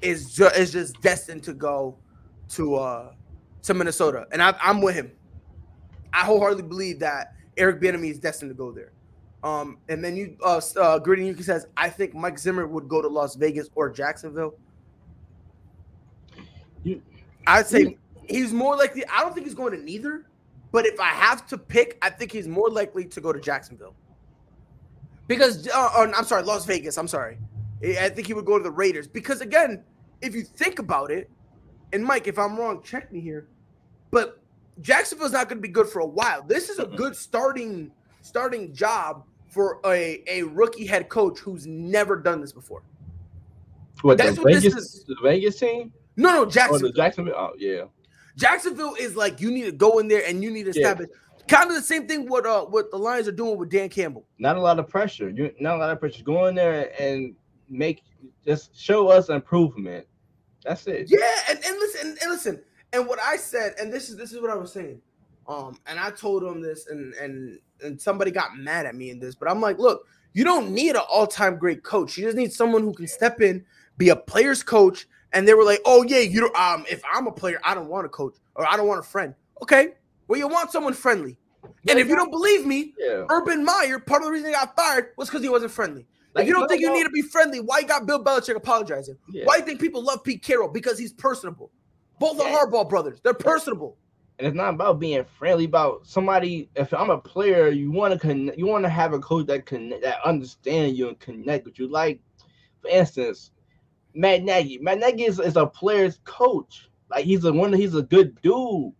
is 0.00 0.34
ju- 0.34 0.46
is 0.46 0.72
just 0.72 1.00
destined 1.00 1.42
to 1.44 1.52
go 1.52 1.98
to 2.50 2.76
uh 2.76 3.12
to 3.62 3.74
Minnesota, 3.74 4.26
and 4.32 4.42
I, 4.42 4.54
I'm 4.60 4.80
with 4.80 4.94
him. 4.94 5.12
I 6.12 6.24
wholeheartedly 6.24 6.68
believe 6.68 7.00
that 7.00 7.34
Eric 7.56 7.80
Bieniemy 7.80 8.10
is 8.10 8.18
destined 8.18 8.50
to 8.50 8.54
go 8.54 8.72
there. 8.72 8.92
Um, 9.44 9.76
and 9.90 10.02
then 10.02 10.16
you, 10.16 10.38
uh, 10.42 10.58
uh, 10.80 10.98
Gritty 10.98 11.26
Yuki 11.26 11.42
says, 11.42 11.66
I 11.76 11.90
think 11.90 12.14
Mike 12.14 12.38
Zimmer 12.38 12.66
would 12.66 12.88
go 12.88 13.02
to 13.02 13.08
Las 13.08 13.36
Vegas 13.36 13.68
or 13.74 13.90
Jacksonville. 13.90 14.54
You- 16.82 17.02
I'd 17.46 17.66
say 17.66 17.98
he's 18.26 18.54
more 18.54 18.74
likely. 18.74 19.04
I 19.06 19.20
don't 19.20 19.34
think 19.34 19.46
he's 19.46 19.54
going 19.54 19.76
to 19.76 19.84
neither. 19.84 20.24
But 20.72 20.86
if 20.86 20.98
I 20.98 21.08
have 21.08 21.46
to 21.48 21.58
pick, 21.58 21.98
I 22.00 22.08
think 22.08 22.32
he's 22.32 22.48
more 22.48 22.70
likely 22.70 23.04
to 23.04 23.20
go 23.20 23.34
to 23.34 23.38
Jacksonville. 23.38 23.94
Because, 25.28 25.68
uh, 25.68 25.90
uh, 25.94 26.12
I'm 26.16 26.24
sorry, 26.24 26.42
Las 26.42 26.64
Vegas. 26.64 26.96
I'm 26.96 27.06
sorry. 27.06 27.38
I 27.82 28.06
I 28.06 28.08
think 28.08 28.26
he 28.26 28.32
would 28.32 28.46
go 28.46 28.56
to 28.56 28.64
the 28.64 28.70
Raiders. 28.70 29.06
Because 29.06 29.42
again, 29.42 29.84
if 30.22 30.34
you 30.34 30.42
think 30.42 30.78
about 30.78 31.10
it, 31.10 31.30
and 31.92 32.02
Mike, 32.02 32.26
if 32.28 32.38
I'm 32.38 32.56
wrong, 32.56 32.82
check 32.82 33.12
me 33.12 33.20
here. 33.20 33.46
But 34.10 34.40
Jacksonville's 34.80 35.32
not 35.32 35.50
going 35.50 35.58
to 35.58 35.62
be 35.62 35.68
good 35.68 35.88
for 35.88 36.00
a 36.00 36.06
while. 36.06 36.42
This 36.42 36.70
is 36.70 36.78
a 36.78 36.86
good 36.86 37.14
starting 37.14 37.92
starting 38.22 38.72
job 38.74 39.24
for 39.54 39.78
a, 39.86 40.22
a 40.26 40.42
rookie 40.42 40.84
head 40.84 41.08
coach 41.08 41.38
who's 41.38 41.64
never 41.66 42.16
done 42.16 42.40
this 42.40 42.52
before. 42.52 42.82
What 44.02 44.18
That's 44.18 44.34
the 44.36 44.42
what 44.42 44.52
this 44.52 44.64
is. 44.64 45.04
the 45.04 45.14
Vegas 45.22 45.58
team 45.60 45.92
No, 46.16 46.32
no, 46.32 46.44
Jacksonville. 46.50 46.90
the 46.90 46.96
Jacksonville? 46.96 47.34
Oh 47.36 47.52
yeah. 47.56 47.84
Jacksonville 48.36 48.96
is 48.98 49.14
like 49.16 49.40
you 49.40 49.50
need 49.52 49.64
to 49.64 49.72
go 49.72 50.00
in 50.00 50.08
there 50.08 50.22
and 50.26 50.42
you 50.42 50.50
need 50.50 50.64
to 50.64 50.72
Yeah. 50.74 50.88
establish 50.88 51.08
kind 51.46 51.68
of 51.70 51.76
the 51.76 51.82
same 51.82 52.08
thing 52.08 52.28
what 52.28 52.44
uh 52.44 52.64
what 52.64 52.90
the 52.90 52.98
Lions 52.98 53.28
are 53.28 53.32
doing 53.32 53.56
with 53.56 53.70
Dan 53.70 53.88
Campbell. 53.88 54.26
Not 54.38 54.56
a 54.56 54.60
lot 54.60 54.78
of 54.80 54.88
pressure. 54.88 55.30
You 55.30 55.54
not 55.60 55.76
a 55.76 55.78
lot 55.78 55.90
of 55.90 56.00
pressure. 56.00 56.24
Go 56.24 56.46
in 56.46 56.56
there 56.56 56.90
and 57.00 57.34
make 57.68 58.02
just 58.44 58.76
show 58.76 59.08
us 59.08 59.28
improvement. 59.28 60.06
That's 60.64 60.86
it. 60.88 61.06
Yeah, 61.08 61.18
and, 61.48 61.64
and 61.64 61.78
listen 61.78 62.08
and, 62.08 62.18
and 62.22 62.30
listen, 62.30 62.62
and 62.92 63.06
what 63.06 63.20
I 63.20 63.36
said, 63.36 63.74
and 63.78 63.92
this 63.92 64.10
is 64.10 64.16
this 64.16 64.32
is 64.32 64.40
what 64.40 64.50
I 64.50 64.56
was 64.56 64.72
saying. 64.72 65.00
Um, 65.46 65.78
and 65.86 66.00
I 66.00 66.10
told 66.10 66.42
him 66.42 66.60
this, 66.62 66.88
and 66.88 67.12
and 67.14 67.58
and 67.84 68.00
somebody 68.00 68.30
got 68.30 68.56
mad 68.56 68.86
at 68.86 68.94
me 68.94 69.10
in 69.10 69.18
this, 69.20 69.34
but 69.34 69.50
I'm 69.50 69.60
like, 69.60 69.78
look, 69.78 70.06
you 70.32 70.42
don't 70.42 70.70
need 70.70 70.96
an 70.96 71.02
all-time 71.08 71.58
great 71.58 71.84
coach. 71.84 72.16
You 72.18 72.24
just 72.24 72.36
need 72.36 72.52
someone 72.52 72.82
who 72.82 72.92
can 72.92 73.06
step 73.06 73.40
in, 73.40 73.64
be 73.98 74.08
a 74.08 74.16
player's 74.16 74.62
coach. 74.62 75.06
And 75.32 75.46
they 75.46 75.54
were 75.54 75.64
like, 75.64 75.80
oh 75.84 76.02
yeah, 76.04 76.20
you 76.20 76.40
don't 76.40 76.56
um, 76.56 76.84
if 76.90 77.02
I'm 77.12 77.26
a 77.26 77.32
player, 77.32 77.60
I 77.64 77.74
don't 77.74 77.88
want 77.88 78.06
a 78.06 78.08
coach 78.08 78.36
or 78.54 78.68
I 78.68 78.76
don't 78.76 78.86
want 78.86 79.00
a 79.00 79.02
friend. 79.02 79.34
Okay, 79.62 79.94
well, 80.28 80.38
you 80.38 80.48
want 80.48 80.70
someone 80.70 80.92
friendly. 80.92 81.36
And 81.88 81.98
if 81.98 82.08
you 82.08 82.14
don't 82.16 82.30
believe 82.30 82.66
me, 82.66 82.94
Yeah. 82.98 83.24
Urban 83.30 83.64
Meyer, 83.64 83.98
part 83.98 84.22
of 84.22 84.26
the 84.26 84.32
reason 84.32 84.48
he 84.48 84.52
got 84.54 84.76
fired 84.76 85.08
was 85.16 85.28
because 85.28 85.42
he 85.42 85.48
wasn't 85.48 85.72
friendly. 85.72 86.06
Like, 86.34 86.42
if 86.42 86.48
you 86.48 86.54
don't 86.54 86.68
think 86.68 86.80
you 86.80 86.92
need 86.92 87.04
to 87.04 87.10
be 87.10 87.22
friendly, 87.22 87.60
why 87.60 87.78
you 87.78 87.86
got 87.86 88.06
Bill 88.06 88.22
Belichick 88.22 88.56
apologizing? 88.56 89.16
Yeah. 89.32 89.44
Why 89.44 89.56
do 89.56 89.60
you 89.60 89.66
think 89.66 89.80
people 89.80 90.02
love 90.02 90.24
Pete 90.24 90.42
Carroll? 90.42 90.68
Because 90.68 90.98
he's 90.98 91.12
personable. 91.12 91.70
Both 92.18 92.38
Yeah. 92.38 92.54
are 92.54 92.66
Harbaugh 92.66 92.88
brothers. 92.88 93.20
They're 93.22 93.34
personable. 93.34 93.96
And 94.38 94.48
it's 94.48 94.56
not 94.56 94.74
about 94.74 94.98
being 94.98 95.24
friendly. 95.38 95.64
About 95.64 96.06
somebody. 96.06 96.68
If 96.74 96.92
I'm 96.92 97.10
a 97.10 97.18
player, 97.18 97.68
you 97.68 97.92
want 97.92 98.12
to 98.14 98.18
connect. 98.18 98.58
You 98.58 98.66
want 98.66 98.84
to 98.84 98.88
have 98.88 99.12
a 99.12 99.20
coach 99.20 99.46
that 99.46 99.64
can 99.66 99.90
that 100.00 100.16
understand 100.24 100.96
you 100.96 101.08
and 101.08 101.18
connect 101.20 101.64
with 101.64 101.78
you. 101.78 101.88
Like, 101.88 102.20
for 102.82 102.88
instance, 102.88 103.52
Matt 104.14 104.42
Nagy. 104.42 104.78
Matt 104.78 104.98
Nagy 104.98 105.24
is, 105.24 105.38
is 105.38 105.56
a 105.56 105.66
player's 105.66 106.18
coach. 106.24 106.88
Like 107.10 107.24
he's 107.24 107.44
a 107.44 107.52
one. 107.52 107.72
He's 107.72 107.94
a 107.94 108.02
good 108.02 108.40
dude. 108.42 108.92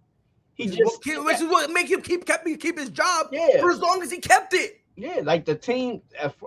He 0.55 0.67
Which 0.69 0.77
just 0.79 1.07
what- 1.07 1.25
which 1.25 1.41
is 1.41 1.51
what 1.51 1.71
make 1.73 1.91
him 1.91 2.01
keep 2.01 2.25
kept 2.27 2.47
keep 2.61 2.79
his 2.79 2.91
job 2.91 3.27
Yeah. 3.33 3.61
for 3.61 3.73
as 3.73 3.81
long 3.81 4.03
as 4.03 4.11
he 4.13 4.19
kept 4.19 4.55
it. 4.55 4.81
Yeah, 4.97 5.21
like 5.25 5.45
the 5.45 5.57
team, 5.57 6.03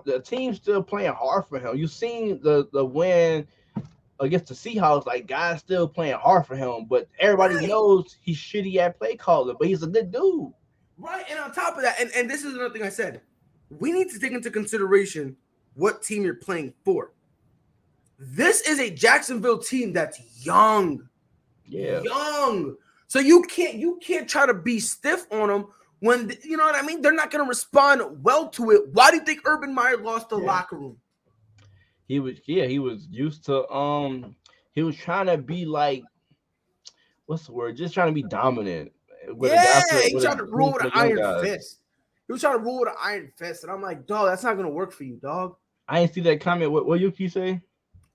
the 0.06 0.22
team's 0.22 0.56
still 0.56 0.82
playing 0.82 1.12
hard 1.12 1.46
for 1.48 1.60
him. 1.60 1.76
You 1.76 1.88
seen 1.88 2.40
the 2.42 2.70
the 2.72 2.86
win 2.86 3.46
against 4.20 4.48
the 4.48 4.54
Seahawks, 4.54 5.06
like 5.06 5.28
guys 5.28 5.60
still 5.60 5.88
playing 5.88 6.16
hard 6.18 6.46
for 6.46 6.56
him, 6.56 6.86
but 6.86 7.08
everybody 7.20 7.56
Right. 7.56 7.68
knows 7.70 8.18
he's 8.22 8.38
shitty 8.38 8.76
at 8.78 8.98
play 8.98 9.16
calling, 9.16 9.56
but 9.60 9.68
he's 9.68 9.84
a 9.84 9.88
good 9.88 10.12
dude. 10.12 10.52
Right. 10.98 11.24
And 11.30 11.40
on 11.40 11.52
top 11.52 11.76
of 11.78 11.84
that, 11.84 12.00
and, 12.00 12.10
and 12.16 12.30
this 12.30 12.44
is 12.44 12.54
another 12.56 12.72
thing 12.74 12.84
I 12.84 12.90
said, 12.90 13.22
we 13.80 13.92
need 13.92 14.10
to 14.12 14.20
take 14.20 14.32
into 14.32 14.50
consideration 14.50 15.36
what 15.76 16.02
team 16.02 16.24
you're 16.24 16.34
playing 16.36 16.74
for. 16.84 17.12
This 18.20 18.62
is 18.62 18.80
a 18.80 18.90
Jacksonville 18.90 19.60
team 19.60 19.94
that's 19.94 20.20
young. 20.44 21.08
Yeah, 21.66 22.02
young. 22.02 22.76
So 23.08 23.20
you 23.20 23.44
can't 23.44 23.76
you 23.76 24.00
can't 24.02 24.28
try 24.28 24.46
to 24.46 24.54
be 24.54 24.80
stiff 24.80 25.28
on 25.32 25.50
them 25.50 25.68
when 26.00 26.32
you 26.44 26.58
know 26.58 26.64
what 26.66 26.76
I 26.76 26.82
mean. 26.82 27.02
They're 27.02 27.12
not 27.12 27.30
going 27.30 27.44
to 27.44 27.48
respond 27.50 28.24
well 28.24 28.50
to 28.50 28.72
it. 28.72 28.88
Why 28.94 29.12
do 29.12 29.18
you 29.18 29.24
think 29.24 29.42
Urban 29.46 29.74
Meyer 29.74 29.98
lost 29.98 30.30
the 30.30 30.40
Yeah. 30.40 30.46
locker 30.48 30.78
room? 30.78 30.98
He 32.08 32.20
was. 32.20 32.38
Yeah, 32.46 32.66
he 32.66 32.80
was 32.80 33.08
used 33.10 33.46
to. 33.46 33.68
Um, 33.70 34.36
he 34.74 34.84
was 34.84 34.96
trying 34.96 35.28
to 35.28 35.38
be 35.38 35.66
like, 35.66 36.04
what's 37.26 37.46
the 37.46 37.54
word? 37.54 37.78
Just 37.78 37.94
trying 37.94 38.08
to 38.08 38.14
be 38.14 38.24
dominant. 38.24 38.92
with 39.30 39.52
yeah, 39.52 39.82
guys- 39.92 40.06
he 40.06 40.20
tried 40.20 40.38
to 40.38 40.46
rule 40.46 40.74
with 40.74 40.86
an 40.86 40.92
iron 40.94 41.18
guys. 41.18 41.44
fist. 41.44 41.80
He 42.28 42.34
was 42.34 42.42
trying 42.42 42.58
to 42.58 42.64
rule 42.64 42.80
with 42.82 42.90
an 42.90 42.96
iron 43.02 43.32
fist, 43.38 43.64
and 43.64 43.72
I'm 43.72 43.82
like, 43.82 44.06
dog, 44.06 44.28
that's 44.28 44.44
not 44.44 44.54
going 44.56 44.66
to 44.66 44.74
work 44.74 44.92
for 44.92 45.04
you, 45.04 45.16
dog. 45.16 45.56
I 45.88 46.02
didn't 46.02 46.14
see 46.14 46.22
that 46.22 46.42
comment. 46.42 46.72
What 46.72 46.86
what 46.86 47.00
Yuki 47.00 47.28
say? 47.30 47.62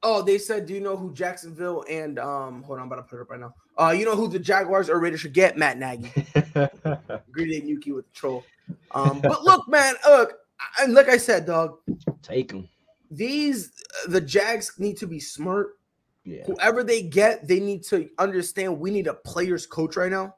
Oh, 0.03 0.21
they 0.21 0.37
said, 0.37 0.67
do 0.67 0.75
you 0.75 0.81
know 0.81 0.97
who 0.97 1.13
Jacksonville 1.15 1.85
and 1.89 2.19
um? 2.19 2.63
Hold 2.65 2.79
on, 2.79 2.83
I'm 2.83 2.93
about 2.93 2.97
to 2.97 3.09
put 3.09 3.19
it 3.19 3.23
up 3.23 3.31
right 3.31 3.41
now. 3.41 3.55
Uh, 3.79 3.91
you 3.91 4.05
know 4.05 4.17
who 4.17 4.29
the 4.29 4.39
Jaguars 4.39 4.91
or 4.91 4.99
Raiders 4.99 5.21
should 5.21 5.33
get? 5.33 5.57
Matt 5.57 5.79
Nagy. 5.79 6.11
Greedy 7.33 7.59
and 7.59 7.69
Yuki 7.69 7.93
with 7.93 8.07
the 8.07 8.13
troll. 8.15 8.45
Um, 8.93 9.21
but 9.21 9.43
look, 9.45 9.67
man, 9.69 9.95
look, 10.07 10.35
and 10.81 10.93
like 10.93 11.09
I 11.09 11.17
said, 11.17 11.47
dog, 11.47 11.79
Take 12.21 12.53
him. 12.53 12.69
These 13.17 13.73
the 14.09 14.21
Jags 14.21 14.73
need 14.79 14.97
to 14.99 15.07
be 15.07 15.21
smart. 15.21 15.79
Yeah. 16.25 16.45
Whoever 16.47 16.83
they 16.85 17.03
get, 17.03 17.47
they 17.49 17.61
need 17.61 17.83
to 17.85 18.09
understand 18.19 18.79
we 18.79 18.91
need 18.91 19.07
a 19.07 19.15
player's 19.15 19.67
coach 19.67 19.97
right 19.97 20.11
now. 20.11 20.37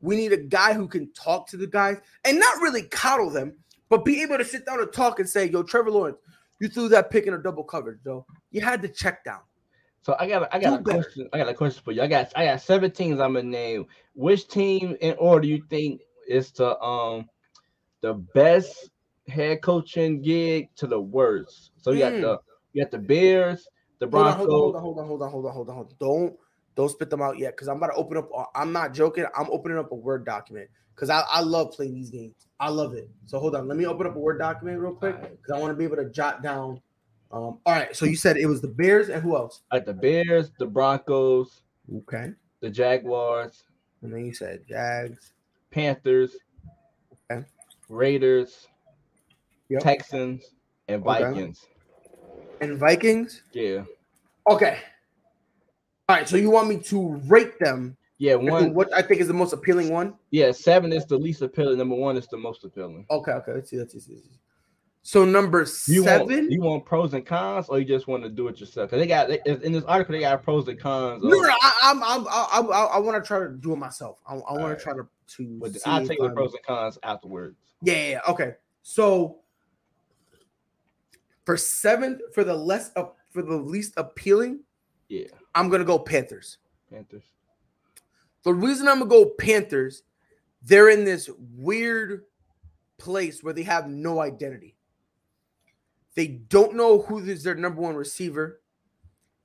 We 0.00 0.16
need 0.16 0.32
a 0.32 0.36
guy 0.38 0.72
who 0.72 0.88
can 0.88 1.12
talk 1.12 1.48
to 1.48 1.56
the 1.56 1.66
guys 1.66 1.98
and 2.24 2.38
not 2.38 2.62
really 2.62 2.84
coddle 2.84 3.28
them, 3.28 3.54
but 3.88 4.04
be 4.04 4.22
able 4.22 4.38
to 4.38 4.44
sit 4.44 4.64
down 4.64 4.80
and 4.80 4.92
talk 4.92 5.18
and 5.20 5.28
say, 5.28 5.46
"Yo, 5.50 5.62
Trevor 5.62 5.90
Lawrence, 5.90 6.18
you 6.60 6.68
threw 6.68 6.88
that 6.88 7.10
pick 7.10 7.26
in 7.26 7.34
a 7.34 7.38
double 7.42 7.64
coverage, 7.64 7.98
though. 8.04 8.24
You 8.50 8.60
had 8.62 8.80
to 8.82 8.88
check 8.88 9.24
down." 9.24 9.40
So 10.02 10.16
I 10.18 10.26
got 10.28 10.44
a- 10.44 10.54
I 10.54 10.58
got 10.58 10.70
Do 10.70 10.74
a 10.76 10.78
better. 10.78 11.02
question. 11.02 11.28
I 11.32 11.38
got 11.38 11.48
a 11.48 11.54
question 11.54 11.82
for 11.84 11.92
you. 11.92 12.00
I 12.02 12.06
got 12.06 12.32
I 12.34 12.46
got 12.46 12.62
seven 12.62 12.90
teams 12.90 13.20
I'm 13.20 13.34
gonna 13.34 13.42
name. 13.48 13.86
Which 14.14 14.48
team 14.48 14.96
in 15.00 15.14
order 15.18 15.46
you 15.46 15.62
think 15.68 16.00
is 16.26 16.50
the 16.52 16.80
um 16.80 17.28
the 18.00 18.14
best 18.14 18.90
head 19.28 19.62
coaching 19.62 20.22
gig 20.22 20.68
to 20.76 20.86
the 20.86 21.00
worst? 21.00 21.70
So 21.78 21.92
you 21.92 22.00
got 22.00 22.12
Mm. 22.14 22.20
the 22.22 22.38
you 22.72 22.84
got 22.84 22.90
the 22.90 22.98
Bears, 22.98 23.68
the 23.98 24.06
Broncos. 24.06 24.46
hold 24.46 24.76
on, 24.76 24.82
hold 24.82 24.98
on, 24.98 25.04
hold 25.06 25.22
on, 25.22 25.30
hold 25.30 25.46
on, 25.46 25.52
hold 25.52 25.68
on, 25.68 25.74
hold 25.76 25.88
on. 25.90 25.96
Don't 25.98 26.36
don't 26.76 26.88
spit 26.88 27.10
them 27.10 27.20
out 27.20 27.38
yet, 27.38 27.54
because 27.54 27.68
I'm 27.68 27.76
about 27.78 27.88
to 27.88 27.94
open 27.94 28.16
up. 28.16 28.28
I'm 28.54 28.72
not 28.72 28.94
joking. 28.94 29.26
I'm 29.36 29.48
opening 29.50 29.76
up 29.78 29.90
a 29.92 29.94
Word 29.94 30.24
document 30.24 30.68
because 30.94 31.10
I, 31.10 31.22
I 31.30 31.40
love 31.40 31.72
playing 31.72 31.94
these 31.94 32.10
games. 32.10 32.46
I 32.60 32.68
love 32.68 32.94
it. 32.94 33.10
So 33.26 33.38
hold 33.38 33.56
on, 33.56 33.66
let 33.66 33.76
me 33.76 33.86
open 33.86 34.06
up 34.06 34.14
a 34.16 34.18
Word 34.18 34.38
document 34.38 34.78
real 34.80 34.94
quick 34.94 35.20
because 35.20 35.50
I 35.54 35.58
want 35.58 35.72
to 35.72 35.76
be 35.76 35.84
able 35.84 35.96
to 35.96 36.08
jot 36.10 36.42
down. 36.42 36.80
Um, 37.32 37.58
all 37.64 37.74
right. 37.74 37.94
So 37.94 38.06
you 38.06 38.16
said 38.16 38.36
it 38.36 38.46
was 38.46 38.60
the 38.60 38.68
Bears 38.68 39.08
and 39.08 39.22
who 39.22 39.36
else? 39.36 39.62
Like 39.72 39.84
the 39.84 39.94
Bears, 39.94 40.50
the 40.58 40.66
Broncos, 40.66 41.62
Okay. 41.94 42.32
the 42.60 42.70
Jaguars, 42.70 43.64
And 44.02 44.12
then 44.12 44.24
you 44.24 44.32
said 44.34 44.64
Jags. 44.68 45.32
Panthers, 45.70 46.36
Okay. 47.30 47.44
Raiders, 47.88 48.66
Yep. 49.70 49.82
Texans, 49.82 50.42
and 50.88 51.02
Okay. 51.06 51.22
Vikings. 51.24 51.66
and 52.60 52.76
Vikings. 52.78 53.42
Yeah. 53.52 53.84
Okay. 54.48 54.78
All 56.08 56.16
right. 56.16 56.28
So 56.28 56.36
you 56.36 56.50
want 56.50 56.68
me 56.68 56.76
to 56.78 57.14
rate 57.26 57.58
them? 57.60 57.96
Yeah, 58.18 58.34
One, 58.34 58.74
what 58.74 58.92
I 58.92 59.00
think 59.00 59.22
is 59.22 59.28
the 59.28 59.32
most 59.34 59.54
appealing 59.54 59.90
one. 59.90 60.12
Yeah, 60.30 60.52
seven 60.52 60.92
is 60.92 61.06
the 61.06 61.16
least 61.16 61.40
appealing. 61.40 61.78
Number 61.78 61.94
one 61.94 62.18
is 62.18 62.26
the 62.26 62.36
most 62.36 62.64
appealing. 62.64 63.06
Okay. 63.10 63.32
Okay. 63.32 63.52
Let's 63.54 63.70
see. 63.70 63.78
Let's 63.78 63.92
see. 63.92 63.98
Let's 63.98 64.24
see. 64.26 64.40
So 65.02 65.24
number 65.24 65.60
You 65.60 66.02
seven. 66.04 66.26
want 66.28 66.50
you 66.50 66.60
want 66.60 66.84
pros 66.84 67.14
and 67.14 67.24
cons, 67.24 67.70
or 67.70 67.78
you 67.78 67.86
just 67.86 68.06
want 68.06 68.22
to 68.24 68.28
do 68.28 68.48
it 68.48 68.60
yourself? 68.60 68.90
Because 68.90 69.00
they 69.02 69.06
got 69.06 69.30
in 69.30 69.72
this 69.72 69.84
article 69.84 70.12
they 70.12 70.20
got 70.20 70.42
pros 70.42 70.68
and 70.68 70.78
cons. 70.78 71.22
no, 71.24 71.30
no, 71.30 71.40
no, 71.40 71.48
I, 71.48 71.78
I'm, 71.84 72.02
I'm, 72.02 72.26
I, 72.28 72.60
I, 72.60 72.84
I 72.84 72.98
want 72.98 73.22
to 73.22 73.26
try 73.26 73.38
to 73.38 73.48
do 73.48 73.72
it 73.72 73.76
myself. 73.76 74.18
I, 74.28 74.34
I 74.34 74.36
want 74.36 74.60
Alright. 74.60 74.78
to 74.78 74.84
try 74.84 74.92
to 74.92 75.08
I'll 75.86 76.06
take 76.06 76.20
the 76.20 76.28
pros 76.30 76.52
and 76.52 76.62
cons 76.66 76.98
afterwards. 77.02 77.56
Yeah, 77.80 78.08
yeah, 78.10 78.20
Okay. 78.28 78.52
So 78.82 79.38
for 81.50 81.56
seventh, 81.56 82.20
for 82.32 82.44
the 82.44 82.54
less 82.54 82.92
up, 82.94 83.16
for 83.30 83.42
the 83.42 83.56
least 83.56 83.92
appealing, 83.96 84.60
Yeah, 85.08 85.26
I'm 85.56 85.68
gonna 85.68 85.84
go 85.84 85.98
Panthers. 85.98 86.58
Panthers. 86.88 87.24
The 88.44 88.54
reason 88.54 88.86
I'm 88.86 89.00
gonna 89.00 89.10
go 89.10 89.30
Panthers, 89.30 90.04
they're 90.62 90.90
in 90.90 91.04
this 91.04 91.28
weird 91.56 92.26
place 92.98 93.42
where 93.42 93.52
they 93.52 93.64
have 93.64 93.88
no 93.88 94.20
identity. 94.20 94.76
They 96.14 96.28
don't 96.28 96.76
know 96.76 97.02
who 97.02 97.18
is 97.18 97.42
their 97.42 97.56
number 97.56 97.80
one 97.80 97.96
receiver. 97.96 98.60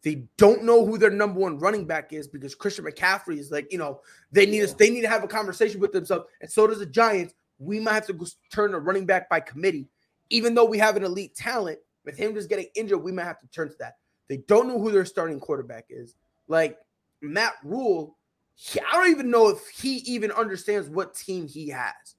They 0.03 0.27
don't 0.37 0.63
know 0.63 0.85
who 0.85 0.99
their 0.99 1.09
number 1.09 1.39
one 1.39 1.57
running 1.57 1.87
back 1.87 2.13
is 2.13 2.27
because 2.27 2.53
Christian 2.53 2.85
McCaffrey 2.85 3.39
is 3.39 3.49
like, 3.49 3.71
you 3.71 3.79
know, 3.79 4.01
they 4.31 4.45
need 4.45 4.59
Yeah. 4.59 4.65
us, 4.65 4.73
they 4.73 4.91
need 4.91 5.01
to 5.01 5.09
have 5.09 5.23
a 5.23 5.27
conversation 5.27 5.79
with 5.79 5.91
themselves, 5.91 6.27
and 6.39 6.51
so 6.51 6.67
does 6.67 6.77
the 6.77 6.85
Giants. 6.85 7.33
We 7.57 7.79
might 7.79 7.93
have 7.93 8.05
to 8.05 8.13
go 8.13 8.27
turn 8.53 8.73
the 8.73 8.79
running 8.79 9.07
back 9.07 9.27
by 9.27 9.39
committee, 9.39 9.89
even 10.29 10.53
though 10.53 10.65
we 10.65 10.77
have 10.77 10.97
an 10.97 11.03
elite 11.03 11.33
talent. 11.33 11.79
With 12.05 12.17
him 12.17 12.35
just 12.35 12.49
getting 12.49 12.67
injured, 12.75 13.03
we 13.03 13.11
might 13.11 13.23
have 13.23 13.39
to 13.41 13.47
turn 13.47 13.69
to 13.69 13.75
that. 13.79 13.97
They 14.27 14.37
don't 14.37 14.67
know 14.67 14.79
who 14.79 14.91
their 14.91 15.05
starting 15.05 15.39
quarterback 15.39 15.85
is. 15.89 16.15
Like 16.47 16.77
Matt 17.21 17.53
Rhule, 17.63 18.17
he- 18.53 18.79
I 18.79 18.91
don't 18.93 19.09
even 19.09 19.29
know 19.29 19.49
if 19.49 19.67
he 19.67 19.97
even 19.97 20.31
understands 20.31 20.89
what 20.89 21.15
team 21.15 21.47
he 21.47 21.69
has. 21.69 22.15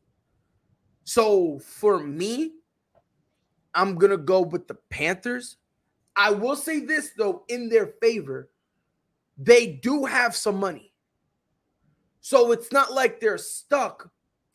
So 1.04 1.60
for 1.60 2.00
me, 2.00 2.56
I'm 3.74 3.96
gonna 3.96 4.16
go 4.16 4.40
with 4.40 4.66
the 4.66 4.74
Panthers. 4.90 5.58
I 6.16 6.30
will 6.30 6.56
say 6.56 6.80
this 6.80 7.10
though, 7.16 7.44
in 7.48 7.68
their 7.68 7.94
favor, 8.02 8.50
they 9.38 9.66
do 9.66 10.04
have 10.04 10.34
some 10.34 10.56
money. 10.56 10.92
So 12.20 12.50
it's 12.52 12.72
not 12.72 12.92
like 12.92 13.20
they're 13.20 13.38
stuck, 13.38 14.10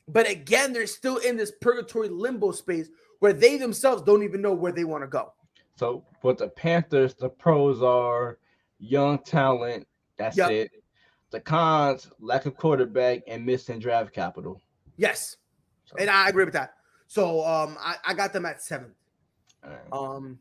but 0.07 0.29
again, 0.29 0.73
they're 0.73 0.87
still 0.87 1.17
in 1.17 1.37
this 1.37 1.53
purgatory 1.61 2.09
limbo 2.09 2.51
space 2.51 2.89
where 3.21 3.33
they 3.33 3.55
themselves 3.55 4.01
don't 4.01 4.23
even 4.23 4.41
know 4.41 4.51
where 4.51 4.71
they 4.71 4.83
want 4.83 5.03
to 5.03 5.07
go. 5.07 5.31
So, 5.75 6.03
but 6.23 6.39
the 6.39 6.49
Panthers, 6.49 7.13
the 7.13 7.29
pros 7.29 7.83
are 7.83 8.39
young 8.79 9.19
talent. 9.19 9.87
That's 10.17 10.35
Yep. 10.37 10.49
it. 10.51 10.71
The 11.29 11.39
cons, 11.39 12.09
lack 12.19 12.47
of 12.47 12.57
quarterback 12.57 13.21
and 13.27 13.45
missing 13.45 13.77
draft 13.79 14.11
capital. 14.11 14.59
Yes, 14.97 15.37
So, 15.85 15.95
and 15.99 16.09
I 16.09 16.29
agree 16.29 16.45
with 16.45 16.53
that. 16.55 16.73
So 17.07 17.45
um, 17.45 17.77
I, 17.79 17.95
I 18.05 18.13
got 18.15 18.33
them 18.33 18.45
at 18.47 18.59
seven. 18.61 18.91
right. 19.63 19.77
Um, 19.91 20.39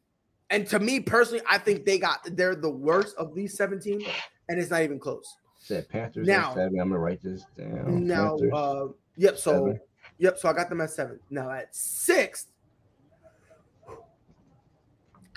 and 0.49 0.67
to 0.69 0.81
me 0.81 1.01
personally, 1.01 1.43
I 1.49 1.59
think 1.59 1.85
they 1.85 1.99
got 1.99 2.21
they're 2.35 2.55
the 2.57 2.71
worst 2.71 3.15
of 3.19 3.35
these 3.35 3.57
17, 3.59 4.03
and 4.49 4.59
it's 4.59 4.71
not 4.71 4.81
even 4.83 4.99
close. 4.99 5.37
said 5.59 5.87
Panthers 5.91 6.27
now- 6.27 6.49
at 6.51 6.55
seven. 6.57 6.81
I'm 6.81 6.89
gonna 6.89 6.99
write 6.99 7.23
this 7.23 7.45
down. 7.59 8.07
now, 8.07 8.31
Panthers, 8.39 8.53
uh, 8.55 8.87
yep. 9.19 9.37
So, 9.39 9.53
seven. 9.53 9.81
yep. 10.19 10.39
So 10.39 10.49
I 10.49 10.55
got 10.55 10.71
them 10.71 10.81
at 10.81 10.91
seven. 10.91 11.21
Now 11.29 11.51
at 11.51 11.75
sixth, 11.75 12.51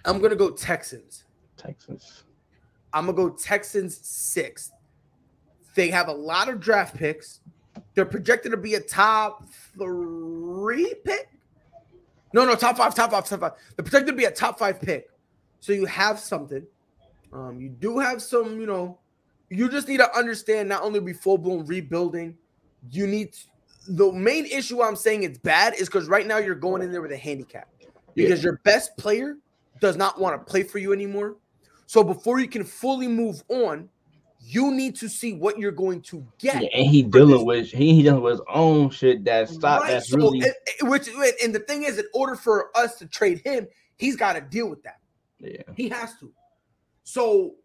I'm 0.05 0.19
gonna 0.19 0.35
go 0.35 0.49
Texans. 0.51 1.25
Texans. 1.57 2.23
I'm 2.93 3.05
gonna 3.05 3.17
go 3.17 3.29
Texans 3.29 3.97
sixth. 3.97 4.71
They 5.75 5.89
have 5.89 6.07
a 6.07 6.13
lot 6.13 6.49
of 6.49 6.59
draft 6.59 6.95
picks. 6.95 7.39
They're 7.95 8.05
projected 8.05 8.51
to 8.51 8.57
be 8.57 8.75
a 8.75 8.79
top 8.79 9.47
three 9.77 10.93
pick. 11.03 11.29
No, 12.33 12.45
no, 12.45 12.55
top 12.55 12.77
five, 12.77 12.93
top 12.95 13.11
five, 13.11 13.25
top 13.25 13.39
five. 13.39 13.51
They're 13.75 13.83
projected 13.83 14.07
to 14.07 14.13
be 14.13 14.25
a 14.25 14.31
top 14.31 14.59
five 14.59 14.81
pick. 14.81 15.09
So 15.59 15.71
you 15.71 15.85
have 15.85 16.19
something. 16.19 16.65
Um, 17.31 17.59
you 17.59 17.69
do 17.69 17.99
have 17.99 18.21
some, 18.21 18.59
you 18.59 18.67
know, 18.67 18.99
you 19.49 19.69
just 19.69 19.87
need 19.87 19.97
to 19.97 20.17
understand 20.17 20.69
not 20.69 20.83
only 20.83 20.99
be 20.99 21.13
full 21.13 21.37
blown 21.37 21.65
rebuilding, 21.65 22.37
you 22.91 23.07
need 23.07 23.35
the 23.87 24.11
main 24.11 24.45
issue 24.45 24.81
I'm 24.81 24.95
saying 24.95 25.23
it's 25.23 25.37
bad 25.39 25.73
is 25.75 25.87
because 25.87 26.07
right 26.07 26.25
now 26.25 26.37
you're 26.37 26.55
going 26.55 26.81
in 26.81 26.91
there 26.91 27.01
with 27.01 27.11
a 27.11 27.17
handicap 27.17 27.69
because 28.15 28.43
your 28.43 28.59
best 28.63 28.95
player 28.97 29.37
does 29.79 29.95
not 29.97 30.19
want 30.19 30.39
to 30.39 30.49
play 30.51 30.63
for 30.63 30.77
you 30.77 30.93
anymore. 30.93 31.37
So 31.85 32.03
before 32.03 32.39
you 32.39 32.47
can 32.47 32.63
fully 32.63 33.07
move 33.07 33.43
on, 33.49 33.89
you 34.45 34.71
need 34.71 34.95
to 34.97 35.07
see 35.07 35.33
what 35.33 35.57
you're 35.57 35.71
going 35.71 36.01
to 36.01 36.25
get. 36.37 36.61
Yeah, 36.61 36.69
and 36.73 36.87
he 36.87 37.01
dealing 37.03 37.45
with 37.45 37.67
he, 37.67 37.95
he 37.95 38.03
dealing 38.03 38.21
with 38.21 38.33
his 38.33 38.41
own 38.53 38.89
shit 38.89 39.23
that 39.25 39.49
stop 39.49 39.81
Right, 39.81 39.91
that's 39.91 40.09
so 40.09 40.17
really 40.17 40.39
it- 40.39 40.55
which 40.83 41.07
and 41.43 41.55
the 41.55 41.59
thing 41.59 41.83
is, 41.83 41.97
in 41.97 42.05
order 42.13 42.35
for 42.35 42.75
us 42.75 42.95
to 42.99 43.05
trade 43.07 43.41
him, 43.45 43.67
he's 43.97 44.15
got 44.15 44.33
to 44.33 44.41
deal 44.41 44.67
with 44.69 44.83
that. 44.83 44.99
yeah. 45.39 45.61
He 45.75 45.87
has 45.89 46.17
to. 46.19 46.31
So 47.03 47.55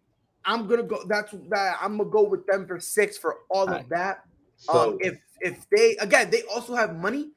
I'm 0.44 0.66
gonna 0.66 0.82
go. 0.84 1.02
That's 1.08 1.32
that. 1.50 1.78
I'm 1.80 1.96
gonna 1.98 2.10
go 2.10 2.22
with 2.22 2.46
them 2.46 2.66
for 2.66 2.78
six 2.80 3.18
for 3.18 3.38
all 3.50 3.64
of 3.64 3.68
Alright. 3.70 3.88
that. 3.90 4.24
So 4.56 4.90
um, 4.92 4.98
if 5.00 5.18
if 5.40 5.66
they 5.70 5.96
again, 5.98 6.30
they 6.30 6.42
also 6.42 6.74
have 6.74 6.96
money. 6.96 7.30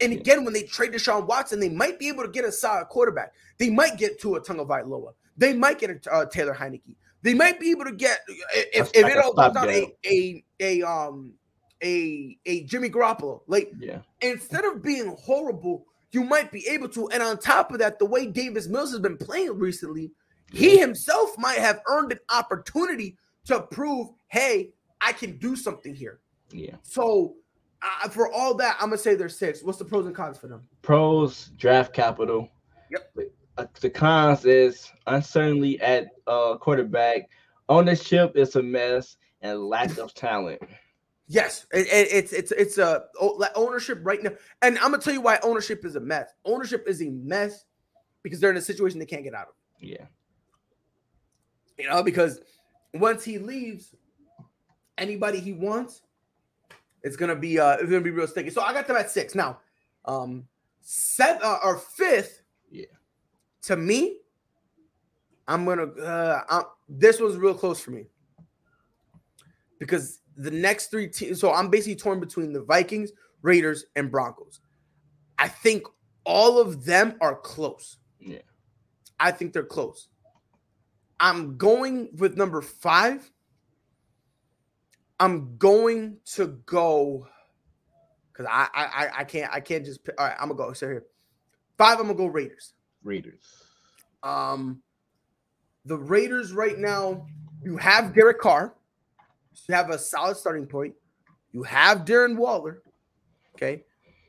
And 0.00 0.12
Yeah. 0.12 0.20
again, 0.20 0.44
when 0.44 0.52
they 0.54 0.62
trade 0.62 0.92
Deshaun 0.92 1.26
Watson, 1.26 1.60
they 1.60 1.68
might 1.68 1.98
be 1.98 2.08
able 2.08 2.22
to 2.22 2.30
get 2.30 2.44
a 2.44 2.52
solid 2.52 2.86
quarterback. 2.88 3.32
They 3.58 3.70
might 3.70 3.96
get 3.96 4.20
to 4.20 4.36
a 4.36 4.40
Tagovailoa. 4.40 5.12
They 5.36 5.54
might 5.54 5.78
get 5.78 5.90
a 5.90 6.12
uh, 6.12 6.26
Taylor 6.26 6.54
Heinicke. 6.54 6.96
They 7.22 7.34
might 7.34 7.58
be 7.58 7.70
able 7.70 7.84
to 7.84 7.92
get 7.92 8.20
if, 8.28 8.90
if 8.94 9.02
like 9.02 9.12
it 9.12 9.18
all 9.18 9.34
comes 9.34 9.54
down 9.54 9.68
a 9.68 9.92
a 10.06 10.44
a 10.60 10.82
um 10.82 11.34
a 11.82 12.38
a 12.46 12.62
Jimmy 12.64 12.90
Garoppolo. 12.90 13.40
Like 13.48 13.72
yeah, 13.78 14.00
instead 14.20 14.64
of 14.64 14.82
being 14.82 15.16
horrible, 15.20 15.84
you 16.12 16.22
might 16.22 16.52
be 16.52 16.66
able 16.68 16.88
to. 16.90 17.08
And 17.10 17.22
on 17.22 17.38
top 17.38 17.72
of 17.72 17.80
that, 17.80 17.98
the 17.98 18.04
way 18.06 18.26
Davis 18.26 18.68
Mills 18.68 18.92
has 18.92 19.00
been 19.00 19.16
playing 19.16 19.58
recently, 19.58 20.12
he 20.52 20.78
himself 20.78 21.36
might 21.38 21.58
have 21.58 21.80
earned 21.88 22.12
an 22.12 22.18
opportunity 22.32 23.16
to 23.46 23.62
prove, 23.62 24.08
hey, 24.28 24.70
I 25.00 25.12
can 25.12 25.38
do 25.38 25.56
something 25.56 25.94
here. 25.94 26.20
yeah. 26.50 26.76
So 26.82 27.34
uh, 27.82 28.08
for 28.08 28.30
all 28.32 28.54
that, 28.54 28.76
I'm 28.80 28.88
gonna 28.88 28.98
say 28.98 29.14
they're 29.14 29.28
six. 29.28 29.62
What's 29.62 29.78
the 29.78 29.84
pros 29.84 30.06
and 30.06 30.14
cons 30.14 30.38
for 30.38 30.48
them? 30.48 30.62
Pros 30.82 31.50
draft 31.56 31.92
capital. 31.92 32.48
Yep. 32.90 33.12
Uh, 33.56 33.66
The 33.80 33.90
cons 33.90 34.44
is 34.44 34.90
uncertainty 35.06 35.80
at 35.80 36.08
uh 36.26 36.56
quarterback. 36.58 37.28
Ownership 37.68 38.36
is 38.36 38.56
a 38.56 38.62
mess 38.62 39.16
and 39.42 39.60
lack 39.64 39.96
of 39.98 40.14
talent. 40.14 40.60
Yes, 41.28 41.66
it, 41.72 41.86
it- 41.86 42.08
it's 42.12 42.32
it's 42.32 42.52
it's 42.52 42.78
a 42.78 43.04
like 43.36 43.52
ownership 43.54 43.98
right 44.02 44.22
now, 44.22 44.30
and 44.62 44.76
I'm 44.78 44.90
gonna 44.90 44.98
tell 45.02 45.12
you 45.12 45.20
why 45.20 45.38
ownership 45.42 45.84
is 45.84 45.94
a 45.96 46.00
mess. 46.00 46.30
Ownership 46.44 46.84
is 46.88 47.02
a 47.02 47.10
mess 47.10 47.64
because 48.22 48.40
they're 48.40 48.50
in 48.50 48.56
a 48.56 48.62
situation 48.62 48.98
they 48.98 49.06
can't 49.06 49.22
get 49.24 49.34
out 49.34 49.48
of. 49.48 49.54
Yeah, 49.80 50.06
You 51.78 51.88
know, 51.88 52.02
because 52.02 52.40
once 52.94 53.22
he 53.22 53.38
leaves, 53.38 53.94
anybody 54.96 55.38
he 55.38 55.52
wants, 55.52 56.02
it's 57.02 57.16
gonna 57.16 57.36
be 57.36 57.58
uh 57.58 57.74
it's 57.74 57.90
gonna 57.90 58.00
be 58.00 58.10
real 58.10 58.26
sticky. 58.26 58.50
So 58.50 58.62
I 58.62 58.72
got 58.72 58.86
them 58.86 58.96
at 58.96 59.10
six 59.10 59.34
now. 59.34 59.58
Um, 60.04 60.44
seven 60.80 61.40
uh, 61.42 61.58
or 61.62 61.76
fifth. 61.78 62.42
Yeah. 62.70 62.86
To 63.62 63.76
me, 63.76 64.18
I'm 65.46 65.64
gonna. 65.64 65.86
Uh, 65.86 66.42
I'm, 66.48 66.62
this 66.88 67.20
was 67.20 67.36
real 67.36 67.54
close 67.54 67.80
for 67.80 67.90
me 67.90 68.06
because 69.78 70.20
the 70.36 70.50
next 70.50 70.90
three 70.90 71.08
teams. 71.08 71.40
So 71.40 71.52
I'm 71.52 71.68
basically 71.68 71.96
torn 71.96 72.20
between 72.20 72.52
the 72.52 72.62
Vikings, 72.62 73.12
Raiders, 73.42 73.86
and 73.96 74.10
Broncos. 74.10 74.60
I 75.38 75.48
think 75.48 75.84
all 76.24 76.58
of 76.58 76.84
them 76.84 77.16
are 77.20 77.36
close. 77.36 77.96
Yeah. 78.20 78.38
I 79.20 79.30
think 79.30 79.52
they're 79.52 79.62
close. 79.62 80.08
I'm 81.20 81.56
going 81.56 82.10
with 82.16 82.36
number 82.36 82.60
five. 82.62 83.30
I'm 85.20 85.56
going 85.56 86.18
to 86.34 86.58
go 86.66 87.26
because 88.32 88.46
I, 88.50 88.68
I 88.72 88.84
I 88.84 89.10
I 89.18 89.24
can't 89.24 89.52
I 89.52 89.60
can't 89.60 89.84
just 89.84 90.00
all 90.18 90.26
right. 90.26 90.36
I'm 90.40 90.48
gonna 90.48 90.54
go 90.54 90.72
so 90.72 90.86
here. 90.86 91.04
Five. 91.76 91.98
I'm 91.98 92.06
gonna 92.06 92.18
go 92.18 92.26
Raiders. 92.26 92.74
Raiders. 93.02 93.42
Um, 94.22 94.82
the 95.84 95.96
Raiders 95.96 96.52
right 96.52 96.78
now, 96.78 97.26
you 97.62 97.76
have 97.76 98.14
Derek 98.14 98.40
Carr. 98.40 98.74
You 99.68 99.74
have 99.74 99.90
a 99.90 99.98
solid 99.98 100.36
starting 100.36 100.66
point. 100.66 100.94
You 101.52 101.62
have 101.64 102.04
Darren 102.04 102.36
Waller. 102.36 102.82
Okay. 103.54 103.82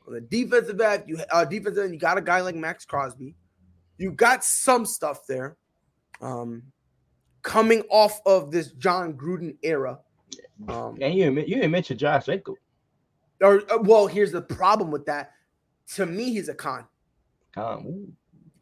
On 0.06 0.14
the 0.14 0.20
defensive 0.20 0.80
end, 0.80 1.04
you 1.06 1.18
uh 1.30 1.44
defensive 1.44 1.84
end, 1.84 1.94
you 1.94 2.00
got 2.00 2.18
a 2.18 2.22
guy 2.22 2.40
like 2.40 2.56
Maxx 2.56 2.84
Crosby. 2.84 3.34
You 3.98 4.12
got 4.12 4.42
some 4.42 4.86
stuff 4.86 5.26
there. 5.28 5.56
Um, 6.20 6.62
coming 7.42 7.82
off 7.90 8.20
of 8.26 8.50
this 8.50 8.72
Jon 8.72 9.14
Gruden 9.14 9.56
era. 9.62 9.98
Um, 10.68 10.98
And 11.00 11.14
you 11.14 11.28
admit- 11.28 11.48
you 11.48 11.56
didn't 11.56 11.70
mention 11.70 11.96
Josh 11.98 12.26
Jacob. 12.26 12.56
or 13.42 13.62
uh, 13.72 13.78
well, 13.82 14.06
here's 14.06 14.32
the 14.32 14.42
problem 14.42 14.90
with 14.90 15.06
that. 15.06 15.32
To 15.94 16.06
me, 16.06 16.32
he's 16.32 16.48
a 16.48 16.54
con. 16.54 16.84
Ooh, 17.58 18.12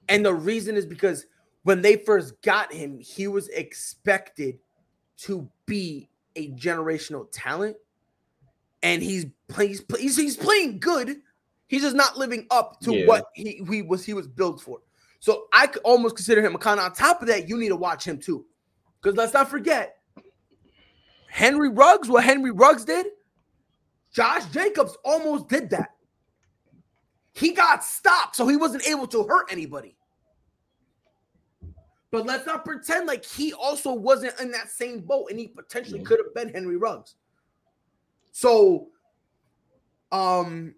And 0.08 0.24
the 0.24 0.32
reason 0.34 0.76
is 0.76 0.86
because 0.86 1.26
when 1.64 1.82
they 1.82 1.96
first 1.96 2.40
got 2.42 2.72
him, 2.72 2.98
he 2.98 3.26
was 3.26 3.48
expected 3.48 4.58
to 5.18 5.48
be 5.66 6.08
a 6.36 6.52
generational 6.52 7.26
talent, 7.32 7.76
and 8.82 9.02
he's 9.02 9.26
he's 9.58 9.82
he's, 9.98 10.16
he's 10.16 10.36
playing 10.36 10.78
good. 10.78 11.20
He's 11.66 11.82
just 11.82 11.96
not 11.96 12.16
living 12.16 12.46
up 12.50 12.80
to 12.80 12.94
Yeah. 12.94 13.06
what 13.06 13.26
he, 13.34 13.62
he 13.68 13.82
was 13.82 14.04
he 14.04 14.14
was 14.14 14.26
built 14.26 14.60
for. 14.62 14.78
So 15.20 15.48
I 15.52 15.66
could 15.66 15.82
almost 15.82 16.14
consider 16.16 16.40
him 16.40 16.54
a 16.54 16.58
con. 16.58 16.78
on 16.78 16.92
top 16.94 17.20
of 17.20 17.28
that. 17.28 17.48
You 17.48 17.58
need 17.58 17.68
to 17.70 17.76
watch 17.76 18.04
him 18.06 18.18
too, 18.18 18.46
because 19.02 19.16
let's 19.18 19.34
not 19.34 19.50
forget 19.50 19.97
Henry 21.38 21.68
Ruggs. 21.68 22.08
What 22.08 22.24
Henry 22.24 22.50
Ruggs 22.50 22.84
did, 22.84 23.06
Josh 24.12 24.44
Jacobs 24.46 24.96
almost 25.04 25.48
did 25.48 25.70
that. 25.70 25.90
He 27.32 27.52
got 27.52 27.84
stopped, 27.84 28.34
so 28.34 28.48
he 28.48 28.56
wasn't 28.56 28.84
able 28.88 29.06
to 29.06 29.22
hurt 29.22 29.46
anybody. 29.48 29.94
But 32.10 32.26
let's 32.26 32.44
not 32.44 32.64
pretend 32.64 33.06
like 33.06 33.24
he 33.24 33.52
also 33.52 33.92
wasn't 33.94 34.34
in 34.40 34.50
that 34.50 34.68
same 34.68 35.00
boat 35.00 35.28
and 35.30 35.38
he 35.38 35.46
potentially 35.46 36.00
could 36.00 36.18
have 36.18 36.34
been 36.34 36.52
Henry 36.52 36.76
Ruggs. 36.76 37.14
So, 38.32 38.88
um, 40.10 40.74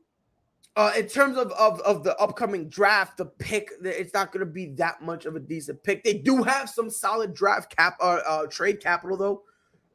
uh, 0.77 0.93
in 0.95 1.07
terms 1.07 1.39
of, 1.39 1.53
of 1.53 1.81
of 1.81 2.05
the 2.05 2.15
upcoming 2.19 2.69
draft, 2.69 3.17
the 3.17 3.25
pick, 3.25 3.71
it's 3.83 4.13
not 4.13 4.31
going 4.31 4.45
to 4.45 4.53
be 4.53 4.67
that 4.75 5.01
much 5.01 5.25
of 5.25 5.37
a 5.37 5.41
decent 5.41 5.83
pick. 5.85 6.05
They 6.05 6.15
do 6.15 6.43
have 6.43 6.69
some 6.69 6.91
solid 6.91 7.33
draft 7.33 7.75
cap, 7.75 7.97
uh, 8.01 8.21
uh 8.27 8.47
trade 8.47 8.83
capital 8.83 9.17
though. 9.17 9.43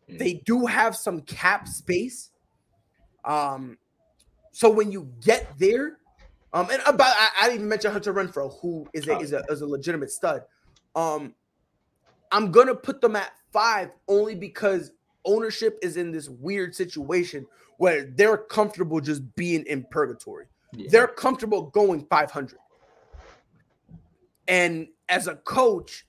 Yeah. 0.08 0.18
They 0.20 0.34
do 0.45 0.66
have 0.66 0.95
some 0.95 1.22
cap 1.22 1.68
space. 1.68 2.32
Um, 3.24 3.78
so 4.51 4.70
when 4.70 4.91
you 4.91 5.12
get 5.22 5.47
there, 5.58 5.97
um, 6.53 6.70
and 6.72 6.82
about 6.86 7.14
I, 7.18 7.30
I 7.41 7.43
didn't 7.47 7.56
even 7.56 7.70
mention 7.70 7.91
Hunter 7.91 8.14
Renfrow, 8.14 8.60
who 8.62 8.88
is 8.93 9.08
a, 9.08 9.18
Oh, 9.18 9.20
is 9.20 9.34
a 9.34 9.43
is 9.49 9.62
a 9.62 9.68
legitimate 9.68 10.12
stud. 10.12 10.43
Um, 10.95 11.34
I'm 12.32 12.51
gonna 12.51 12.76
put 12.76 13.01
them 13.01 13.16
at 13.16 13.32
five 13.51 13.89
only 14.08 14.36
because 14.36 14.91
ownership 15.26 15.78
is 15.82 15.97
in 15.97 16.12
this 16.12 16.30
weird 16.30 16.76
situation 16.76 17.45
where 17.78 18.06
they're 18.16 18.38
comfortable 18.38 19.01
just 19.01 19.36
being 19.36 19.66
in 19.66 19.86
purgatory. 19.91 20.45
Yeah. 20.72 20.88
They're 20.91 21.08
comfortable 21.08 21.64
going 21.64 22.06
500. 22.06 22.58
And 24.47 24.88
as 25.10 25.28
a 25.28 25.36
coach, 25.36 26.06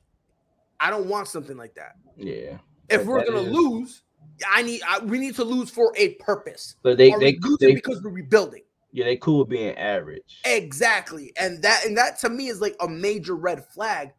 I 0.79 0.91
don't 0.91 1.07
want 1.07 1.29
something 1.29 1.57
like 1.57 1.75
that. 1.75 1.97
yeah. 2.17 2.59
If 2.89 2.99
But 3.01 3.07
we're 3.07 3.25
gonna 3.25 3.43
is- 3.43 3.49
lose, 3.53 4.03
I 4.51 4.63
need 4.63 4.83
I, 4.89 4.99
we 5.01 5.19
need 5.19 5.35
to 5.37 5.45
lose 5.45 5.71
for 5.71 5.93
a 5.97 6.15
purpose. 6.15 6.77
But 6.83 6.99
they 6.99 7.13
Are 7.13 7.19
they, 7.19 7.39
they 7.61 7.75
because 7.75 8.03
we're 8.03 8.11
rebuilding. 8.11 8.63
yeah 8.93 9.05
they 9.07 9.17
cool 9.17 9.45
being 9.45 9.77
average. 9.77 10.41
Exactly. 10.45 11.33
And 11.39 11.63
that 11.63 11.85
and 11.87 11.97
that 11.97 12.19
to 12.21 12.29
me 12.29 12.49
is 12.49 12.61
like 12.61 12.77
a 12.81 12.89
major 12.89 13.35
red 13.35 13.65
flag. 13.65 14.11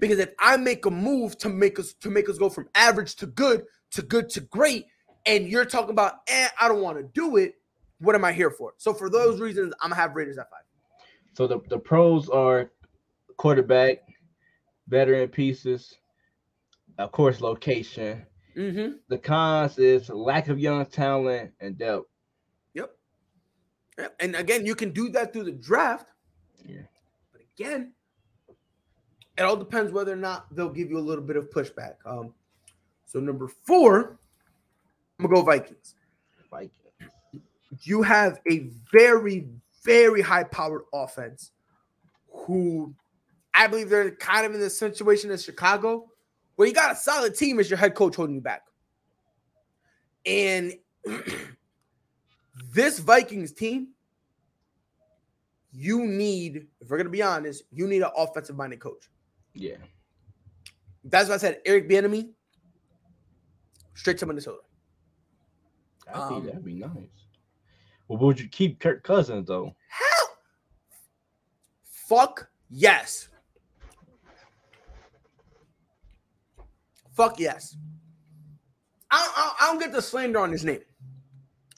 Because 0.00 0.18
if 0.18 0.30
I 0.40 0.56
make 0.56 0.86
a 0.86 0.90
move 0.90 1.38
to 1.38 1.48
make 1.48 1.78
us 1.78 1.94
to 1.94 2.10
make 2.10 2.28
us 2.28 2.38
go 2.38 2.48
from 2.50 2.68
average 2.74 3.14
to 3.16 3.26
good 3.26 3.64
to 3.92 4.02
good 4.02 4.28
to 4.30 4.40
great, 4.40 4.86
and 5.26 5.48
you're 5.48 5.64
talking 5.64 5.90
about, 5.90 6.14
eh, 6.28 6.48
I 6.60 6.66
don't 6.68 6.82
want 6.82 6.98
to 6.98 7.04
do 7.04 7.36
it, 7.36 7.54
what 8.00 8.14
am 8.16 8.24
I 8.24 8.32
here 8.32 8.50
for? 8.50 8.74
So 8.76 8.92
for 8.92 9.08
those 9.08 9.40
reasons, 9.40 9.72
I'm 9.80 9.90
gonna 9.90 10.00
have 10.00 10.16
Raiders 10.16 10.36
at 10.38 10.50
five. 10.50 10.60
So 11.34 11.46
the, 11.46 11.60
the 11.68 11.78
pros 11.78 12.28
are 12.28 12.70
quarterback, 13.36 13.98
veteran 14.88 15.28
pieces, 15.28 15.94
of 16.98 17.12
course, 17.12 17.40
location. 17.40 18.24
Mm-hmm. 18.56 18.96
The 19.08 19.18
cons 19.18 19.78
is 19.78 20.08
lack 20.08 20.48
of 20.48 20.58
young 20.58 20.86
talent 20.86 21.52
and 21.60 21.76
depth. 21.76 22.06
Yep. 22.74 22.94
And 24.20 24.34
again, 24.36 24.66
you 24.66 24.74
can 24.74 24.90
do 24.90 25.08
that 25.10 25.32
through 25.32 25.44
the 25.44 25.52
draft. 25.52 26.06
Yeah. 26.66 26.82
But 27.32 27.42
again, 27.56 27.92
it 29.38 29.42
all 29.42 29.56
depends 29.56 29.92
whether 29.92 30.12
or 30.12 30.16
not 30.16 30.54
they'll 30.54 30.68
give 30.68 30.90
you 30.90 30.98
a 30.98 31.00
little 31.00 31.24
bit 31.24 31.36
of 31.36 31.50
pushback. 31.50 31.94
Um, 32.04 32.34
so 33.06 33.20
number 33.20 33.48
four, 33.48 34.18
I'm 35.18 35.26
gonna 35.26 35.34
go 35.34 35.42
Vikings. 35.42 35.94
Vikings. 36.50 36.72
You 37.82 38.02
have 38.02 38.40
a 38.50 38.68
very, 38.92 39.48
very 39.84 40.22
high-powered 40.22 40.82
offense 40.92 41.50
who 42.28 42.94
I 43.54 43.66
believe 43.66 43.88
they're 43.88 44.12
kind 44.12 44.46
of 44.46 44.54
in 44.54 44.60
the 44.60 44.70
situation 44.70 45.30
as 45.30 45.44
Chicago, 45.44 46.10
where 46.56 46.68
you 46.68 46.74
got 46.74 46.92
a 46.92 46.96
solid 46.96 47.34
team 47.34 47.58
as 47.58 47.68
your 47.70 47.78
head 47.78 47.94
coach 47.94 48.16
holding 48.16 48.34
you 48.36 48.40
back. 48.40 48.62
And 50.26 50.74
this 52.72 52.98
Vikings 52.98 53.52
team, 53.52 53.88
you 55.72 56.06
need, 56.06 56.66
if 56.80 56.88
we're 56.88 56.96
gonna 56.98 57.08
be 57.10 57.22
honest, 57.22 57.64
you 57.72 57.86
need 57.86 58.02
an 58.02 58.10
offensive 58.16 58.56
minded 58.56 58.80
coach. 58.80 59.10
yeah. 59.54 59.76
That's 61.06 61.28
what 61.28 61.34
I 61.34 61.38
said 61.38 61.60
Eric 61.66 61.86
Bieniemy, 61.86 62.30
straight 63.92 64.16
to 64.18 64.26
Minnesota. 64.26 64.60
That'd, 66.06 66.22
Um, 66.22 66.40
be, 66.40 66.46
that'd 66.46 66.64
be 66.64 66.74
nice. 66.76 66.90
Well, 68.08 68.18
would 68.20 68.40
you 68.40 68.48
keep 68.48 68.80
Kirk 68.80 69.02
Cousins 69.02 69.48
though? 69.48 69.74
Hell, 69.88 70.36
fuck 71.84 72.48
yes. 72.70 73.28
Fuck 77.14 77.38
yes. 77.38 77.76
I, 79.10 79.28
I, 79.36 79.54
I 79.60 79.66
don't 79.70 79.78
get 79.80 79.92
the 79.92 80.02
slander 80.02 80.40
on 80.40 80.50
his 80.50 80.64
name. 80.64 80.80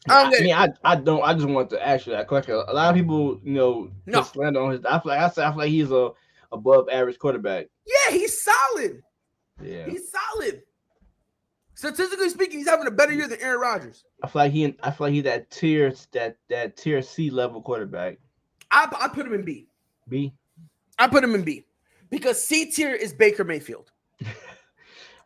I 0.08 0.22
don't 0.24 0.34
I 0.34 0.38
mean, 0.40 0.50
it. 0.50 0.78
I, 0.84 0.92
I 0.92 0.96
don't. 0.96 1.22
I 1.22 1.34
just 1.34 1.46
want 1.46 1.68
to 1.70 1.86
ask 1.86 2.06
you 2.06 2.12
that 2.12 2.28
question. 2.28 2.54
A 2.54 2.72
lot 2.72 2.90
of 2.90 2.94
people, 2.96 3.40
you 3.42 3.52
know, 3.52 3.90
No. 4.06 4.22
slander 4.22 4.60
on 4.62 4.70
his. 4.72 4.84
I 4.84 4.98
feel 5.00 5.12
like 5.12 5.20
I, 5.20 5.28
say- 5.30 5.44
I 5.44 5.50
feel 5.50 5.58
like 5.58 5.70
he's 5.70 5.90
a 5.90 6.10
above 6.52 6.88
average 6.90 7.18
quarterback. 7.18 7.66
Yeah, 7.86 8.12
he's 8.12 8.40
solid. 8.42 9.02
Yeah, 9.62 9.86
He's 9.86 10.10
solid. 10.12 10.62
Statistically 11.74 12.28
speaking, 12.30 12.58
he's 12.58 12.68
having 12.68 12.86
a 12.86 12.90
better 12.90 13.12
year 13.12 13.26
than 13.28 13.40
Aaron 13.40 13.60
Rodgers. 13.60 14.04
I 14.22 14.28
feel 14.28 14.42
like 14.42 14.52
he. 14.52 14.76
I 14.82 14.90
feel 14.90 15.06
like 15.08 15.14
he's 15.14 15.24
that 15.24 15.50
tier 15.50 15.92
that 16.12 16.36
that 16.48 16.76
tier 16.76 17.02
C 17.02 17.28
level 17.30 17.60
quarterback. 17.60 18.18
I, 18.70 18.88
I 19.00 19.08
put 19.08 19.26
him 19.26 19.34
in 19.34 19.44
B. 19.44 19.68
B. 20.08 20.32
I 20.98 21.06
put 21.08 21.22
him 21.24 21.34
in 21.34 21.42
B 21.42 21.66
because 22.10 22.42
C 22.42 22.70
tier 22.70 22.94
is 22.94 23.12
Baker 23.12 23.44
Mayfield, 23.44 23.90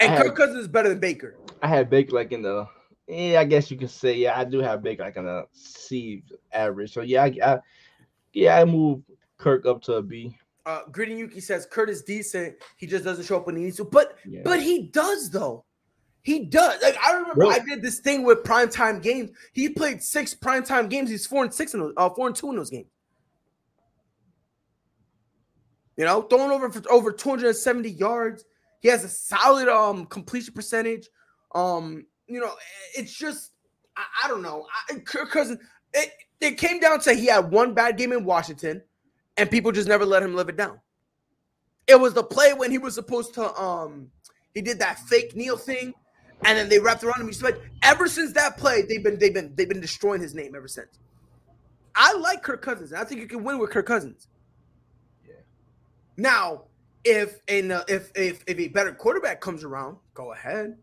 and 0.01 0.13
have- 0.13 0.27
Kirk 0.27 0.37
Cousins 0.37 0.59
is 0.59 0.69
better 0.69 0.89
than 0.89 0.99
Baker. 1.01 1.37
I 1.63 1.69
had 1.69 1.91
Baker 1.91 2.13
like 2.13 2.33
in 2.33 2.43
the. 2.43 2.67
Yeah, 3.07 3.41
I 3.41 3.45
guess 3.45 3.71
you 3.71 3.77
could 3.77 3.91
say. 3.91 4.15
Yeah, 4.15 4.39
I 4.39 4.45
do 4.45 4.61
have 4.61 4.83
Baker 4.83 5.03
like 5.03 5.17
in 5.17 5.27
a 5.27 5.43
C 5.53 6.23
average. 6.53 6.93
So 6.93 7.03
yeah, 7.03 7.25
I, 7.25 7.35
I 7.45 7.59
yeah, 8.33 8.57
I 8.59 8.65
move 8.65 9.03
Kirk 9.37 9.67
up 9.67 9.83
to 9.83 9.95
a 9.95 10.03
B. 10.03 10.37
Uh, 10.65 10.83
Gritty 10.93 11.15
Yuki 11.15 11.41
says 11.41 11.67
Kurt 11.67 11.91
is 11.91 12.03
decent. 12.03 12.55
He 12.77 12.87
just 12.87 13.05
doesn't 13.05 13.25
show 13.25 13.37
up 13.39 13.47
when 13.47 13.57
he 13.57 13.65
needs 13.65 13.79
to. 13.79 13.85
But 13.85 14.17
Yeah. 14.29 14.43
but 14.45 14.63
he 14.63 14.83
does 14.83 15.31
though. 15.31 15.65
He 16.23 16.45
does. 16.45 16.81
Like 16.83 16.97
I 17.05 17.13
remember, 17.15 17.35
Bro. 17.35 17.51
I 17.51 17.59
did 17.61 17.83
this 17.83 17.99
thing 18.01 18.25
with 18.25 18.43
primetime 18.45 19.03
games. 19.03 19.31
He 19.53 19.71
played 19.71 20.03
six 20.03 20.35
primetime 20.35 20.89
games. 20.89 21.11
He's 21.11 21.27
four 21.27 21.43
and 21.43 21.53
six 21.53 21.75
in 21.75 21.81
those, 21.81 21.95
uh, 21.97 22.11
four 22.11 22.27
and 22.27 22.37
two 22.37 22.51
in 22.51 22.57
those 22.57 22.71
games. 22.71 22.89
You 25.97 26.05
know, 26.05 26.23
throwing 26.23 26.51
over 26.51 26.71
for 26.71 26.83
over 26.91 27.13
270 27.13 27.91
yards. 27.91 28.45
He 28.81 28.89
has 28.89 29.05
a 29.05 29.09
solid 29.09 29.69
um 29.69 30.07
completion 30.07 30.55
percentage. 30.55 31.09
Um, 31.55 32.07
you 32.27 32.41
know, 32.41 32.53
it's 32.97 33.15
just 33.15 33.53
I, 33.97 34.05
I 34.25 34.29
don't 34.29 34.43
know. 34.43 34.67
I, 34.91 34.95
Kirk 35.01 35.31
Cousins. 35.31 35.61
It 35.93 36.11
it 36.41 36.59
came 36.59 36.81
down 36.81 37.01
to 37.01 37.15
he 37.15 37.27
had 37.27 37.51
one 37.51 37.75
bad 37.75 37.97
game 37.97 38.13
in 38.13 38.25
Washington, 38.25 38.83
and 39.37 39.51
people 39.51 39.73
just 39.73 39.89
never 39.89 40.07
let 40.07 40.23
him 40.23 40.35
live 40.35 40.49
it 40.49 40.57
down. 40.57 40.81
It 41.87 41.99
was 41.99 42.15
the 42.15 42.23
play 42.23 42.53
when 42.53 42.71
he 42.71 42.79
was 42.79 42.95
supposed 42.95 43.35
to 43.35 43.55
um 43.61 44.11
he 44.55 44.63
did 44.63 44.79
that 44.79 44.99
fake 45.01 45.37
kneel 45.37 45.57
thing, 45.57 45.93
and 46.45 46.59
then 46.59 46.69
they 46.69 46.79
wrapped 46.79 47.05
around 47.05 47.21
him. 47.21 47.27
He 47.27 47.33
said, 47.33 47.61
ever 47.83 48.09
since 48.09 48.33
that 48.33 48.57
play, 48.57 48.83
they've 48.83 49.03
been 49.03 49.19
they've 49.19 49.35
been 49.35 49.53
they've 49.55 49.69
been 49.69 49.81
destroying 49.81 50.21
his 50.21 50.35
name 50.35 50.55
ever 50.55 50.69
since. 50.69 50.99
I 51.95 52.15
like 52.15 52.43
Kirk 52.43 52.63
Cousins. 52.63 52.93
I 52.93 53.05
think 53.05 53.21
you 53.21 53.27
can 53.27 53.45
win 53.45 53.59
with 53.59 53.71
Kirk 53.71 53.87
Cousins. 53.87 54.29
Yeah. 55.27 55.35
Now, 56.17 56.65
if 57.05 57.41
and 57.49 57.73
uh, 57.73 57.85
if 57.89 58.11
if 58.15 58.43
if 58.47 58.59
a 58.59 58.69
better 58.69 58.93
quarterback 58.93 59.41
comes 59.41 59.65
around, 59.65 59.97
go 60.15 60.33
ahead. 60.33 60.77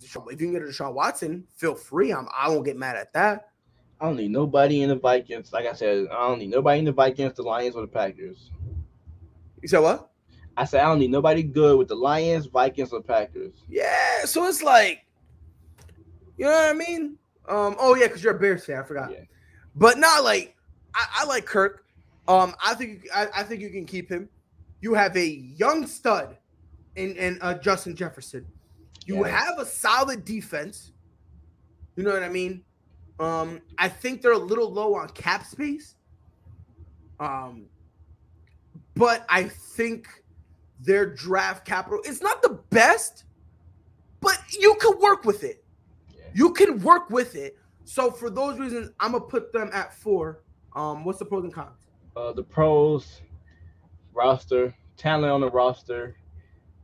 If 0.00 0.14
you 0.14 0.36
can 0.36 0.52
get 0.52 0.62
a 0.62 0.66
Deshaun 0.66 0.94
Watson, 0.94 1.44
feel 1.56 1.74
free. 1.74 2.12
I'm 2.12 2.28
I 2.36 2.48
won't 2.48 2.64
get 2.64 2.76
mad 2.76 2.96
at 2.96 3.12
that. 3.14 3.48
I 4.00 4.06
don't 4.06 4.16
need 4.16 4.30
nobody 4.30 4.82
in 4.82 4.90
the 4.90 4.96
Vikings. 4.96 5.52
Like 5.52 5.66
I 5.66 5.72
said, 5.72 6.06
I 6.12 6.28
don't 6.28 6.38
need 6.38 6.50
nobody 6.50 6.78
in 6.78 6.84
the 6.84 6.92
Vikings, 6.92 7.34
the 7.34 7.42
Lions, 7.42 7.74
or 7.74 7.82
the 7.82 7.88
Packers. 7.88 8.52
You 9.60 9.68
said 9.68 9.80
what? 9.80 10.10
I 10.56 10.64
said 10.64 10.82
I 10.82 10.88
don't 10.88 11.00
need 11.00 11.10
nobody 11.10 11.42
good 11.42 11.78
with 11.78 11.88
the 11.88 11.96
Lions, 11.96 12.46
Vikings, 12.46 12.92
or 12.92 13.02
Packers. 13.02 13.64
Yeah, 13.68 14.24
so 14.24 14.46
it's 14.46 14.62
like, 14.62 15.04
you 16.36 16.44
know 16.44 16.52
what 16.52 16.70
I 16.70 16.72
mean? 16.74 17.18
Um, 17.48 17.76
oh 17.78 17.96
yeah, 17.96 18.06
because 18.06 18.22
you're 18.22 18.36
a 18.36 18.38
Bears 18.38 18.64
fan, 18.64 18.78
I 18.78 18.82
forgot. 18.82 19.10
Yeah. 19.10 19.20
But 19.74 19.98
not 19.98 20.22
like 20.22 20.56
I, 20.94 21.06
I 21.20 21.24
like 21.24 21.44
Kirk. 21.46 21.84
Um, 22.28 22.54
I 22.64 22.74
think 22.74 23.06
I, 23.14 23.28
I 23.34 23.42
think 23.42 23.60
you 23.60 23.70
can 23.70 23.84
keep 23.84 24.10
him. 24.10 24.28
You 24.80 24.94
have 24.94 25.16
a 25.16 25.26
young 25.26 25.86
stud 25.86 26.36
in 26.96 27.16
in 27.16 27.38
uh, 27.40 27.54
Justin 27.54 27.94
Jefferson. 27.96 28.46
You 29.06 29.24
Yeah. 29.26 29.28
have 29.44 29.58
a 29.58 29.66
solid 29.66 30.24
defense. 30.24 30.92
You 31.96 32.04
know 32.04 32.12
what 32.12 32.22
I 32.22 32.28
mean? 32.28 32.64
Um, 33.18 33.60
I 33.78 33.88
think 33.88 34.22
they're 34.22 34.32
a 34.32 34.38
little 34.38 34.70
low 34.72 34.94
on 34.94 35.08
cap 35.10 35.44
space. 35.44 35.96
Um, 37.18 37.66
but 38.94 39.24
I 39.28 39.44
think 39.44 40.06
their 40.80 41.06
draft 41.06 41.64
capital 41.64 42.00
is 42.04 42.22
not 42.22 42.42
the 42.42 42.60
best, 42.70 43.24
but 44.20 44.38
you 44.56 44.76
can 44.80 44.98
work 45.00 45.24
with 45.24 45.42
it. 45.42 45.64
Yeah. 46.14 46.24
You 46.34 46.52
can 46.52 46.80
work 46.80 47.10
with 47.10 47.34
it. 47.34 47.58
So 47.84 48.10
for 48.12 48.30
those 48.30 48.58
reasons, 48.58 48.90
I'm 49.00 49.12
gonna 49.12 49.24
put 49.24 49.52
them 49.52 49.70
at 49.72 49.92
four. 49.94 50.42
Um, 50.76 51.04
what's 51.04 51.18
the 51.18 51.24
pros 51.24 51.42
and 51.42 51.52
cons? 51.52 51.88
Uh, 52.14 52.32
the 52.32 52.44
pros 52.44 53.22
roster, 54.18 54.74
talent 54.96 55.32
on 55.32 55.40
the 55.40 55.50
roster. 55.50 56.16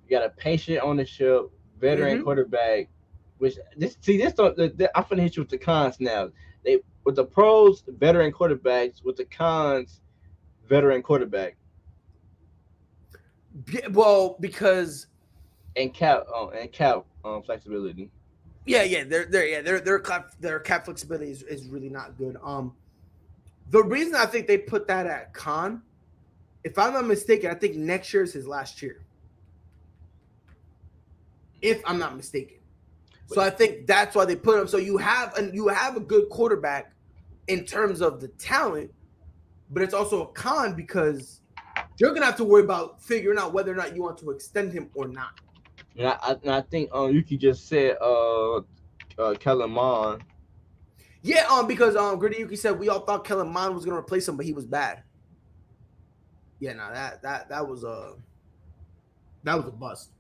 You 0.07 0.16
got 0.16 0.24
a 0.24 0.30
patient 0.30 0.80
ownership, 0.82 1.51
veteran 1.78 2.18
Mhm. 2.18 2.24
quarterback. 2.24 2.89
Which 3.39 3.57
this 3.76 3.97
see 4.01 4.16
this 4.16 4.32
don't. 4.35 4.57
The, 4.57 4.68
the, 4.68 4.97
I'm 4.97 5.05
gonna 5.11 5.22
hit 5.22 5.37
you 5.37 5.43
with 5.43 5.51
the 5.51 5.59
cons 5.59 5.99
now. 5.99 6.30
They 6.64 6.80
with 7.05 7.16
the 7.16 7.24
pros, 7.24 7.82
veteran 7.89 8.32
quarterbacks. 8.32 9.05
With 9.05 9.16
the 9.16 9.24
cons, 9.24 10.01
veteran 10.68 11.03
quarterback 11.03 11.57
Well, 13.91 14.37
because 14.41 15.09
and 15.76 15.93
cap 15.93 16.24
uh, 16.35 16.49
and 16.51 16.70
cap 16.72 17.05
um, 17.24 17.43
flexibility. 17.43 18.11
yeah, 18.66 18.82
yeah, 18.85 19.05
they're 19.05 19.26
they're 19.26 19.47
yeah, 19.47 19.61
their 19.62 19.80
their 19.80 19.99
cap 19.99 20.30
their 20.41 20.61
cap 20.61 20.85
flexibility 20.85 21.30
is, 21.30 21.43
is 21.43 21.66
really 21.68 21.91
not 21.91 22.16
good. 22.16 22.37
Um, 22.43 22.74
the 23.70 23.82
reason 23.82 24.14
I 24.14 24.26
think 24.26 24.47
they 24.47 24.59
put 24.59 24.87
that 24.89 25.07
at 25.07 25.35
con, 25.35 25.82
if 26.65 26.79
I'm 26.79 26.95
not 26.95 27.07
mistaken, 27.07 27.51
I 27.51 27.55
think 27.55 27.77
next 27.77 28.12
year 28.12 28.23
is 28.23 28.33
his 28.33 28.49
last 28.49 28.83
year. 28.83 29.05
If 31.61 31.83
I'm 31.87 31.99
not 31.99 32.17
mistaken, 32.17 32.59
so 33.27 33.41
I 33.41 33.51
think 33.51 33.87
that's 33.87 34.15
why 34.15 34.25
they 34.25 34.37
put 34.37 34.61
him. 34.61 34.67
So 34.67 34.77
you 34.77 34.99
have 34.99 35.35
and 35.37 35.55
you 35.55 35.69
have 35.69 35.97
a 35.97 36.01
good 36.01 36.29
quarterback 36.31 36.93
in 37.49 37.65
terms 37.65 38.01
of 38.01 38.21
the 38.21 38.29
talent, 38.29 38.93
but 39.71 39.83
it's 39.83 39.95
also 39.95 40.23
a 40.23 40.27
con 40.29 40.75
because 40.75 41.41
you're 41.99 42.12
gonna 42.12 42.27
have 42.27 42.37
to 42.37 42.45
worry 42.45 42.62
about 42.62 43.03
figuring 43.03 43.39
out 43.39 43.53
whether 43.53 43.73
or 43.73 43.77
not 43.77 43.95
you 43.95 44.03
want 44.03 44.19
to 44.19 44.31
extend 44.31 44.73
him 44.73 44.91
or 44.95 45.09
not. 45.09 45.41
And 45.97 46.09
I, 46.09 46.19
I, 46.23 46.31
and 46.33 46.51
I 46.51 46.61
think 46.62 46.91
um 46.93 47.12
Yuki 47.12 47.39
just 47.39 47.69
said 47.69 47.97
uh 48.01 48.57
uh 49.19 49.35
Kellen 49.39 49.71
Mond. 49.71 50.23
Yeah, 51.23 51.47
um, 51.51 51.67
because 51.67 51.97
um, 51.97 52.19
Gritty 52.19 52.41
Yuki 52.41 52.57
said 52.57 52.79
we 52.79 52.91
all 52.91 53.01
thought 53.01 53.25
Kellen 53.25 53.51
Mond 53.51 53.75
was 53.75 53.87
gonna 53.87 53.97
replace 53.97 54.29
him, 54.29 54.37
but 54.37 54.45
he 54.45 54.53
was 54.53 54.67
bad. 54.67 55.04
Yeah, 56.65 56.73
no, 56.73 56.91
that 56.91 57.21
that 57.21 57.51
that 57.51 57.69
was 57.69 57.85
a 57.85 58.15
that 59.43 59.55
was 59.55 59.67
a 59.67 59.71
bust. 59.71 60.12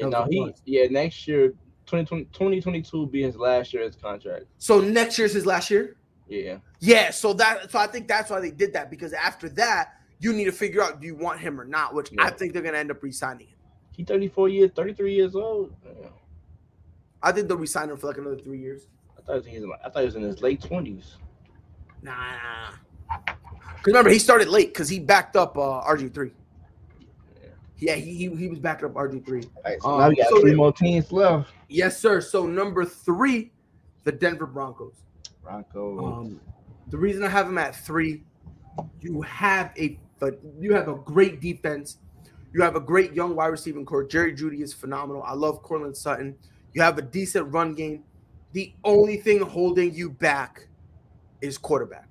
And 0.00 0.12
That 0.12 0.18
now 0.18 0.26
he 0.28 0.40
bust. 0.40 0.62
yeah 0.64 0.86
next 0.90 1.28
year 1.28 1.50
2020, 1.86 2.24
2022 2.24 2.96
will 2.98 3.06
be 3.06 3.22
his 3.22 3.36
last 3.36 3.72
year 3.72 3.84
as 3.84 3.94
contract. 3.94 4.46
So 4.58 4.80
next 4.80 5.16
year's 5.16 5.32
his 5.32 5.46
last 5.46 5.70
year. 5.70 5.94
Yeah. 6.28 6.58
Yeah, 6.80 7.10
so 7.10 7.32
that 7.34 7.70
so 7.70 7.78
I 7.78 7.86
think 7.86 8.08
that's 8.08 8.30
why 8.30 8.40
they 8.40 8.50
did 8.50 8.72
that 8.72 8.90
because 8.90 9.12
after 9.12 9.48
that 9.50 9.94
you 10.18 10.32
need 10.32 10.46
to 10.46 10.52
figure 10.52 10.82
out 10.82 11.00
do 11.00 11.06
you 11.06 11.14
want 11.14 11.38
him 11.38 11.60
or 11.60 11.64
not, 11.64 11.94
which 11.94 12.10
I 12.18 12.30
think 12.30 12.52
they're 12.52 12.62
gonna 12.62 12.78
end 12.78 12.90
up 12.90 13.00
re-signing 13.00 13.46
him. 13.46 13.58
He 13.92 14.02
34 14.02 14.48
years, 14.48 14.70
33 14.74 15.14
years 15.14 15.36
old. 15.36 15.72
Yeah. 15.84 16.08
I 17.22 17.30
think 17.30 17.46
they'll 17.46 17.56
re-sign 17.56 17.90
him 17.90 17.96
for 17.96 18.08
like 18.08 18.18
another 18.18 18.38
three 18.38 18.58
years. 18.58 18.88
I 19.16 19.22
thought 19.22 19.46
he 19.46 19.54
was 19.60 19.62
in, 19.64 19.72
I 19.84 19.88
thought 19.88 20.00
he 20.00 20.06
was 20.06 20.16
in 20.16 20.22
his 20.22 20.42
late 20.42 20.60
20s. 20.60 21.14
Nah, 22.02 22.72
because 23.78 23.92
remember 23.92 24.10
he 24.10 24.18
started 24.18 24.48
late 24.48 24.68
because 24.68 24.88
he 24.88 24.98
backed 24.98 25.36
up 25.36 25.56
uh, 25.56 25.82
RG 25.84 26.12
three. 26.12 26.30
Yeah, 27.78 27.94
he, 27.94 28.14
he 28.14 28.34
he 28.34 28.48
was 28.48 28.58
backing 28.58 28.86
up 28.86 28.94
RG 28.94 29.24
three. 29.24 29.42
All 29.42 29.62
right, 29.64 29.82
so 29.82 29.88
Um, 29.88 30.00
now 30.00 30.08
we 30.08 30.16
got 30.16 30.28
so 30.28 30.40
three 30.40 30.54
more 30.54 30.72
teams 30.72 31.12
left. 31.12 31.52
Yes, 31.68 32.00
sir. 32.00 32.20
So 32.20 32.46
number 32.46 32.84
three, 32.84 33.52
the 34.04 34.12
Denver 34.12 34.46
Broncos. 34.46 34.94
Broncos. 35.42 35.98
Um, 36.02 36.40
the 36.88 36.96
reason 36.96 37.22
I 37.22 37.28
have 37.28 37.46
them 37.46 37.58
at 37.58 37.76
three, 37.76 38.24
you 39.00 39.22
have 39.22 39.72
a 39.76 39.98
but 40.18 40.40
you 40.58 40.74
have 40.74 40.88
a 40.88 40.94
great 40.94 41.40
defense. 41.40 41.98
You 42.52 42.62
have 42.62 42.74
a 42.74 42.80
great 42.80 43.12
young 43.12 43.36
wide 43.36 43.48
receiving 43.48 43.84
core. 43.84 44.04
Jerry 44.04 44.34
Jeudy 44.34 44.62
is 44.62 44.72
phenomenal. 44.72 45.22
I 45.22 45.34
love 45.34 45.62
Courtland 45.62 45.96
Sutton. 45.96 46.34
You 46.72 46.82
have 46.82 46.98
a 46.98 47.02
decent 47.02 47.52
run 47.52 47.74
game. 47.74 48.02
The 48.52 48.72
only 48.82 49.18
thing 49.18 49.40
holding 49.40 49.94
you 49.94 50.10
back 50.10 50.66
is 51.40 51.58
quarterback. 51.58 52.08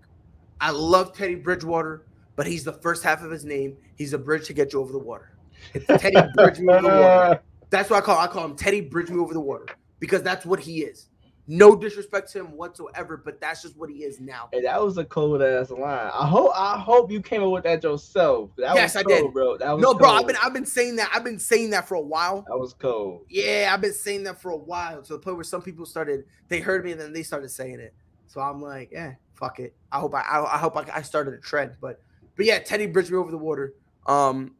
I 0.59 0.71
love 0.71 1.13
Teddy 1.15 1.35
Bridgewater, 1.35 2.05
but 2.35 2.47
he's 2.47 2.63
the 2.63 2.73
first 2.73 3.03
half 3.03 3.23
of 3.23 3.31
his 3.31 3.45
name. 3.45 3.77
He's 3.95 4.13
a 4.13 4.17
bridge 4.17 4.47
to 4.47 4.53
get 4.53 4.73
you 4.73 4.79
over 4.79 4.91
the 4.91 4.99
water. 4.99 5.31
It's 5.73 5.85
Teddy 6.01 6.21
Bridge 6.33 6.59
me 6.59 6.73
over 6.73 6.81
the 6.81 6.89
water. 6.89 7.41
That's 7.69 7.89
what 7.89 8.01
I 8.01 8.05
call. 8.05 8.17
I 8.17 8.27
call 8.27 8.45
him 8.45 8.55
Teddy 8.55 8.81
Bridge 8.81 9.09
me 9.09 9.19
over 9.19 9.33
the 9.33 9.41
water 9.41 9.65
because 9.99 10.23
that's 10.23 10.45
what 10.45 10.59
he 10.59 10.83
is. 10.83 11.09
No 11.47 11.75
disrespect 11.75 12.31
to 12.33 12.39
him 12.39 12.55
whatsoever, 12.55 13.21
but 13.23 13.41
that's 13.41 13.61
just 13.61 13.77
what 13.77 13.89
he 13.89 14.03
is 14.03 14.19
now. 14.21 14.47
Hey, 14.53 14.61
that 14.61 14.81
was 14.81 14.97
a 14.97 15.03
cold 15.05 15.41
ass 15.41 15.69
line. 15.69 16.11
I 16.13 16.27
hope 16.27 16.51
I 16.55 16.77
hope 16.77 17.11
you 17.11 17.21
came 17.21 17.41
up 17.43 17.51
with 17.51 17.63
that 17.63 17.83
yourself. 17.83 18.51
That 18.57 18.75
Yes, 18.75 18.95
was 18.95 19.01
I 19.01 19.03
cold, 19.03 19.23
did. 19.23 19.33
bro. 19.33 19.57
That 19.57 19.71
was 19.71 19.81
No, 19.81 19.93
bro, 19.93 20.09
I've 20.09 20.27
been 20.27 20.35
I've 20.41 20.53
been 20.53 20.65
saying 20.65 20.97
that. 20.97 21.09
I've 21.13 21.23
been 21.23 21.39
saying 21.39 21.69
that 21.71 21.87
for 21.87 21.95
a 21.95 22.01
while. 22.01 22.45
that 22.47 22.57
was 22.57 22.73
cold. 22.73 23.21
Yeah, 23.29 23.71
I've 23.73 23.81
been 23.81 23.93
saying 23.93 24.23
that 24.23 24.41
for 24.41 24.51
a 24.51 24.57
while 24.57 25.01
to 25.01 25.13
the 25.13 25.19
point 25.19 25.35
where 25.37 25.43
some 25.43 25.61
people 25.61 25.85
started. 25.85 26.25
They 26.47 26.59
heard 26.59 26.85
me 26.85 26.91
and 26.91 27.01
then 27.01 27.11
they 27.13 27.23
started 27.23 27.49
saying 27.49 27.79
it. 27.79 27.93
So 28.27 28.39
I'm 28.41 28.61
like, 28.61 28.89
yeah, 28.91 29.13
fuck 29.37 29.59
it. 29.59 29.75
I 29.91 29.99
hope 29.99 30.13
I 30.13 30.21
I, 30.21 30.55
I 30.55 30.57
hope 30.57 30.75
I, 30.77 30.85
I 30.93 31.01
started 31.01 31.33
a 31.33 31.37
trend. 31.37 31.73
But 31.79 32.01
but 32.35 32.45
yeah, 32.45 32.59
Teddy 32.59 32.87
bridged 32.87 33.11
me 33.11 33.17
over 33.17 33.31
the 33.31 33.37
water. 33.37 33.73
Um, 34.05 34.55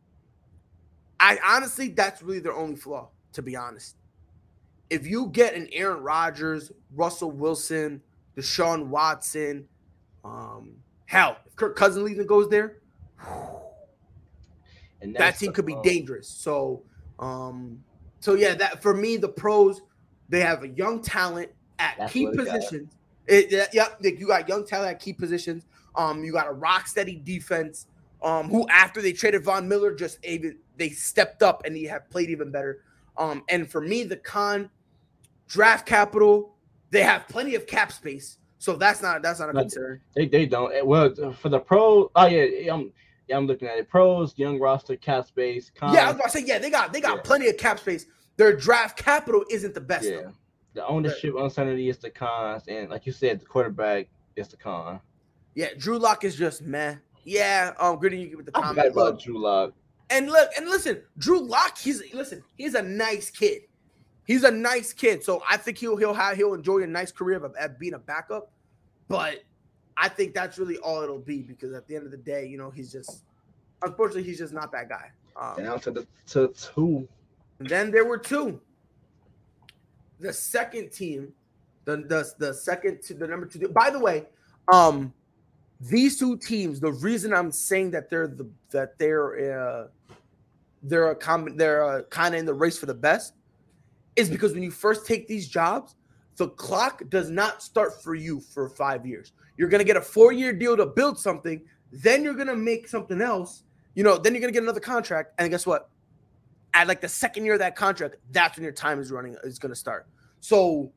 I 1.20 1.38
honestly 1.44 1.90
that's 1.90 2.22
really 2.22 2.40
their 2.40 2.54
only 2.56 2.76
flaw, 2.76 3.10
to 3.34 3.42
be 3.42 3.56
honest. 3.56 3.96
If 4.90 5.06
you 5.06 5.28
get 5.28 5.54
an 5.54 5.68
Aaron 5.74 6.02
Rodgers, 6.02 6.72
Russell 6.96 7.32
Wilson, 7.32 8.02
Deshaun 8.38 8.88
Watson, 8.88 9.68
um, 10.24 10.72
hell, 11.06 11.38
if 11.46 11.56
Kirk 11.58 11.76
Cousins 11.76 12.10
even 12.10 12.26
goes 12.26 12.48
there, 12.50 12.78
And 15.02 15.16
that 15.16 15.38
team 15.38 15.54
could 15.54 15.66
be 15.66 15.78
dangerous. 15.84 16.28
So, 16.28 16.84
um, 17.20 17.84
so 18.20 18.34
yeah, 18.34 18.56
that 18.56 18.82
for 18.82 18.96
me, 18.96 19.18
the 19.18 19.30
pros 19.30 19.82
they 20.30 20.42
have 20.42 20.64
a 20.64 20.68
young 20.70 21.02
talent 21.02 21.52
at 21.80 21.96
That's 21.98 22.12
key 22.14 22.26
what 22.26 22.36
they 22.36 22.46
got. 22.46 22.56
positions. 22.56 22.97
It, 23.28 23.52
yeah, 23.52 23.66
yep, 23.74 23.98
like, 24.04 24.20
you 24.20 24.28
got 24.28 24.48
young 24.48 24.66
talent 24.66 24.92
at 24.92 25.00
key 25.00 25.14
positions. 25.14 25.66
Um, 25.96 26.24
you 26.24 26.32
got 26.32 26.48
a 26.48 26.52
rock 26.54 26.88
steady 26.88 27.16
defense. 27.16 27.88
Um, 28.24 28.50
who 28.50 28.68
after 28.70 29.02
they 29.02 29.12
traded 29.14 29.44
Von 29.44 29.68
Miller, 29.68 29.94
just 29.94 30.18
even 30.26 30.58
they 30.76 30.90
stepped 30.90 31.44
up 31.44 31.64
and 31.66 31.76
they 31.76 31.84
have 31.84 32.10
played 32.10 32.30
even 32.30 32.50
better. 32.52 32.84
Um, 33.18 33.44
and 33.50 33.70
for 33.70 33.82
me, 33.82 34.04
the 34.04 34.18
con 34.18 34.70
draft 35.48 35.86
capital, 35.86 36.56
they 36.90 37.04
have 37.04 37.28
plenty 37.28 37.54
of 37.56 37.68
cap 37.68 37.92
space, 37.92 38.40
so 38.58 38.76
that's 38.76 39.02
not 39.04 39.22
that's 39.22 39.40
not 39.40 39.50
a 39.50 39.54
But- 39.54 39.62
concern. 39.62 40.02
They 40.16 40.28
they 40.28 40.46
don't. 40.48 40.74
Eh, 40.74 40.82
Well, 40.82 41.14
for 41.34 41.50
the 41.50 41.60
pro, 41.60 42.10
oh 42.16 42.26
yeah, 42.26 42.74
I'm 42.74 42.92
yeah, 43.28 43.38
I'm 43.38 43.46
looking 43.46 43.68
at 43.68 43.78
it. 43.78 43.88
Pros, 43.90 44.34
young 44.38 44.58
roster, 44.60 44.96
cap 44.96 45.28
space. 45.28 45.72
Cons, 45.76 45.94
Yeah, 45.94 46.06
I 46.06 46.08
was 46.08 46.16
about 46.16 46.26
to 46.26 46.32
say, 46.32 46.44
yeah, 46.46 46.58
they 46.60 46.70
got 46.72 46.94
they 46.94 47.02
got 47.02 47.18
Yeah. 47.18 47.22
plenty 47.24 47.50
of 47.50 47.58
cap 47.58 47.80
space. 47.80 48.08
Their 48.38 48.56
draft 48.56 48.98
capital 48.98 49.44
isn't 49.52 49.74
the 49.76 49.82
best. 49.82 50.06
yeah. 50.06 50.22
though. 50.22 50.34
The 50.78 50.86
ownership 50.86 51.34
uncertainty 51.36 51.90
is 51.90 51.98
the 51.98 52.12
cons, 52.12 52.62
and 52.68 52.88
like 52.92 53.08
you 53.08 53.12
said, 53.12 53.40
the 53.42 53.46
quarterback 53.48 54.10
is 54.36 54.48
the 54.48 54.58
con. 54.58 55.00
Yeah, 55.56 55.70
Drew 55.76 55.98
Lock 55.98 56.24
is 56.24 56.36
just 56.36 56.62
meh. 56.62 56.98
Yeah, 57.24 57.74
um, 57.80 57.98
Gritty, 57.98 58.20
you 58.20 58.28
get 58.28 58.38
with 58.38 58.46
the 58.46 58.52
I 58.56 58.60
forgot 58.62 58.76
comment. 58.76 58.92
about 58.92 59.06
Look, 59.14 59.22
Drew 59.24 59.40
Lock. 59.40 59.74
and 60.12 60.28
look, 60.28 60.52
and 60.56 60.68
listen, 60.68 61.02
Drew 61.18 61.40
Lock, 61.40 61.80
he's 61.80 62.04
listen, 62.14 62.44
he's 62.60 62.76
a 62.76 62.84
nice 62.84 63.32
kid. 63.32 63.64
He's 64.28 64.44
a 64.44 64.52
nice 64.52 64.94
kid, 64.94 65.24
so 65.24 65.42
I 65.50 65.58
think 65.58 65.80
he'll 65.80 65.98
he'll 65.98 66.14
have 66.14 66.38
he'll 66.38 66.54
enjoy 66.54 66.84
a 66.84 66.88
nice 66.88 67.12
career 67.12 67.44
of, 67.44 67.80
being 67.80 67.96
a 67.96 68.00
backup. 68.00 68.52
But 69.08 69.46
I 69.98 70.10
think 70.10 70.36
that's 70.36 70.60
really 70.60 70.78
all 70.78 71.02
it'll 71.02 71.18
be 71.18 71.42
because 71.42 71.74
at 71.74 71.88
the 71.88 71.96
end 71.96 72.06
of 72.06 72.12
the 72.12 72.18
day, 72.18 72.46
you 72.46 72.60
know, 72.60 72.70
he's 72.70 72.92
just 72.92 73.24
unfortunately 73.82 74.30
he's 74.30 74.38
just 74.38 74.54
not 74.54 74.72
that 74.74 74.90
guy. 74.90 75.10
Um, 75.36 75.58
Down 75.58 75.80
to 75.80 75.90
the 75.90 76.08
to 76.28 76.50
two. 76.50 77.08
And 77.58 77.68
then 77.68 77.90
there 77.90 78.06
were 78.06 78.20
two. 78.20 78.62
The 80.20 80.34
second 80.34 80.92
team, 80.92 81.34
the 81.86 81.98
the, 81.98 82.30
the 82.38 82.54
second 82.54 83.02
to 83.04 83.14
the 83.14 83.28
number 83.28 83.46
two. 83.46 83.68
By 83.70 83.90
the 83.90 84.00
way, 84.00 84.26
um, 84.72 85.14
these 85.80 86.18
two 86.18 86.38
teams. 86.38 86.80
The 86.80 86.92
reason 86.92 87.34
I'm 87.34 87.52
saying 87.52 87.92
that 87.92 88.10
they're 88.10 88.28
the 88.28 88.50
that 88.72 88.98
they're 88.98 89.60
uh, 89.60 89.88
they're 90.84 91.12
a 91.12 91.16
com- 91.16 91.56
they're 91.58 91.84
uh, 91.84 92.02
kind 92.04 92.34
of 92.34 92.40
in 92.40 92.46
the 92.46 92.54
race 92.54 92.78
for 92.78 92.86
the 92.86 92.94
best 92.94 93.34
is 94.16 94.30
because 94.30 94.54
when 94.54 94.64
you 94.64 94.72
first 94.72 95.06
take 95.06 95.28
these 95.28 95.48
jobs, 95.48 95.96
the 96.38 96.50
clock 96.50 97.04
does 97.10 97.30
not 97.30 97.62
start 97.62 98.02
for 98.04 98.16
you 98.16 98.40
for 98.40 98.70
five 98.70 99.06
years. 99.06 99.34
You're 99.58 99.70
gonna 99.70 99.84
get 99.84 99.98
a 99.98 100.02
four 100.02 100.32
year 100.32 100.54
deal 100.54 100.76
to 100.76 100.86
build 100.86 101.20
something. 101.20 101.62
Then 101.92 102.24
you're 102.24 102.34
gonna 102.34 102.56
make 102.56 102.88
something 102.88 103.22
else. 103.22 103.64
You 103.94 104.04
know, 104.04 104.18
then 104.18 104.34
you're 104.34 104.42
gonna 104.42 104.54
get 104.54 104.64
another 104.64 104.80
contract, 104.80 105.34
and 105.38 105.50
guess 105.50 105.66
what? 105.66 105.90
At 106.78 106.88
like 106.88 107.02
the 107.02 107.10
second 107.10 107.44
year 107.44 107.56
of 107.56 107.60
that 107.60 107.76
contract, 107.76 108.18
that's 108.32 108.56
when 108.56 108.64
your 108.64 108.72
time 108.72 109.00
is 109.00 109.12
running 109.12 109.36
is 109.44 109.58
going 109.58 109.72
to 109.72 109.76
start. 109.76 110.08
So, 110.42 110.92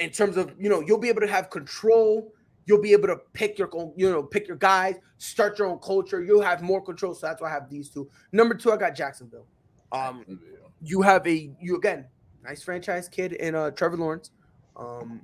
in 0.00 0.10
terms 0.10 0.36
of 0.36 0.52
you 0.58 0.68
know, 0.68 0.80
you'll 0.80 0.98
be 0.98 1.08
able 1.08 1.20
to 1.20 1.28
have 1.28 1.50
control. 1.50 2.34
You'll 2.66 2.82
be 2.82 2.92
able 2.92 3.06
to 3.08 3.16
pick 3.32 3.58
your 3.58 3.70
own, 3.72 3.92
you 3.96 4.10
know, 4.10 4.22
pick 4.22 4.48
your 4.48 4.56
guys, 4.56 4.96
start 5.18 5.58
your 5.58 5.68
own 5.68 5.78
culture. 5.78 6.22
You'll 6.22 6.42
have 6.42 6.62
more 6.62 6.82
control. 6.82 7.14
So 7.14 7.26
that's 7.26 7.40
why 7.40 7.48
I 7.48 7.52
have 7.52 7.70
these 7.70 7.88
two. 7.88 8.10
Number 8.32 8.54
two, 8.54 8.72
I 8.72 8.76
got 8.76 8.94
Jacksonville. 8.94 9.46
Um, 9.92 10.40
you 10.82 11.00
have 11.02 11.26
a 11.28 11.50
you 11.60 11.76
again, 11.76 12.06
nice 12.42 12.62
franchise 12.62 13.08
kid 13.08 13.34
in 13.34 13.54
uh 13.54 13.70
Trevor 13.70 13.98
Lawrence. 13.98 14.32
Um, 14.76 15.20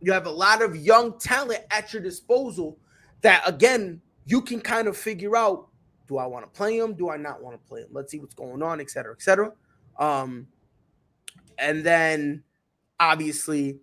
you 0.00 0.12
have 0.12 0.26
a 0.26 0.30
lot 0.30 0.62
of 0.62 0.76
young 0.76 1.18
talent 1.18 1.64
at 1.72 1.92
your 1.92 2.02
disposal 2.02 2.78
that 3.22 3.42
again 3.48 4.00
you 4.26 4.40
can 4.40 4.60
kind 4.60 4.86
of 4.86 4.96
figure 4.96 5.36
out 5.36 5.69
Do 6.10 6.18
I 6.18 6.26
want 6.26 6.44
to 6.44 6.50
play 6.58 6.76
him? 6.76 6.94
Do 6.94 7.08
I 7.08 7.16
not 7.16 7.40
want 7.40 7.54
to 7.54 7.68
play 7.68 7.82
him? 7.82 7.86
Let's 7.92 8.10
see 8.10 8.18
what's 8.18 8.34
going 8.34 8.64
on, 8.64 8.80
et 8.80 8.90
cetera, 8.90 9.14
et 9.14 9.22
cetera. 9.22 9.52
Um, 9.96 10.48
and 11.56 11.84
then 11.84 12.42
obviously 12.98 13.78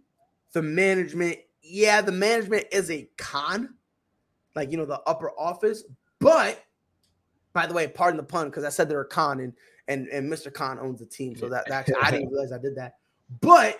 the 0.51 0.61
management. 0.61 1.37
Yeah, 1.61 2.01
the 2.01 2.11
management 2.11 2.65
is 2.69 2.91
a 2.91 3.09
con, 3.17 3.75
like 4.55 4.71
you 4.71 4.77
know, 4.77 4.85
the 4.85 4.99
upper 5.07 5.31
office. 5.39 5.85
But 6.19 6.61
by 7.53 7.65
the 7.65 7.73
way, 7.73 7.87
pardon 7.87 8.17
the 8.17 8.23
pun, 8.23 8.47
because 8.47 8.65
I 8.65 8.69
said 8.69 8.89
they're 8.89 8.99
a 8.99 9.07
con 9.07 9.39
and 9.39 9.53
and 9.87 10.09
and 10.09 10.29
Mr. 10.29 10.53
Khan 10.53 10.79
owns 10.79 10.99
the 10.99 11.05
team, 11.05 11.37
so 11.37 11.47
that 11.47 11.65
that 11.69 11.87
I 12.03 12.11
didn't 12.11 12.29
realize 12.29 12.51
I 12.51 12.57
did 12.57 12.75
that. 12.75 12.95
But 13.39 13.79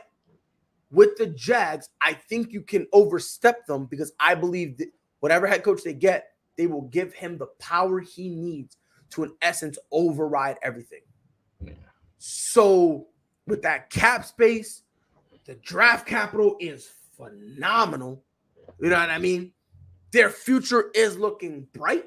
with 0.89 1.17
the 1.17 1.27
Jags, 1.27 1.89
I 2.01 2.13
think 2.13 2.53
you 2.53 2.61
can 2.61 2.87
overstep 2.93 3.65
them 3.65 3.87
because 3.87 4.13
I 4.21 4.35
believe 4.35 4.77
that 4.77 4.87
whatever 5.19 5.47
head 5.47 5.63
coach 5.63 5.83
they 5.83 5.93
get, 5.93 6.29
they 6.57 6.67
will 6.67 6.83
give 6.83 7.13
him 7.13 7.37
the 7.37 7.47
power 7.59 7.99
he 7.99 8.29
needs 8.29 8.77
to, 9.11 9.23
in 9.23 9.31
essence, 9.41 9.77
override 9.91 10.57
everything. 10.61 11.01
Yeah. 11.63 11.73
So, 12.17 13.07
with 13.45 13.61
that 13.61 13.89
cap 13.89 14.25
space, 14.25 14.83
the 15.45 15.55
draft 15.55 16.05
capital 16.05 16.57
is 16.59 16.89
phenomenal. 17.15 18.23
You 18.79 18.89
know 18.89 18.99
what 18.99 19.09
I 19.09 19.17
mean? 19.17 19.53
Their 20.11 20.29
future 20.29 20.91
is 20.93 21.17
looking 21.17 21.67
bright. 21.73 22.05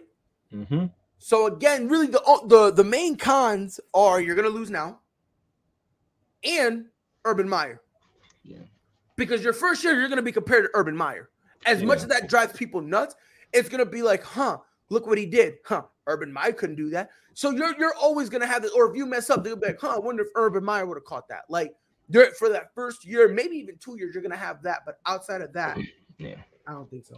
Mm-hmm. 0.54 0.86
So 1.18 1.46
again, 1.46 1.88
really 1.88 2.06
the 2.06 2.22
the 2.46 2.70
the 2.70 2.84
main 2.84 3.16
cons 3.16 3.78
are 3.92 4.20
you're 4.20 4.36
gonna 4.36 4.48
lose 4.48 4.70
now, 4.70 5.00
and 6.42 6.86
Urban 7.24 7.48
Meyer. 7.48 7.82
Yeah. 8.42 8.58
Because 9.16 9.44
your 9.44 9.52
first 9.52 9.84
year, 9.84 9.98
you're 9.98 10.08
gonna 10.08 10.22
be 10.22 10.32
compared 10.32 10.64
to 10.64 10.70
Urban 10.72 10.96
Meyer. 10.96 11.28
As 11.66 11.80
yeah. 11.80 11.86
much 11.86 11.98
as 11.98 12.06
that 12.06 12.28
drives 12.28 12.54
people 12.54 12.80
nuts, 12.80 13.14
it's 13.52 13.68
gonna 13.68 13.86
be 13.86 14.02
like, 14.02 14.22
huh, 14.22 14.58
look 14.88 15.06
what 15.06 15.18
he 15.18 15.26
did. 15.26 15.54
Huh, 15.64 15.82
Urban 16.06 16.32
Meyer 16.32 16.52
couldn't 16.52 16.76
do 16.76 16.90
that. 16.90 17.10
So 17.34 17.50
you're 17.50 17.78
you're 17.78 17.94
always 17.94 18.28
gonna 18.28 18.46
have 18.46 18.62
this, 18.62 18.72
or 18.72 18.90
if 18.90 18.96
you 18.96 19.06
mess 19.06 19.30
up, 19.30 19.44
they'll 19.44 19.56
be 19.56 19.66
like, 19.66 19.80
huh, 19.80 19.96
I 19.96 19.98
wonder 19.98 20.22
if 20.22 20.28
Urban 20.34 20.64
Meyer 20.64 20.86
would 20.86 20.96
have 20.96 21.04
caught 21.04 21.28
that. 21.28 21.44
Like 21.48 21.74
for 22.38 22.48
that 22.48 22.74
first 22.74 23.04
year, 23.04 23.28
maybe 23.28 23.56
even 23.56 23.76
two 23.78 23.96
years, 23.96 24.14
you're 24.14 24.22
gonna 24.22 24.36
have 24.36 24.62
that. 24.62 24.80
But 24.84 24.98
outside 25.06 25.40
of 25.40 25.52
that, 25.52 25.78
yeah, 26.18 26.36
I 26.66 26.72
don't 26.72 26.90
think 26.90 27.04
so. 27.04 27.16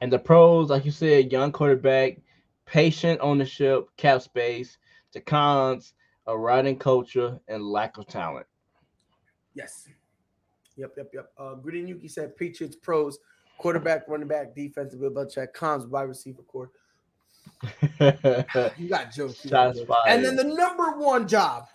And 0.00 0.12
the 0.12 0.18
pros, 0.18 0.70
like 0.70 0.84
you 0.84 0.90
said, 0.90 1.30
young 1.30 1.52
quarterback 1.52 2.18
patient 2.66 3.20
ownership, 3.22 3.88
cap 3.96 4.22
space, 4.22 4.78
the 5.12 5.20
cons, 5.20 5.94
a 6.26 6.36
riding 6.36 6.78
culture, 6.78 7.38
and 7.48 7.62
lack 7.62 7.98
of 7.98 8.06
talent. 8.06 8.46
Yes. 9.54 9.88
Yep, 10.76 10.94
yep, 10.96 11.10
yep. 11.12 11.30
Uh, 11.36 11.54
Gritty 11.54 11.80
Yuki 11.80 12.08
said 12.08 12.36
Patriots 12.36 12.76
pros, 12.76 13.18
quarterback, 13.62 14.08
running 14.08 14.26
back, 14.26 14.56
defensive, 14.56 15.00
check, 15.32 15.54
cons, 15.54 15.86
wide 15.86 16.02
receiver 16.02 16.42
core. 16.42 16.70
you 18.00 18.88
got 18.88 19.12
jokes. 19.12 19.44
And 19.44 20.24
then 20.24 20.34
the 20.34 20.44
number 20.44 20.98
one 20.98 21.28
job, 21.28 21.66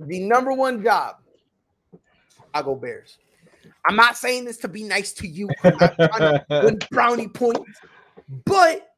the 0.00 0.20
number 0.20 0.52
one 0.52 0.82
job, 0.82 1.16
I 2.52 2.62
go 2.62 2.74
Bears. 2.74 3.18
I'm 3.86 3.94
not 3.94 4.16
saying 4.16 4.44
this 4.44 4.56
to 4.58 4.68
be 4.68 4.82
nice 4.82 5.12
to 5.14 5.28
you. 5.28 5.48
I'm 5.62 5.76
not 5.78 5.96
trying 5.96 6.78
to 6.78 6.88
brownie 6.90 7.28
points, 7.28 7.80
but 8.44 8.88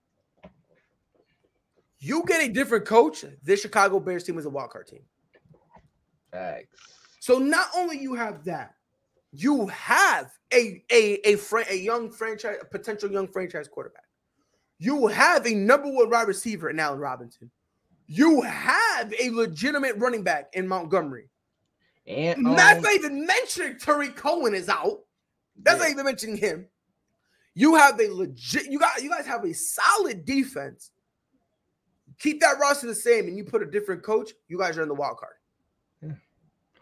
you 1.98 2.24
get 2.26 2.48
a 2.48 2.50
different 2.50 2.86
coach, 2.86 3.24
this 3.42 3.60
Chicago 3.60 4.00
Bears 4.00 4.24
team 4.24 4.38
is 4.38 4.46
a 4.46 4.50
wild 4.50 4.70
card 4.70 4.86
team. 4.86 5.02
Thanks. 6.32 6.68
So 7.20 7.38
not 7.38 7.68
only 7.76 7.98
you 8.00 8.14
have 8.14 8.42
that, 8.44 8.74
you 9.32 9.66
have 9.68 10.30
a 10.52 10.82
a 10.90 11.14
a, 11.24 11.36
fr- 11.36 11.60
a 11.70 11.76
young 11.76 12.10
franchise, 12.10 12.56
a 12.60 12.64
potential 12.64 13.10
young 13.10 13.28
franchise 13.28 13.68
quarterback. 13.68 14.04
You 14.78 15.06
have 15.06 15.46
a 15.46 15.54
number 15.54 15.90
one 15.90 16.10
wide 16.10 16.28
receiver 16.28 16.70
in 16.70 16.78
Allen 16.78 16.98
Robinson. 16.98 17.50
You 18.06 18.42
have 18.42 19.12
a 19.20 19.30
legitimate 19.30 19.96
running 19.96 20.22
back 20.22 20.50
in 20.54 20.66
Montgomery. 20.66 21.28
And 22.06 22.46
um, 22.46 22.56
that's 22.56 22.82
not 22.82 22.92
even 22.94 23.24
mentioning 23.24 23.78
Tarik 23.78 24.16
Cohen 24.16 24.54
is 24.54 24.68
out. 24.68 25.00
That's 25.56 25.78
yeah. 25.78 25.84
not 25.84 25.90
even 25.92 26.04
mentioning 26.04 26.36
him. 26.36 26.66
You 27.54 27.76
have 27.76 28.00
a 28.00 28.08
legit. 28.08 28.70
You 28.70 28.78
got. 28.78 29.02
You 29.02 29.10
guys 29.10 29.26
have 29.26 29.44
a 29.44 29.54
solid 29.54 30.24
defense 30.24 30.90
keep 32.22 32.40
that 32.40 32.58
roster 32.60 32.86
the 32.86 32.94
same 32.94 33.26
and 33.26 33.36
you 33.36 33.44
put 33.44 33.62
a 33.62 33.66
different 33.66 34.02
coach, 34.02 34.30
you 34.48 34.58
guys 34.58 34.78
are 34.78 34.82
in 34.82 34.88
the 34.88 34.94
wild 34.94 35.18
card. 35.18 35.34
Yeah, 36.00 36.14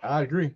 I 0.03 0.23
agree. 0.23 0.55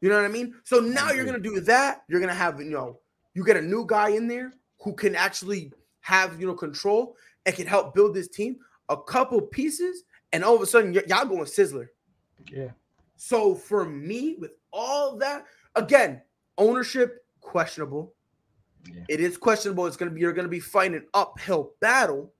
You 0.00 0.08
know 0.08 0.16
what 0.16 0.24
I 0.24 0.28
mean? 0.28 0.54
So 0.64 0.80
now 0.80 1.10
you're 1.10 1.24
gonna 1.24 1.38
do 1.38 1.60
that. 1.60 2.02
You're 2.08 2.20
gonna 2.20 2.34
have 2.34 2.60
you 2.60 2.70
know 2.70 3.00
you 3.34 3.44
get 3.44 3.56
a 3.56 3.62
new 3.62 3.84
guy 3.86 4.10
in 4.10 4.28
there 4.28 4.52
who 4.80 4.94
can 4.94 5.14
actually 5.14 5.72
have 6.00 6.40
you 6.40 6.46
know 6.46 6.54
control 6.54 7.16
and 7.46 7.54
can 7.54 7.66
help 7.66 7.94
build 7.94 8.14
this 8.14 8.28
team. 8.28 8.56
A 8.88 8.96
couple 8.96 9.40
pieces, 9.40 10.04
and 10.32 10.44
all 10.44 10.54
of 10.54 10.62
a 10.62 10.66
sudden 10.66 10.92
y- 10.92 11.02
y'all 11.08 11.26
going 11.26 11.44
sizzler. 11.44 11.88
Yeah. 12.50 12.70
So 13.16 13.54
for 13.54 13.84
me, 13.84 14.36
with 14.38 14.52
all 14.72 15.16
that, 15.16 15.44
again, 15.74 16.22
ownership 16.56 17.24
questionable. 17.40 18.14
Yeah. 18.86 19.02
It 19.08 19.20
is 19.20 19.36
questionable. 19.36 19.86
It's 19.86 19.96
gonna 19.96 20.12
be 20.12 20.20
you're 20.20 20.32
gonna 20.32 20.48
be 20.48 20.60
fighting 20.60 20.96
an 20.96 21.06
uphill 21.12 21.72
battle. 21.80 22.32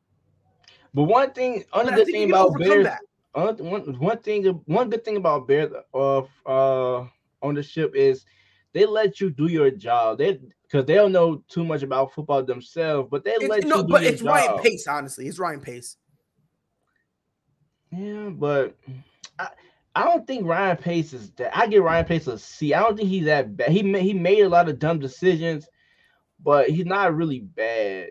But 0.94 1.04
one 1.04 1.32
thing, 1.32 1.64
another 1.74 2.04
thing 2.04 2.30
about 2.30 2.59
Bears, 2.59 2.86
one, 3.32 3.98
one 3.98 4.18
thing, 4.18 4.44
one 4.66 4.88
good 4.88 5.04
thing 5.04 5.16
about 5.16 5.46
Bears 5.46 5.72
of 5.92 6.28
uh, 6.46 7.06
ownership 7.43 7.95
is 7.95 8.24
they 8.72 8.86
let 8.86 9.20
you 9.20 9.30
do 9.30 9.47
your 9.47 9.70
job. 9.70 10.18
They 10.18 10.39
because 10.62 10.84
they 10.84 10.95
don't 10.95 11.12
know 11.12 11.43
too 11.49 11.64
much 11.64 11.82
about 11.82 12.12
football 12.12 12.45
themselves, 12.45 13.09
but 13.11 13.24
they 13.24 13.32
it's, 13.32 13.49
let 13.49 13.64
no, 13.64 13.78
you. 13.78 13.84
but 13.84 14.05
it's 14.05 14.22
job. 14.22 14.28
Ryan 14.28 14.59
Pace, 14.62 14.86
honestly. 14.86 15.26
It's 15.26 15.39
Ryan 15.39 15.61
Pace. 15.61 15.97
Yeah, 17.91 18.28
but 18.30 18.76
I, 19.39 19.49
I 19.95 20.05
don't 20.05 20.26
think 20.26 20.47
Ryan 20.47 20.76
Pace 20.76 21.12
is 21.12 21.30
that. 21.32 21.57
I 21.57 21.66
give 21.66 21.82
Ryan 21.82 22.05
Pace 22.05 22.26
a 22.26 22.39
C. 22.39 22.74
I 22.74 22.80
don't 22.80 22.97
think 22.97 23.09
he's 23.09 23.24
that 23.24 23.57
bad. 23.57 23.70
He 23.70 23.80
he 24.01 24.12
made 24.12 24.43
a 24.43 24.49
lot 24.49 24.68
of 24.68 24.78
dumb 24.78 24.99
decisions, 24.99 25.66
but 26.43 26.68
he's 26.68 26.86
not 26.86 27.16
really 27.16 27.41
bad. 27.41 28.11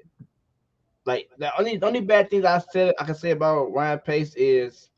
Like 1.05 1.29
the 1.37 1.57
only 1.57 1.77
the 1.77 1.85
only 1.85 2.01
bad 2.01 2.29
things 2.29 2.43
I 2.43 2.59
said 2.71 2.95
I 2.99 3.05
can 3.05 3.15
say 3.15 3.31
about 3.31 3.71
Ryan 3.71 3.99
Pace 3.99 4.33
is 4.35 4.89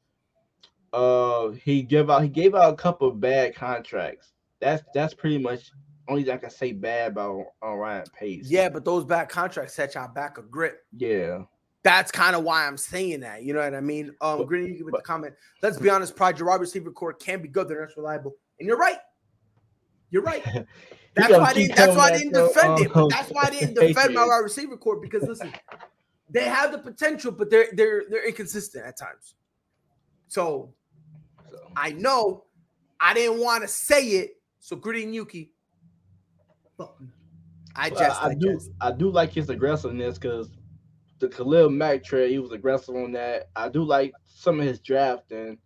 uh 0.93 1.49
he 1.49 1.81
gave 1.83 2.09
out 2.09 2.23
he 2.23 2.29
gave 2.29 2.55
out 2.55 2.73
a 2.73 2.75
couple 2.77 3.07
of 3.07 3.19
bad 3.19 3.55
contracts. 3.55 4.33
That's 4.59 4.83
that's 4.93 5.13
pretty 5.13 5.37
much 5.37 5.71
only 6.09 6.23
thing 6.23 6.33
I 6.33 6.37
can 6.37 6.49
say 6.49 6.71
bad 6.71 7.11
about 7.11 7.45
on 7.61 7.77
Ryan 7.77 8.05
Pace. 8.17 8.49
Yeah, 8.49 8.69
but 8.69 8.83
those 8.83 9.05
bad 9.05 9.29
contracts 9.29 9.73
set 9.75 9.95
y'all 9.95 10.07
back 10.07 10.37
a 10.37 10.41
grip. 10.41 10.85
Yeah. 10.97 11.43
That's 11.83 12.11
kind 12.11 12.35
of 12.35 12.43
why 12.43 12.67
I'm 12.67 12.77
saying 12.77 13.21
that. 13.21 13.43
You 13.43 13.53
know 13.53 13.61
what 13.61 13.73
I 13.73 13.79
mean? 13.79 14.13
Um, 14.19 14.45
Green, 14.45 14.67
you 14.67 14.77
give 14.79 14.87
it 14.87 14.91
the 14.91 15.01
comment. 15.01 15.33
Let's 15.61 15.79
be 15.79 15.89
honest, 15.89 16.15
Pride, 16.15 16.37
your 16.37 16.49
wide 16.49 16.59
receiver 16.59 16.91
core 16.91 17.13
can 17.13 17.41
be 17.41 17.47
good, 17.47 17.69
they're 17.69 17.79
not 17.79 17.95
reliable. 17.95 18.35
And 18.59 18.67
you're 18.67 18.77
right. 18.77 18.97
You're 20.11 20.23
right. 20.23 20.43
That's 21.15 21.33
why, 21.33 21.53
they, 21.53 21.67
that's 21.67 21.97
why 21.97 22.11
I 22.11 22.17
didn't 22.17 22.33
defend 22.33 22.79
it. 22.79 22.93
But 22.93 23.09
that's 23.09 23.29
why 23.29 23.43
I 23.45 23.49
didn't 23.49 23.73
defend 23.73 24.13
my 24.13 24.25
wide 24.25 24.37
receiver 24.37 24.77
core 24.77 24.97
because 25.01 25.23
listen, 25.23 25.51
they 26.29 26.45
have 26.45 26.71
the 26.71 26.77
potential, 26.77 27.31
but 27.31 27.49
they're 27.49 27.67
they're 27.73 28.03
they're 28.09 28.25
inconsistent 28.25 28.85
at 28.85 28.97
times. 28.97 29.33
So, 30.27 30.71
I 31.75 31.91
know 31.91 32.45
I 32.99 33.13
didn't 33.13 33.39
want 33.39 33.63
to 33.63 33.67
say 33.67 34.03
it. 34.03 34.31
So 34.59 34.75
Gritty 34.75 35.03
and 35.03 35.15
Yuki, 35.15 35.51
I 37.75 37.89
just 37.89 38.01
well, 38.01 38.19
I, 38.21 38.29
I 38.29 38.33
do 38.33 38.53
just. 38.53 38.69
I 38.81 38.91
do 38.91 39.09
like 39.09 39.31
his 39.31 39.49
aggressiveness 39.49 40.17
because 40.17 40.49
the 41.19 41.27
Khalil 41.27 41.69
Mack 41.69 42.03
trade, 42.03 42.31
he 42.31 42.39
was 42.39 42.51
aggressive 42.51 42.95
on 42.95 43.11
that. 43.13 43.49
I 43.55 43.69
do 43.69 43.83
like 43.83 44.13
some 44.25 44.59
of 44.59 44.65
his 44.65 44.79
drafting. 44.79 45.57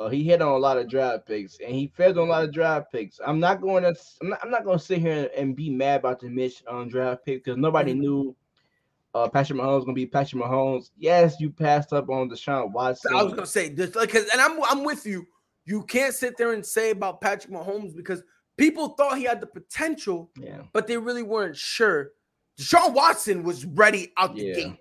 Uh, 0.00 0.08
he 0.08 0.22
hit 0.22 0.40
on 0.40 0.52
a 0.52 0.56
lot 0.56 0.78
of 0.78 0.88
draft 0.88 1.26
picks 1.26 1.58
and 1.58 1.74
he 1.74 1.88
fed 1.88 2.16
on 2.16 2.28
a 2.28 2.30
lot 2.30 2.44
of 2.44 2.52
draft 2.52 2.92
picks. 2.92 3.18
I'm 3.26 3.40
not 3.40 3.60
going 3.60 3.82
to 3.82 3.94
I'm 4.22 4.28
not, 4.28 4.38
I'm 4.44 4.50
not 4.50 4.64
going 4.64 4.78
to 4.78 4.84
sit 4.84 5.00
here 5.00 5.28
and, 5.36 5.56
be 5.56 5.70
mad 5.70 6.00
about 6.00 6.20
the 6.20 6.28
Mitch 6.28 6.62
on 6.70 6.82
um, 6.82 6.88
draft 6.88 7.24
pick 7.24 7.42
because 7.42 7.58
nobody 7.58 7.92
mm-hmm. 7.92 8.00
knew 8.00 8.36
uh, 9.14 9.28
Patrick 9.28 9.58
Mahomes 9.58 9.80
gonna 9.80 9.94
be 9.94 10.06
Patrick 10.06 10.42
Mahomes. 10.42 10.90
Yes, 10.96 11.36
you 11.40 11.50
passed 11.50 11.92
up 11.92 12.08
on 12.08 12.28
Deshaun 12.28 12.72
Watson. 12.72 13.14
I 13.14 13.22
was 13.22 13.32
gonna 13.32 13.46
say 13.46 13.68
this 13.68 13.90
because, 13.90 14.28
and 14.32 14.40
I'm 14.40 14.62
I'm 14.64 14.84
with 14.84 15.06
you. 15.06 15.26
You 15.64 15.82
can't 15.82 16.14
sit 16.14 16.36
there 16.36 16.52
and 16.52 16.64
say 16.64 16.90
about 16.90 17.20
Patrick 17.20 17.52
Mahomes 17.52 17.94
because 17.96 18.22
people 18.56 18.90
thought 18.90 19.18
he 19.18 19.24
had 19.24 19.40
the 19.40 19.46
potential, 19.46 20.30
yeah, 20.38 20.62
but 20.72 20.86
they 20.86 20.96
really 20.96 21.22
weren't 21.22 21.56
sure. 21.56 22.12
Deshaun 22.58 22.92
Watson 22.92 23.44
was 23.44 23.64
ready 23.64 24.12
out 24.16 24.34
the 24.34 24.42
yeah. 24.42 24.54
gate. 24.54 24.76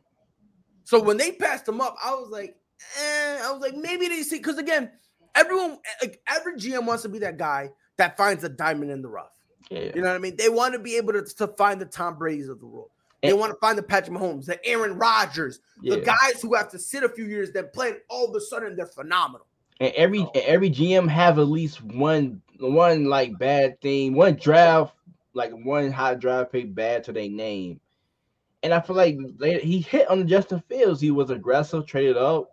So 0.84 1.02
when 1.02 1.18
they 1.18 1.34
passed 1.34 1.68
him 1.68 1.80
up, 1.80 1.96
I 2.04 2.12
was 2.12 2.30
like, 2.30 2.56
eh, 3.00 3.40
I 3.44 3.52
was 3.52 3.62
like, 3.62 3.76
maybe 3.76 4.08
they 4.08 4.24
see 4.24 4.38
because 4.38 4.58
again, 4.58 4.92
everyone 5.36 5.78
like 6.02 6.20
every 6.28 6.56
GM 6.56 6.86
wants 6.86 7.04
to 7.04 7.10
be 7.10 7.20
that 7.20 7.38
guy 7.38 7.70
that 7.98 8.18
finds 8.18 8.44
a 8.44 8.50
diamond 8.50 8.92
in 8.92 9.02
the 9.02 9.10
rough. 9.10 9.32
Yeah. 9.70 9.92
You 9.96 10.02
know 10.02 10.08
what 10.08 10.16
I 10.16 10.20
mean? 10.20 10.36
They 10.38 10.50
want 10.50 10.74
to 10.74 10.80
be 10.80 10.96
able 10.98 11.14
to, 11.14 11.24
to 11.24 11.48
find 11.48 11.80
the 11.80 11.86
Tom 11.86 12.18
Brady's 12.18 12.50
of 12.50 12.60
the 12.60 12.66
world. 12.66 12.90
They 13.22 13.34
want 13.34 13.52
to 13.52 13.58
find 13.60 13.78
the 13.78 13.84
Patrick 13.84 14.16
Mahomes, 14.16 14.46
the 14.46 14.64
Aaron 14.66 14.98
Rodgers, 14.98 15.60
yeah. 15.82 15.96
the 15.96 16.02
guys 16.02 16.42
who 16.42 16.54
have 16.54 16.70
to 16.70 16.80
sit 16.80 17.04
a 17.04 17.10
few 17.10 17.26
years, 17.26 17.52
then 17.52 17.70
play, 17.74 17.90
and 17.90 17.98
all 18.10 18.30
of 18.30 18.36
a 18.36 18.42
sudden 18.42 18.76
they're 18.76 18.86
phenomenal. 18.86 19.48
And 19.80 19.92
every 19.96 20.22
oh. 20.22 20.32
every 20.36 20.70
GM 20.70 21.10
have 21.10 21.40
at 21.40 21.48
least 21.48 21.84
one 21.84 22.42
one 22.60 23.06
like 23.06 23.38
bad 23.38 23.80
thing, 23.82 24.14
one 24.14 24.36
draft, 24.36 24.94
like 25.34 25.52
one 25.52 25.92
high 25.92 26.16
draft 26.16 26.52
pick 26.52 26.74
bad 26.74 27.04
to 27.06 27.12
their 27.12 27.30
name. 27.30 27.80
And 28.64 28.74
I 28.74 28.82
feel 28.82 28.96
like 28.96 29.18
they, 29.38 29.60
he 29.60 29.82
hit 29.82 30.10
on 30.10 30.28
Justin 30.28 30.64
Fields. 30.68 31.00
He 31.00 31.12
was 31.12 31.30
aggressive, 31.30 31.86
traded 31.86 32.18
up, 32.18 32.50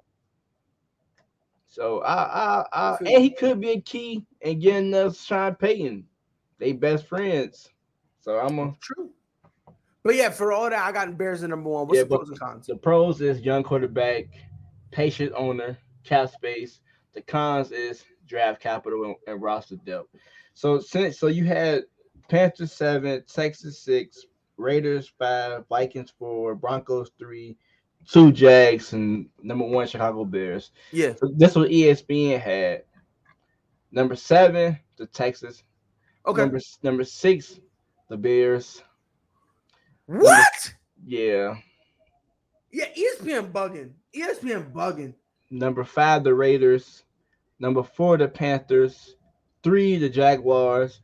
So 1.68 2.02
I, 2.02 2.14
I, 2.14 2.64
I 2.72 2.96
and 2.98 3.22
he 3.22 3.30
could 3.30 3.60
be 3.60 3.70
a 3.70 3.80
key 3.80 4.24
in 4.42 4.60
getting 4.60 4.94
us 4.94 5.24
Sean 5.24 5.54
Payton. 5.54 6.04
They 6.58 6.72
best 6.72 7.06
friends. 7.06 7.70
So 8.20 8.38
I'm 8.38 8.58
a 8.58 8.74
true. 8.80 9.10
But 10.04 10.16
yeah, 10.16 10.28
for 10.28 10.52
all 10.52 10.68
that, 10.68 10.78
I 10.78 10.92
got 10.92 11.16
Bears 11.16 11.42
in 11.42 11.50
number 11.50 11.70
one. 11.70 11.88
What's 11.88 11.96
yeah, 11.96 12.04
the 12.04 12.16
pros 12.16 12.28
and 12.28 12.38
cons? 12.38 12.66
The 12.66 12.76
pros 12.76 13.22
is 13.22 13.40
young 13.40 13.62
quarterback, 13.62 14.26
patient 14.90 15.32
owner, 15.34 15.78
cap 16.04 16.30
space. 16.30 16.80
The 17.14 17.22
cons 17.22 17.72
is 17.72 18.04
draft 18.26 18.60
capital 18.60 19.04
and, 19.04 19.16
and 19.26 19.42
roster 19.42 19.76
depth. 19.76 20.08
So 20.52 20.78
since 20.78 21.18
so 21.18 21.28
you 21.28 21.44
had 21.46 21.84
Panthers 22.28 22.72
seven, 22.72 23.24
Texas 23.26 23.80
six, 23.80 24.26
Raiders 24.58 25.10
five, 25.18 25.64
Vikings 25.70 26.12
four, 26.18 26.54
Broncos 26.54 27.10
three, 27.18 27.56
two 28.06 28.30
Jags, 28.30 28.92
and 28.92 29.26
number 29.42 29.64
one 29.64 29.86
Chicago 29.86 30.26
Bears. 30.26 30.70
Yeah, 30.92 31.14
so 31.14 31.32
this 31.34 31.54
was 31.54 31.70
ESPN 31.70 32.40
had. 32.40 32.82
Number 33.90 34.16
seven, 34.16 34.78
the 34.98 35.06
Texas. 35.06 35.62
Okay. 36.26 36.42
Number 36.42 36.60
number 36.82 37.04
six, 37.04 37.58
the 38.10 38.18
Bears. 38.18 38.82
What? 40.06 40.74
Yeah. 41.04 41.56
Yeah, 42.70 42.86
ESPN 42.96 43.52
bugging. 43.52 43.92
ESPN 44.14 44.72
bugging. 44.72 45.14
Number 45.50 45.84
five, 45.84 46.24
the 46.24 46.34
Raiders. 46.34 47.04
Number 47.58 47.82
four, 47.82 48.16
the 48.18 48.28
Panthers. 48.28 49.16
Three, 49.62 49.96
the 49.96 50.08
Jaguars. 50.08 51.00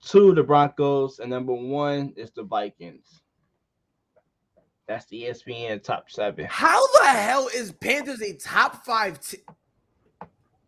Two, 0.00 0.34
the 0.34 0.42
Broncos. 0.42 1.18
And 1.18 1.30
number 1.30 1.52
one 1.52 2.12
is 2.16 2.30
the 2.30 2.44
Vikings. 2.44 3.20
That's 4.86 5.06
the 5.06 5.24
ESPN 5.24 5.82
top 5.82 6.10
seven. 6.10 6.46
How 6.48 6.86
the 6.98 7.06
hell 7.08 7.48
is 7.54 7.72
Panthers 7.72 8.20
a 8.20 8.34
top 8.34 8.84
five? 8.84 9.18
T- 9.20 9.38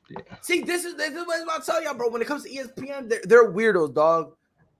yeah. 0.09 0.18
See, 0.40 0.62
this 0.62 0.84
is 0.84 0.94
this 0.94 1.12
is 1.12 1.26
what 1.26 1.40
I'm 1.50 1.62
tell 1.62 1.82
y'all, 1.82 1.94
bro. 1.94 2.09
When 2.09 2.22
it 2.22 2.26
comes 2.28 2.44
to 2.44 2.50
ESPN, 2.50 3.09
they're, 3.09 3.20
they're 3.24 3.52
weirdos, 3.52 3.92
dog. 3.92 4.34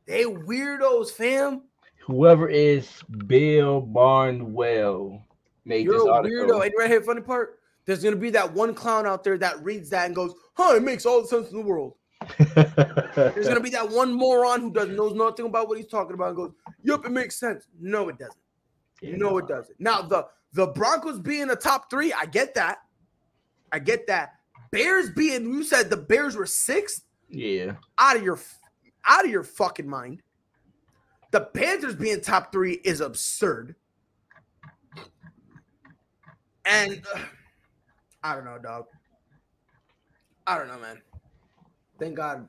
They 0.07 0.24
weirdos, 0.24 1.11
fam. 1.11 1.62
Whoever 2.07 2.49
is 2.49 3.03
Bill 3.27 3.81
Barnwell 3.81 5.25
made 5.65 5.85
You're 5.85 5.99
this 5.99 6.07
a 6.07 6.13
article. 6.13 6.39
weirdo. 6.39 6.65
And 6.65 6.73
right 6.79 6.89
here, 6.89 7.03
funny 7.03 7.21
part, 7.21 7.59
there's 7.85 8.03
gonna 8.03 8.15
be 8.15 8.31
that 8.31 8.53
one 8.53 8.75
clown 8.75 9.07
out 9.07 9.25
there 9.25 9.37
that 9.39 9.63
reads 9.65 9.91
that 9.91 10.07
and 10.07 10.15
goes, 10.15 10.33
"Huh, 10.55 10.75
it 10.77 10.85
makes 10.85 11.05
all 11.05 11.23
the 11.23 11.27
sense 11.27 11.51
in 11.51 11.57
the 11.57 11.65
world." 11.65 11.95
there's 12.39 13.49
gonna 13.49 13.61
be 13.61 13.71
that 13.71 13.91
one 13.91 14.13
moron 14.13 14.61
who 14.61 14.73
doesn't 14.73 14.95
knows 14.95 15.15
nothing 15.15 15.47
about 15.47 15.69
what 15.69 15.79
he's 15.79 15.89
talking 15.89 16.15
about 16.15 16.29
and 16.29 16.37
goes, 16.37 16.53
"Yep, 16.85 17.07
it 17.07 17.11
makes 17.11 17.41
sense." 17.41 17.67
No, 17.81 18.09
it 18.09 18.19
doesn't. 18.19 18.37
Yeah, 19.03 19.17
no, 19.17 19.31
no, 19.31 19.39
it 19.39 19.49
doesn't. 19.49 19.79
Now 19.81 20.03
the 20.03 20.29
the 20.53 20.69
Broncos 20.69 21.19
being 21.19 21.51
a 21.51 21.57
top 21.57 21.91
three, 21.91 22.13
I 22.13 22.27
get 22.27 22.55
that. 22.55 22.79
I 23.73 23.81
get 23.81 24.07
that. 24.07 24.35
Bears 24.71 25.11
being 25.11 25.45
you 25.45 25.65
said 25.65 25.91
the 25.91 25.97
Bears 25.97 26.37
were 26.37 26.47
sixth. 26.47 27.03
Yeah. 27.29 27.75
Out 27.99 28.17
of 28.17 28.23
your 28.23 28.39
out 29.07 29.25
of 29.25 29.31
your 29.31 29.43
fucking 29.43 29.89
mind. 29.89 30.23
The 31.37 31.43
Panthers 31.43 31.95
being 31.95 32.22
top 32.22 32.51
three 32.51 32.80
is 32.82 33.03
absurd. 33.03 33.74
And 36.64 37.03
uh, 37.14 37.18
I 38.22 38.34
don't 38.34 38.47
know, 38.47 38.57
dog. 38.57 38.87
I 40.47 40.57
don't 40.57 40.68
know, 40.68 40.78
man. 40.78 41.03
Thank 41.99 42.14
God. 42.14 42.49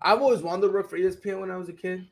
I've 0.00 0.22
always 0.22 0.40
wanted 0.42 0.68
to 0.68 0.72
work 0.72 0.88
for 0.88 0.96
ESPN 0.96 1.40
when 1.40 1.50
I 1.50 1.56
was 1.56 1.68
a 1.68 1.72
kid. 1.72 2.06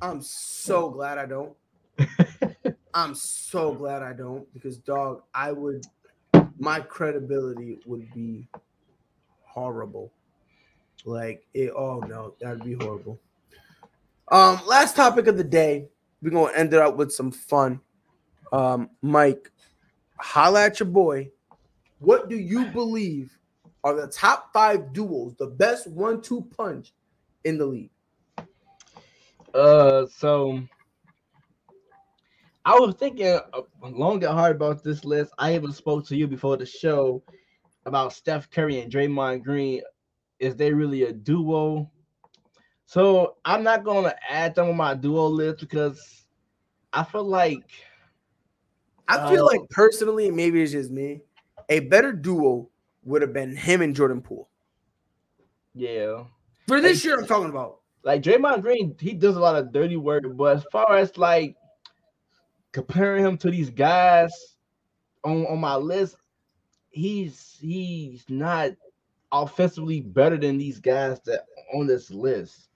I'm 0.00 0.22
so 0.22 0.88
glad 0.88 1.18
I 1.18 1.26
don't. 1.26 1.52
I'm 2.94 3.16
so 3.16 3.74
glad 3.74 4.04
I 4.04 4.12
don't 4.12 4.46
because, 4.54 4.78
dog, 4.78 5.24
I 5.34 5.50
would, 5.50 5.84
my 6.60 6.78
credibility 6.78 7.80
would 7.86 8.08
be 8.14 8.46
horrible. 9.42 10.12
Like 11.04 11.44
it. 11.54 11.72
Oh 11.76 12.04
no, 12.06 12.34
that'd 12.40 12.62
be 12.62 12.74
horrible. 12.74 13.18
Um, 14.28 14.60
last 14.66 14.96
topic 14.96 15.28
of 15.28 15.36
the 15.36 15.44
day. 15.44 15.88
We're 16.20 16.30
gonna 16.30 16.52
end 16.52 16.74
it 16.74 16.80
up 16.80 16.96
with 16.96 17.12
some 17.12 17.30
fun. 17.30 17.80
Um, 18.52 18.90
Mike, 19.02 19.52
holla 20.18 20.64
at 20.64 20.80
your 20.80 20.88
boy. 20.88 21.30
What 21.98 22.28
do 22.28 22.36
you 22.36 22.66
believe 22.66 23.38
are 23.84 23.94
the 23.94 24.08
top 24.08 24.52
five 24.52 24.92
duos, 24.92 25.34
the 25.36 25.46
best 25.46 25.86
one-two 25.86 26.48
punch 26.56 26.92
in 27.44 27.56
the 27.58 27.66
league? 27.66 27.90
Uh, 29.54 30.06
so 30.06 30.60
I 32.64 32.78
was 32.78 32.96
thinking 32.96 33.26
uh, 33.26 33.60
long 33.82 34.24
and 34.24 34.32
hard 34.32 34.56
about 34.56 34.82
this 34.82 35.04
list. 35.04 35.32
I 35.38 35.54
even 35.54 35.72
spoke 35.72 36.04
to 36.08 36.16
you 36.16 36.26
before 36.26 36.56
the 36.56 36.66
show 36.66 37.22
about 37.86 38.12
Steph 38.12 38.50
Curry 38.50 38.80
and 38.80 38.92
Draymond 38.92 39.44
Green. 39.44 39.82
Is 40.40 40.56
they 40.56 40.72
really 40.72 41.04
a 41.04 41.12
duo? 41.12 41.90
So 42.86 43.36
I'm 43.44 43.64
not 43.64 43.84
gonna 43.84 44.14
add 44.28 44.54
them 44.54 44.70
on 44.70 44.76
my 44.76 44.94
duo 44.94 45.26
list 45.26 45.60
because 45.60 46.24
I 46.92 47.02
feel 47.02 47.24
like 47.24 47.68
I 49.08 49.28
feel 49.30 49.44
uh, 49.44 49.46
like 49.46 49.68
personally, 49.70 50.30
maybe 50.30 50.62
it's 50.62 50.72
just 50.72 50.90
me. 50.90 51.20
A 51.68 51.80
better 51.80 52.12
duo 52.12 52.70
would 53.04 53.22
have 53.22 53.32
been 53.32 53.56
him 53.56 53.82
and 53.82 53.94
Jordan 53.94 54.22
Poole. 54.22 54.48
Yeah. 55.74 56.24
For 56.66 56.80
this 56.80 56.98
like, 56.98 57.04
year, 57.04 57.18
I'm 57.20 57.26
talking 57.26 57.50
about. 57.50 57.80
Like 58.02 58.22
Draymond 58.22 58.62
Green, 58.62 58.94
he 59.00 59.14
does 59.14 59.36
a 59.36 59.40
lot 59.40 59.56
of 59.56 59.72
dirty 59.72 59.96
work, 59.96 60.24
but 60.36 60.56
as 60.56 60.64
far 60.70 60.96
as 60.96 61.18
like 61.18 61.56
comparing 62.70 63.24
him 63.24 63.36
to 63.38 63.50
these 63.50 63.70
guys 63.70 64.32
on, 65.24 65.44
on 65.46 65.58
my 65.58 65.74
list, 65.74 66.16
he's 66.90 67.58
he's 67.60 68.24
not 68.28 68.70
offensively 69.32 70.00
better 70.00 70.36
than 70.36 70.56
these 70.56 70.78
guys 70.78 71.20
that 71.26 71.46
on 71.74 71.88
this 71.88 72.10
list. 72.12 72.68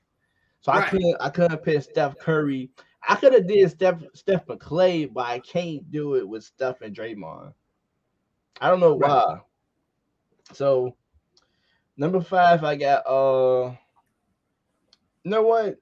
So 0.60 0.72
right. 0.72 0.84
I 0.84 0.88
couldn't 0.88 1.16
I 1.20 1.30
couldn't 1.30 1.62
pick 1.62 1.82
Steph 1.82 2.18
Curry. 2.18 2.70
I 3.08 3.14
could 3.14 3.32
have 3.32 3.46
did 3.46 3.70
Steph 3.70 4.02
Steph 4.14 4.46
McClay, 4.46 5.12
but 5.12 5.26
I 5.26 5.38
can't 5.40 5.90
do 5.90 6.16
it 6.16 6.28
with 6.28 6.44
Steph 6.44 6.82
and 6.82 6.94
Draymond. 6.94 7.54
I 8.60 8.68
don't 8.68 8.80
know 8.80 8.98
right. 8.98 9.08
why. 9.08 9.40
So 10.52 10.96
number 11.96 12.20
five, 12.20 12.62
I 12.62 12.76
got 12.76 13.06
uh 13.06 13.74
you 15.24 15.30
know 15.30 15.42
what? 15.42 15.76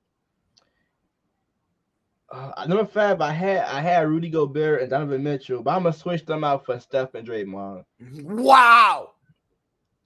Uh, 2.31 2.67
number 2.67 2.85
five, 2.85 3.21
I 3.23 3.33
had 3.33 3.65
I 3.65 3.81
had 3.81 4.07
Rudy 4.07 4.29
Gobert 4.29 4.83
and 4.83 4.91
Donovan 4.91 5.23
Mitchell, 5.23 5.63
but 5.63 5.75
I'm 5.75 5.85
gonna 5.85 5.95
switch 5.95 6.27
them 6.27 6.45
out 6.45 6.67
for 6.67 6.79
Steph 6.79 7.15
and 7.15 7.27
Draymond. 7.27 7.85
Wow, 8.23 9.13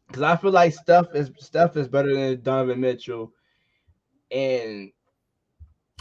because 0.07 0.23
I 0.23 0.37
feel 0.37 0.53
like 0.53 0.73
Steph 0.73 1.15
is 1.15 1.33
Steph 1.39 1.77
is 1.77 1.89
better 1.89 2.15
than 2.15 2.41
Donovan 2.43 2.81
Mitchell, 2.81 3.33
and 4.33 4.93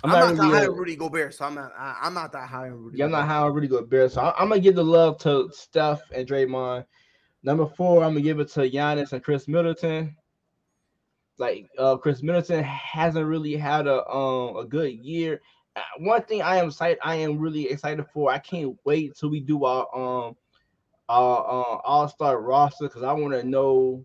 I'm, 0.04 0.10
I'm 0.10 0.20
not, 0.20 0.36
not 0.36 0.52
that 0.52 0.60
high 0.60 0.68
on 0.68 0.76
Rudy 0.76 0.96
Gobert, 0.96 1.34
so 1.34 1.46
I'm 1.46 1.56
not 1.56 1.72
I, 1.78 2.08
am 2.08 2.14
not 2.14 2.32
that 2.32 2.50
high 2.50 2.70
on 2.70 2.84
Rudy. 2.84 2.98
Yeah, 2.98 3.06
I'm 3.06 3.12
not 3.12 3.28
high 3.28 3.38
on 3.38 3.54
Rudy 3.54 3.68
Gobert, 3.68 4.12
so 4.12 4.22
I, 4.22 4.42
am 4.42 4.50
gonna 4.50 4.62
give 4.62 4.76
the 4.76 4.84
love 4.84 5.20
to 5.20 5.50
Steph 5.52 6.02
and 6.12 6.28
Draymond. 6.28 6.86
Number 7.44 7.68
four, 7.68 8.04
I'm 8.04 8.14
gonna 8.14 8.22
give 8.22 8.40
it 8.40 8.50
to 8.54 8.62
Giannis 8.62 9.14
and 9.14 9.24
Khris 9.24 9.48
Middleton. 9.48 10.16
Like 11.38 11.70
uh, 11.78 11.98
Khris 11.98 12.24
Middleton 12.24 12.64
hasn't 12.64 13.26
really 13.26 13.56
had 13.56 13.88
a 13.88 14.08
um 14.10 14.58
a 14.58 14.66
good 14.66 14.92
year. 14.92 15.42
Uh, 15.76 15.82
one 16.00 16.24
thing 16.24 16.42
I 16.42 16.58
am 16.58 16.68
excited, 16.68 16.98
I 17.04 17.16
am 17.16 17.38
really 17.38 17.70
excited 17.70 18.06
for. 18.14 18.32
I 18.32 18.40
can't 18.40 18.76
wait 18.86 19.16
till 19.16 19.30
we 19.30 19.40
do 19.40 19.66
our 19.66 19.88
um 19.96 20.36
our 21.10 21.38
uh, 21.40 21.78
All 21.84 22.08
Star 22.08 22.42
roster 22.42 22.88
because 22.88 23.04
I 23.04 23.14
want 23.14 23.34
to 23.34 23.44
know. 23.44 24.04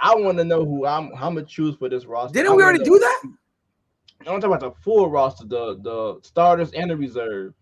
I 0.00 0.16
want 0.16 0.38
to 0.38 0.44
know 0.44 0.64
who 0.64 0.84
I'm. 0.84 1.12
I'm 1.14 1.34
gonna 1.34 1.44
choose 1.44 1.76
for 1.76 1.88
this 1.88 2.06
roster. 2.06 2.34
Didn't 2.34 2.56
we 2.56 2.62
already 2.64 2.82
do 2.82 2.98
that? 2.98 3.22
I'm 4.28 4.40
talking 4.40 4.56
about 4.56 4.60
the 4.60 4.72
full 4.82 5.10
roster, 5.10 5.44
the 5.46 5.78
the 5.82 6.20
starters 6.22 6.72
and 6.72 6.90
the 6.90 6.96
reserve. 6.96 7.54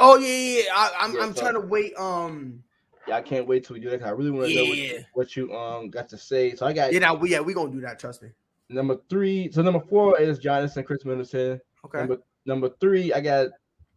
Oh 0.00 0.18
yeah, 0.18 0.28
yeah. 0.28 0.58
yeah. 0.58 0.72
I, 0.74 1.04
am 1.04 1.16
I'm, 1.16 1.22
I'm 1.22 1.34
trying 1.34 1.54
to 1.54 1.60
wait. 1.60 1.94
Um, 1.96 2.62
yeah, 3.06 3.16
I 3.16 3.22
can't 3.22 3.46
wait 3.46 3.64
till 3.64 3.74
we 3.74 3.80
do 3.80 3.90
that. 3.90 4.02
I 4.02 4.10
really 4.10 4.30
want 4.30 4.46
to 4.46 4.52
yeah. 4.52 4.62
know 4.62 4.68
what 4.68 4.78
you, 4.78 5.04
what 5.14 5.36
you, 5.36 5.56
um 5.56 5.90
got 5.90 6.08
to 6.10 6.18
say. 6.18 6.54
So 6.54 6.66
I 6.66 6.72
got 6.72 6.92
yeah, 6.92 7.00
now 7.00 7.14
we 7.14 7.30
yeah 7.30 7.40
we 7.40 7.54
gonna 7.54 7.70
do 7.70 7.80
that. 7.80 7.98
Trust 7.98 8.22
me. 8.22 8.30
Number 8.68 8.98
three, 9.08 9.50
so 9.52 9.62
number 9.62 9.80
four 9.80 10.18
is 10.18 10.38
Jonathan 10.38 10.78
and 10.78 10.86
Khris 10.86 11.04
Middleton. 11.04 11.60
Okay. 11.84 11.98
Number, 11.98 12.18
number 12.46 12.70
three, 12.80 13.12
I 13.12 13.20
got 13.20 13.48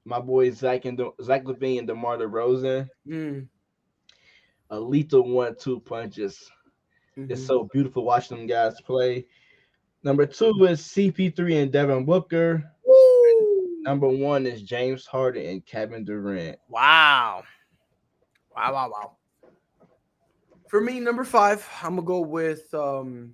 my 0.04 0.20
boys 0.20 0.58
Zach 0.58 0.86
and 0.86 0.98
De- 0.98 1.12
Zach 1.24 1.44
LaVine 1.46 1.80
and 1.80 1.88
DeMar 1.88 2.18
DeRozan. 2.18 2.90
Mm. 3.08 3.48
A 4.72 4.80
lethal 4.80 5.30
one-two 5.30 5.80
punches. 5.82 6.52
Mm-hmm. 7.18 7.32
It's 7.32 7.46
so 7.46 7.70
beautiful 7.72 8.04
watching 8.04 8.38
them 8.38 8.48
guys 8.48 8.82
play. 8.82 9.26
Number 10.06 10.28
two 10.28 10.54
is 10.66 10.82
CP3 10.82 11.64
and 11.64 11.72
Devin 11.72 12.06
Booker. 12.06 12.64
Woo! 12.86 13.82
Number 13.82 14.08
one 14.08 14.46
is 14.46 14.62
James 14.62 15.04
Harden 15.08 15.44
and 15.48 15.66
Kevin 15.66 16.06
Durant. 16.06 16.60
Wow. 16.70 17.44
Wow, 18.56 18.74
wow, 18.74 18.92
wow. 18.92 19.12
For 20.68 20.80
me, 20.80 21.00
number 21.00 21.24
five, 21.24 21.68
I'm 21.82 21.96
gonna 21.96 22.04
go 22.04 22.20
with 22.20 22.72
um 22.76 23.34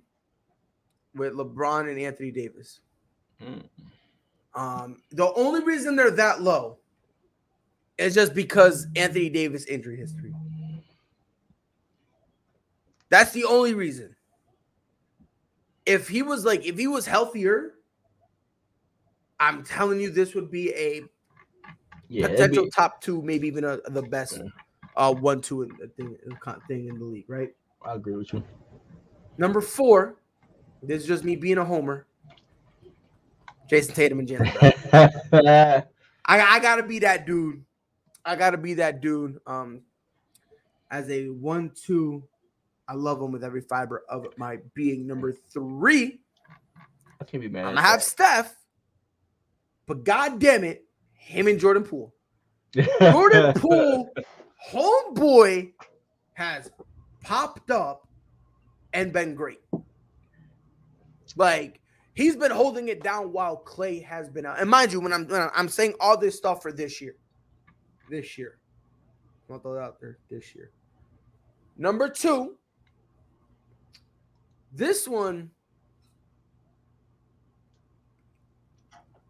with 1.14 1.34
LeBron 1.34 1.90
and 1.90 2.00
Anthony 2.00 2.30
Davis. 2.30 2.80
Mm. 3.42 3.64
Um, 4.54 4.96
the 5.10 5.30
only 5.34 5.62
reason 5.62 5.94
they're 5.94 6.10
that 6.10 6.40
low 6.40 6.78
is 7.98 8.14
just 8.14 8.32
because 8.32 8.86
Anthony 8.96 9.28
Davis 9.28 9.66
injury 9.66 9.98
history. 9.98 10.32
That's 13.10 13.32
the 13.32 13.44
only 13.44 13.74
reason. 13.74 14.16
If 15.84 16.08
he 16.08 16.22
was 16.22 16.44
like, 16.44 16.64
if 16.64 16.78
he 16.78 16.86
was 16.86 17.06
healthier, 17.06 17.74
I'm 19.40 19.64
telling 19.64 20.00
you, 20.00 20.10
this 20.10 20.34
would 20.34 20.50
be 20.50 20.70
a 20.74 21.08
Yeah, 22.08 22.28
potential 22.28 22.64
be- 22.64 22.70
top 22.70 23.00
two, 23.00 23.22
maybe 23.22 23.48
even 23.48 23.64
a, 23.64 23.78
the 23.90 24.02
best 24.02 24.38
Yeah. 24.38 24.48
uh 24.94 25.14
one 25.14 25.40
two 25.40 25.76
thing 25.96 26.16
thing 26.68 26.86
in 26.86 26.98
the 26.98 27.04
league, 27.04 27.28
right? 27.28 27.54
I 27.84 27.94
agree 27.94 28.14
with 28.14 28.32
you. 28.32 28.44
Number 29.38 29.60
four, 29.60 30.16
this 30.82 31.02
is 31.02 31.08
just 31.08 31.24
me 31.24 31.36
being 31.36 31.58
a 31.58 31.64
homer. 31.64 32.06
Jayson 33.68 33.94
Tatum 33.94 34.18
and 34.18 34.28
Jaylen 34.28 34.52
Brown. 34.52 34.74
I, 36.24 36.40
I 36.40 36.60
gotta 36.60 36.82
be 36.82 37.00
that 37.00 37.26
dude. 37.26 37.64
I 38.24 38.36
gotta 38.36 38.58
be 38.58 38.74
that 38.74 39.00
dude. 39.00 39.40
Um, 39.46 39.82
as 40.90 41.08
a 41.10 41.28
one-two, 41.28 42.28
I 42.92 42.94
love 42.94 43.22
him 43.22 43.32
with 43.32 43.42
every 43.42 43.62
fiber 43.62 44.04
of 44.10 44.26
my 44.36 44.58
being. 44.74 45.06
Number 45.06 45.32
three, 45.32 46.20
I 47.18 47.24
can't 47.24 47.42
be 47.42 47.48
mad. 47.48 47.64
I'm 47.64 47.74
gonna 47.74 47.86
have 47.86 48.02
Steph, 48.02 48.54
but 49.86 50.04
god 50.04 50.38
damn 50.38 50.62
it, 50.62 50.84
him 51.14 51.46
and 51.46 51.58
Jordan 51.58 51.84
Poole. 51.84 52.14
Jordan 53.00 53.54
Poole, 53.54 54.10
homeboy, 54.70 55.72
has 56.34 56.70
popped 57.22 57.70
up 57.70 58.06
and 58.92 59.10
been 59.10 59.34
great. 59.34 59.62
Like 61.34 61.80
he's 62.12 62.36
been 62.36 62.50
holding 62.50 62.88
it 62.88 63.02
down 63.02 63.32
while 63.32 63.56
Clay 63.56 64.00
has 64.00 64.28
been 64.28 64.44
out. 64.44 64.60
And 64.60 64.68
mind 64.68 64.92
you, 64.92 65.00
when 65.00 65.14
I'm 65.14 65.26
when 65.28 65.48
I'm 65.54 65.70
saying 65.70 65.94
all 65.98 66.18
this 66.18 66.36
stuff 66.36 66.60
for 66.60 66.72
this 66.72 67.00
year, 67.00 67.16
this 68.10 68.36
year, 68.36 68.58
I'll 69.50 69.60
throw 69.60 69.78
it 69.78 69.82
out 69.82 69.98
there 69.98 70.18
this 70.28 70.54
year. 70.54 70.72
Number 71.78 72.10
two, 72.10 72.58
this 74.72 75.06
one. 75.06 75.50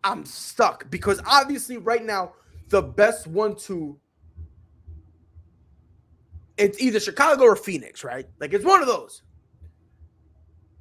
I'm 0.04 0.24
stuck 0.24 0.90
because 0.90 1.20
obviously 1.26 1.76
right 1.76 2.04
now 2.04 2.32
the 2.70 2.82
best 2.82 3.28
one 3.28 3.54
to 3.54 3.98
it's 6.56 6.80
either 6.80 7.00
Chicago 7.00 7.44
or 7.44 7.56
Phoenix, 7.56 8.04
right? 8.04 8.26
Like 8.40 8.52
it's 8.52 8.64
one 8.64 8.80
of 8.80 8.86
those. 8.86 9.22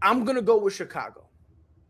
I'm 0.01 0.25
gonna 0.25 0.41
go 0.41 0.57
with 0.57 0.73
Chicago 0.73 1.27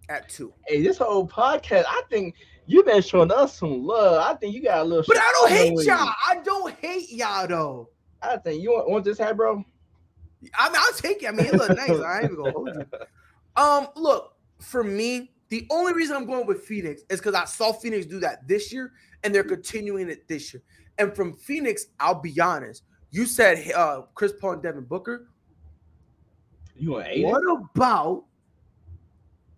at 0.09 0.29
two. 0.29 0.53
Hey, 0.67 0.81
this 0.81 0.97
whole 0.97 1.27
podcast, 1.27 1.85
I 1.87 2.01
think 2.09 2.35
you've 2.65 2.85
been 2.85 3.01
showing 3.01 3.31
us 3.31 3.57
some 3.57 3.83
love. 3.85 4.21
I 4.23 4.37
think 4.37 4.53
you 4.53 4.63
got 4.63 4.81
a 4.81 4.83
little. 4.83 5.05
But 5.07 5.17
I 5.17 5.31
don't 5.33 5.51
hate 5.51 5.85
y'all. 5.85 6.05
you. 6.05 6.11
I 6.27 6.41
don't 6.43 6.73
hate 6.75 7.11
y'all 7.11 7.47
though. 7.47 7.89
I 8.21 8.37
think 8.37 8.61
you 8.61 8.71
want, 8.71 8.89
want 8.89 9.05
this 9.05 9.17
hat, 9.17 9.37
bro. 9.37 9.63
I 10.57 10.69
mean, 10.69 10.77
I'll 10.79 10.93
take 10.93 11.23
it. 11.23 11.27
I 11.27 11.31
mean, 11.31 11.47
it 11.47 11.53
looks 11.53 11.75
nice. 11.75 11.89
I 11.89 12.17
ain't 12.17 12.25
even 12.25 12.35
gonna 12.37 12.51
hold 12.51 12.69
you. 12.75 12.85
Um, 13.57 13.89
look, 13.97 14.35
for 14.59 14.81
me, 14.81 15.33
the 15.49 15.67
only 15.69 15.91
reason 15.91 16.15
I'm 16.15 16.25
going 16.25 16.47
with 16.47 16.63
Phoenix 16.63 17.01
is 17.09 17.19
because 17.19 17.35
I 17.35 17.43
saw 17.43 17.73
Phoenix 17.73 18.05
do 18.05 18.17
that 18.21 18.47
this 18.47 18.71
year, 18.71 18.93
and 19.25 19.35
they're 19.35 19.43
continuing 19.43 20.09
it 20.09 20.25
this 20.29 20.53
year. 20.53 20.63
And 20.97 21.13
from 21.13 21.33
Phoenix, 21.33 21.87
I'll 21.99 22.21
be 22.21 22.39
honest. 22.39 22.83
You 23.09 23.25
said 23.25 23.69
uh 23.73 24.03
Chris 24.15 24.31
Paul 24.39 24.53
and 24.53 24.63
Devin 24.63 24.85
Booker. 24.85 25.27
You 26.77 26.91
want 26.91 27.07
eight? 27.09 27.25
What 27.25 27.43
about 27.51 28.23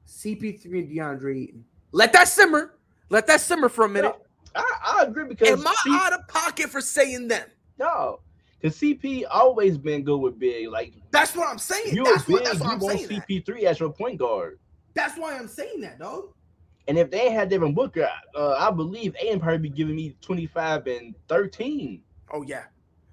CP3 0.07 0.65
and 0.65 0.89
DeAndre 0.89 1.43
Ayton? 1.43 1.65
Let 1.91 2.13
that 2.13 2.27
simmer. 2.27 2.73
Let 3.09 3.27
that 3.27 3.41
simmer 3.41 3.69
for 3.69 3.85
a 3.85 3.89
minute. 3.89 4.15
I, 4.55 4.97
I 4.99 5.03
agree 5.03 5.25
because 5.25 5.49
Am 5.49 5.67
I 5.67 6.01
out 6.03 6.13
of 6.13 6.27
pocket 6.27 6.69
for 6.69 6.81
saying 6.81 7.27
them? 7.27 7.47
no, 7.77 8.19
because 8.63 8.77
CP 8.79 9.25
always 9.29 9.77
been 9.77 10.03
good 10.03 10.17
with 10.17 10.39
big. 10.39 10.69
Like 10.69 10.93
That's 11.11 11.35
what 11.35 11.49
I'm 11.49 11.57
saying. 11.57 11.93
you 11.93 12.05
That's 12.05 12.23
big, 12.23 12.33
what, 12.33 12.45
that's 12.45 12.59
you 12.61 12.65
I'm 12.65 12.79
want 12.79 12.99
CP3 12.99 13.63
as 13.63 13.79
your 13.79 13.91
point 13.91 14.17
guard. 14.17 14.57
That's 14.93 15.17
why 15.17 15.35
I'm 15.35 15.49
saying 15.49 15.81
that, 15.81 15.99
dog. 15.99 16.29
And 16.87 16.97
if 16.97 17.11
they 17.11 17.29
had 17.29 17.49
Devin 17.49 17.73
Booker, 17.73 18.09
uh, 18.35 18.53
I 18.53 18.71
believe 18.71 19.15
Ayton 19.19 19.39
probably 19.39 19.57
be 19.57 19.69
giving 19.69 19.95
me 19.95 20.15
25 20.21 20.87
and 20.87 21.15
13. 21.27 22.01
Oh 22.31 22.43
yeah, 22.43 22.63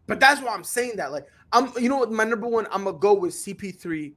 but 0.07 0.21
that's 0.21 0.41
why 0.41 0.55
I'm 0.55 0.65
saying 0.65 0.97
that. 0.97 1.11
Like, 1.13 1.27
I'm, 1.53 1.73
you 1.81 1.89
know 1.89 1.99
what? 1.99 2.13
My 2.13 2.25
number 2.25 2.47
one, 2.47 2.67
I'm 2.71 2.85
gonna 2.85 2.99
go 2.99 3.15
with 3.15 3.33
CP3 3.33 4.13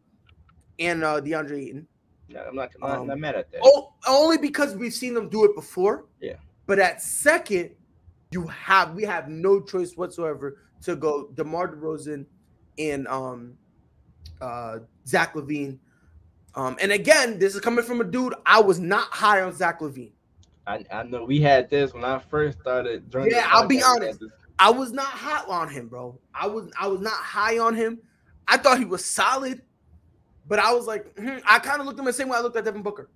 and 0.79 1.03
uh 1.03 1.19
DeAndre 1.19 1.67
Ayton. 1.67 1.87
Yeah, 2.27 2.43
I'm 2.47 2.55
not, 2.55 2.71
not, 2.79 2.99
Um, 2.99 3.07
not 3.07 3.19
mad 3.19 3.35
at 3.35 3.51
that. 3.51 3.61
Oh, 3.63 3.93
only 4.07 4.37
because 4.37 4.75
we've 4.75 4.93
seen 4.93 5.13
them 5.13 5.29
do 5.29 5.45
it 5.45 5.55
before. 5.55 6.05
Yeah. 6.21 6.35
But 6.65 6.79
at 6.79 7.01
second, 7.01 7.71
you 8.31 8.47
have 8.47 8.93
we 8.93 9.03
have 9.03 9.29
no 9.29 9.59
choice 9.59 9.97
whatsoever 9.97 10.57
to 10.83 10.95
go 10.95 11.29
DeMar 11.35 11.75
DeRozan 11.75 12.25
and 12.77 13.07
um 13.07 13.53
uh 14.41 14.79
Zach 15.05 15.33
LaVine. 15.33 15.79
Um, 16.55 16.77
and 16.79 16.91
again, 16.91 17.39
this 17.39 17.55
is 17.55 17.61
coming 17.61 17.83
from 17.83 17.99
a 17.99 18.03
dude 18.03 18.35
I 18.45 18.61
was 18.61 18.79
not 18.79 19.07
high 19.09 19.41
on 19.41 19.55
Zach 19.55 19.79
LaVine. 19.79 20.11
I, 20.67 20.85
I 20.91 21.03
know 21.03 21.25
we 21.25 21.41
had 21.41 21.69
this 21.69 21.93
when 21.93 22.05
I 22.05 22.19
first 22.19 22.59
started. 22.59 23.03
Yeah, 23.13 23.47
I'll 23.51 23.67
be 23.67 23.77
podcast, 23.77 23.79
we 23.79 23.79
had 23.79 23.85
honest. 23.85 24.23
I 24.59 24.69
was 24.69 24.91
not 24.91 25.07
hot 25.07 25.49
on 25.49 25.69
him, 25.69 25.87
bro. 25.87 26.17
I 26.33 26.47
was 26.47 26.71
I 26.79 26.87
was 26.87 27.01
not 27.01 27.13
high 27.13 27.57
on 27.57 27.75
him. 27.75 27.99
I 28.47 28.57
thought 28.57 28.77
he 28.77 28.85
was 28.85 29.03
solid, 29.03 29.61
but 30.47 30.59
I 30.59 30.73
was 30.73 30.85
like, 30.85 31.17
hmm, 31.17 31.37
I 31.45 31.59
kind 31.59 31.79
of 31.79 31.85
looked 31.85 31.99
at 31.99 32.01
him 32.01 32.05
the 32.05 32.13
same 32.13 32.29
way 32.29 32.37
I 32.37 32.41
looked 32.41 32.55
at 32.55 32.65
Devin 32.65 32.81
Booker. 32.81 33.09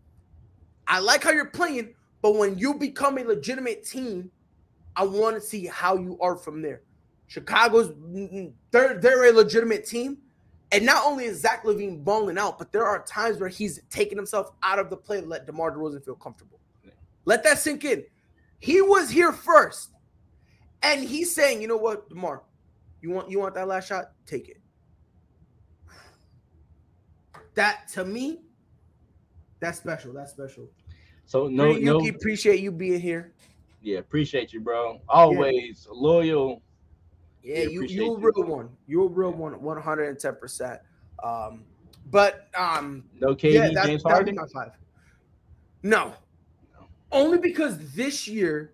I 0.88 0.99
like 0.99 1.24
how 1.24 1.32
you're 1.32 1.45
playing, 1.45 1.93
but 2.22 2.36
when 2.36 2.57
you 2.57 2.74
become 2.74 3.18
a 3.18 3.24
legitimate 3.24 3.86
team, 3.86 4.32
I 4.95 5.03
want 5.03 5.36
to 5.36 5.41
see 5.41 5.65
how 5.68 5.97
you 5.97 6.18
are 6.22 6.36
from 6.36 6.61
there. 6.61 6.82
Chicago's 7.28 7.89
mm, 7.91 8.51
they're 8.71 8.97
they're 8.99 9.30
a 9.30 9.34
legitimate 9.34 9.86
team, 9.86 10.17
and 10.71 10.86
not 10.86 11.05
only 11.05 11.25
is 11.25 11.41
Zach 11.41 11.63
LaVine 11.63 12.03
balling 12.03 12.38
out, 12.38 12.57
but 12.57 12.71
there 12.71 12.86
are 12.86 13.03
times 13.03 13.39
where 13.39 13.49
he's 13.49 13.82
taking 13.89 14.17
himself 14.17 14.51
out 14.63 14.80
of 14.80 14.89
the 14.89 14.97
play 14.97 15.21
to 15.21 15.28
let 15.28 15.45
DeMar 15.45 15.71
DeRozan 15.71 16.03
feel 16.03 16.15
comfortable. 16.15 16.59
Let 17.25 17.43
that 17.43 17.59
sink 17.59 17.84
in. 17.84 18.05
He 18.59 18.82
was 18.82 19.09
here 19.09 19.32
first. 19.34 19.91
And 20.84 21.03
he's 21.03 21.34
saying, 21.34 21.61
you 21.61 21.67
know 21.67 21.75
what, 21.75 22.07
Demar, 22.07 22.43
you 23.01 23.09
want 23.09 23.30
you 23.30 23.39
want 23.39 23.55
that 23.55 23.67
last 23.67 23.88
shot? 23.88 24.11
Take 24.25 24.47
it. 24.47 24.61
That 27.55 27.88
to 27.93 28.05
me, 28.05 28.41
that's 29.59 29.80
special. 29.80 30.13
That's 30.13 30.32
special. 30.32 30.69
So 31.25 31.47
no, 31.47 31.65
Pretty 31.65 31.84
no, 31.84 32.07
appreciate 32.07 32.59
you 32.61 32.71
being 32.71 33.01
here. 33.01 33.34
yeah, 33.82 33.97
appreciate 33.97 34.53
you, 34.53 34.61
bro. 34.61 35.01
Always 35.09 35.88
loyal. 35.91 36.61
Yeah, 37.48 37.64
you 37.64 37.84
you're 37.84 37.84
a 37.86 37.88
you. 37.89 38.18
real 38.18 38.43
one. 38.45 38.70
You're 38.88 39.06
a 39.06 39.10
real 39.10 39.32
one, 39.32 39.54
110 39.62 40.36
percent. 40.36 40.82
Um, 41.24 41.64
but 42.12 42.48
um, 42.58 43.06
No 43.22 43.36
KD, 43.36 43.54
yeah, 43.54 43.70
that, 43.74 43.86
James 43.86 44.04
Harden. 44.04 44.36
my 44.36 44.45
five. 44.54 44.72
No, 45.84 46.14
only 47.12 47.38
because 47.38 47.93
this 47.93 48.28
year 48.28 48.74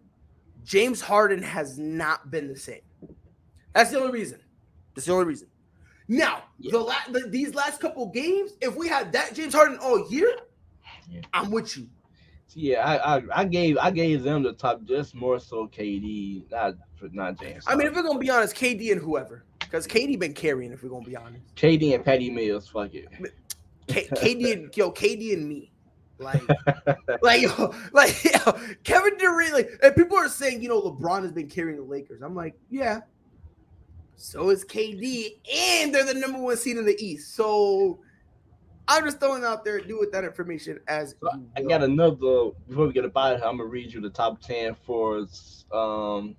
James 0.66 1.02
Harden 1.02 1.44
has 1.44 1.78
not 1.78 2.32
been 2.32 2.48
the 2.48 2.58
same. 2.58 2.82
That's 3.74 3.92
the 3.92 4.00
only 4.00 4.12
reason. 4.12 4.40
That's 4.96 5.06
the 5.06 5.14
only 5.14 5.26
reason. 5.26 5.48
Now, 6.08 6.44
Yeah. 6.60 6.72
the, 6.72 6.80
la- 6.80 6.96
the 7.12 7.28
these 7.30 7.54
last 7.56 7.80
couple 7.80 8.06
games, 8.08 8.52
if 8.62 8.76
we 8.76 8.88
had 8.88 9.12
that 9.14 9.34
James 9.36 9.54
Harden 9.54 9.78
all 9.78 10.10
year, 10.12 10.36
Yeah. 11.10 11.22
I'm 11.34 11.52
with 11.52 11.78
you. 11.78 11.88
Yeah, 12.56 12.86
I, 12.86 13.18
I 13.18 13.24
I 13.34 13.46
gave 13.46 13.78
I 13.78 13.92
gave 13.92 14.24
them 14.24 14.44
the 14.44 14.54
top 14.54 14.84
just 14.86 15.16
more 15.16 15.40
so 15.40 15.68
KD, 15.68 16.50
not 16.52 16.76
not 17.12 17.40
James. 17.40 17.64
I 17.68 17.76
mean, 17.76 17.88
if 17.88 17.96
we're 17.96 18.04
gonna 18.04 18.20
be 18.20 18.30
honest, 18.30 18.56
KD 18.56 18.92
and 18.92 19.02
whoever, 19.02 19.44
because 19.60 19.88
KD 19.88 20.20
been 20.20 20.34
carrying. 20.34 20.72
If 20.72 20.84
we're 20.84 20.90
gonna 20.90 21.06
be 21.06 21.16
honest, 21.16 21.44
KD 21.56 21.96
and 21.96 22.06
Patty 22.06 22.30
Mills, 22.30 22.68
fuck 22.68 22.94
it. 22.94 23.08
K- 23.88 24.08
KD 24.08 24.54
and 24.54 24.72
yo, 24.78 24.92
KD 24.92 25.34
and 25.34 25.48
me, 25.48 25.72
like, 26.20 26.42
like, 27.22 27.42
yo, 27.42 27.74
like 27.92 28.24
yo, 28.24 28.54
Kevin 28.84 29.18
Durant. 29.18 29.54
Like, 29.54 29.70
and 29.82 29.96
people 29.96 30.18
are 30.18 30.30
saying, 30.30 30.62
you 30.62 30.70
know, 30.70 30.82
LeBron 30.82 31.24
has 31.24 31.32
been 31.32 31.50
carrying 31.50 31.78
the 31.78 31.84
Lakers. 31.84 32.22
I'm 32.22 32.36
like, 32.36 32.56
yeah. 32.70 33.02
So 34.16 34.52
is 34.52 34.64
KD, 34.64 35.40
and 35.54 35.94
they're 35.94 36.06
the 36.06 36.14
number 36.14 36.40
one 36.40 36.56
seed 36.56 36.78
in 36.78 36.86
the 36.86 36.96
East. 37.04 37.36
So 37.36 38.00
I'm 38.88 39.06
just 39.06 39.20
throwing 39.20 39.44
out 39.44 39.64
there. 39.64 39.80
Do 39.80 40.00
with 40.00 40.12
that 40.12 40.24
information 40.24 40.80
as 40.88 41.16
So 41.22 41.30
I 41.56 41.62
got 41.62 41.84
another 41.84 42.52
before 42.68 42.88
we 42.88 42.94
get 42.94 43.06
about 43.06 43.36
it. 43.38 43.44
I'm 43.44 43.58
gonna 43.58 43.66
read 43.70 43.94
you 43.94 44.02
the 44.02 44.10
top 44.10 44.42
ten 44.42 44.76
for 44.86 45.26
um 45.72 46.36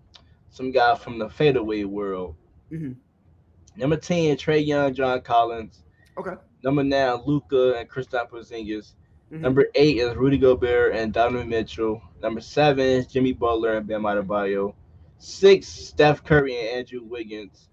some 0.51 0.70
guy 0.70 0.95
from 0.95 1.18
the 1.18 1.28
fadeaway 1.28 1.84
world. 1.84 2.36
Mhm. 2.70 2.97
Number 3.76 3.97
ten, 3.97 4.36
Trae 4.36 4.64
Young, 4.64 4.95
John 4.95 5.20
Collins. 5.22 5.84
Okay. 6.18 6.34
Number 6.62 6.84
nine, 6.84 7.20
Luka 7.26 7.74
and 7.78 7.88
Kristaps 7.90 8.30
Porzingis. 8.30 8.95
Mhm. 9.32 9.40
Number 9.40 9.66
eight 9.74 9.97
is 9.99 10.14
Rudy 10.14 10.38
Gobert 10.38 10.95
and 10.95 11.12
Donovan 11.12 11.49
Mitchell. 11.49 12.01
Number 12.22 12.40
seven 12.40 12.84
is 12.84 13.07
Jimmy 13.07 13.32
Butler 13.32 13.78
and 13.78 13.86
Bam 13.86 14.03
Adebayo. 14.03 14.74
Six, 15.18 15.66
Steph 15.66 16.22
Curry 16.22 16.57
and 16.59 16.68
Andrew 16.78 17.03
Wiggins. 17.03 17.68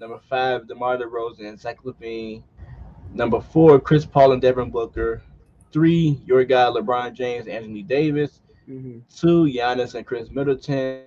Number 0.00 0.18
five, 0.28 0.66
DeMar 0.66 0.96
DeRozan 0.98 1.46
and 1.48 1.60
Zach 1.60 1.78
LaVine. 1.84 2.42
Number 3.14 3.40
four, 3.40 3.80
Chris 3.80 4.04
Paul 4.04 4.32
and 4.32 4.42
Devin 4.42 4.70
Booker. 4.70 5.22
Three, 5.72 6.20
your 6.26 6.44
guy 6.44 6.64
LeBron 6.64 7.14
James, 7.14 7.46
Anthony 7.46 7.82
Davis. 7.82 8.40
Mhm. 8.68 9.02
Two, 9.14 9.44
Giannis 9.44 9.94
and 9.94 10.04
Khris 10.04 10.30
Middleton. 10.30 11.04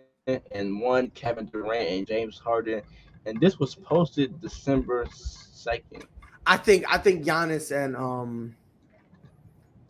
And 0.51 0.81
one, 0.81 1.09
Kevin 1.11 1.45
Durant 1.45 1.87
and 1.89 2.07
James 2.07 2.37
Harden. 2.39 2.81
And 3.25 3.39
this 3.39 3.59
was 3.59 3.75
posted 3.75 4.39
December 4.39 5.05
2nd. 5.05 6.05
I 6.45 6.55
think 6.55 6.85
I 6.89 6.97
think 6.97 7.25
Giannis 7.25 7.75
and 7.75 7.95
um 7.95 8.55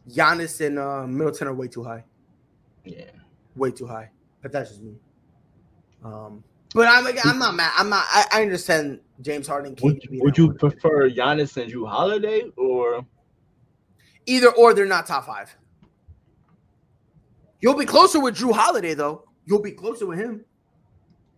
Giannis 0.09 0.65
and 0.65 0.79
uh, 0.79 1.05
Middleton 1.05 1.47
are 1.47 1.53
way 1.53 1.67
too 1.67 1.83
high. 1.83 2.03
Yeah, 2.83 3.11
way 3.55 3.71
too 3.71 3.85
high. 3.85 4.09
But 4.41 4.51
that's 4.51 4.69
just 4.69 4.81
me. 4.81 4.95
Um, 6.03 6.43
but 6.77 6.87
I'm 6.87 7.03
like, 7.03 7.17
I'm 7.25 7.39
not 7.39 7.55
mad. 7.55 7.71
I'm 7.75 7.89
not. 7.89 8.05
I, 8.07 8.25
I 8.31 8.41
understand 8.43 8.99
James 9.21 9.47
Harden. 9.47 9.75
Would, 9.81 10.07
would 10.11 10.37
you 10.37 10.53
prefer 10.53 11.09
Giannis 11.09 11.59
and 11.59 11.71
Jrue 11.71 11.89
Holiday 11.89 12.43
or 12.55 13.03
either 14.27 14.51
or? 14.51 14.75
They're 14.75 14.85
not 14.85 15.07
top 15.07 15.25
five. 15.25 15.57
You'll 17.61 17.73
be 17.73 17.85
closer 17.85 18.19
with 18.19 18.37
Jrue 18.37 18.53
Holiday 18.53 18.93
though. 18.93 19.23
You'll 19.47 19.63
be 19.63 19.71
closer 19.71 20.05
with 20.05 20.19
him. 20.19 20.45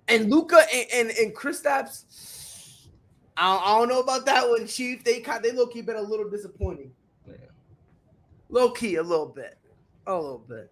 And 0.10 0.30
Luka 0.30 0.62
and 0.74 0.88
and, 0.94 1.18
and 1.18 1.34
Kristaps. 1.34 2.90
I, 3.38 3.56
I 3.56 3.80
don't 3.80 3.88
know 3.88 4.02
about 4.02 4.26
that 4.26 4.50
one, 4.50 4.68
Chief. 4.68 5.06
They 5.06 5.22
kind 5.22 5.42
they 5.42 5.54
low 5.54 5.68
key 5.68 5.82
been 5.82 5.96
a 5.96 6.02
little 6.02 6.30
disappointing. 6.30 6.92
Yeah. 7.26 7.36
Low 8.50 8.72
key, 8.72 8.96
a 8.96 9.04
little 9.04 9.28
bit, 9.28 9.58
a 10.06 10.14
little 10.14 10.44
bit, 10.50 10.70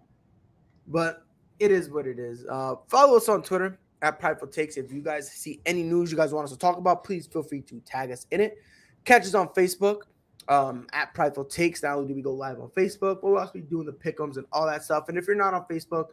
but 0.87 1.25
it 1.57 1.71
is 1.71 1.89
what 1.89 2.05
it 2.05 2.19
is. 2.19 2.45
Uh, 2.45 2.75
follow 2.89 3.15
us 3.15 3.29
on 3.29 3.41
Twitter 3.43 3.79
at 4.01 4.19
Prideful 4.19 4.47
Takes. 4.47 4.77
If 4.77 4.91
you 4.91 5.01
guys 5.01 5.31
see 5.31 5.61
any 5.65 5.83
news 5.83 6.11
you 6.11 6.17
guys 6.17 6.33
want 6.33 6.45
us 6.45 6.51
to 6.51 6.57
talk 6.57 6.77
about, 6.77 7.03
please 7.03 7.27
feel 7.27 7.43
free 7.43 7.61
to 7.61 7.79
tag 7.81 8.11
us 8.11 8.27
in 8.31 8.41
it. 8.41 8.57
Catch 9.05 9.23
us 9.23 9.33
on 9.33 9.49
Facebook 9.49 10.01
um, 10.47 10.87
at 10.93 11.13
Prideful 11.13 11.45
Takes. 11.45 11.83
Not 11.83 11.95
only 11.95 12.09
do 12.09 12.15
we 12.15 12.21
go 12.21 12.33
live 12.33 12.59
on 12.59 12.69
Facebook, 12.69 13.21
but 13.21 13.23
we'll 13.23 13.39
also 13.39 13.53
be 13.53 13.61
doing 13.61 13.85
the 13.85 13.93
pickums 13.93 14.37
and 14.37 14.45
all 14.51 14.65
that 14.67 14.83
stuff. 14.83 15.09
And 15.09 15.17
if 15.17 15.27
you're 15.27 15.35
not 15.35 15.53
on 15.53 15.65
Facebook, 15.69 16.07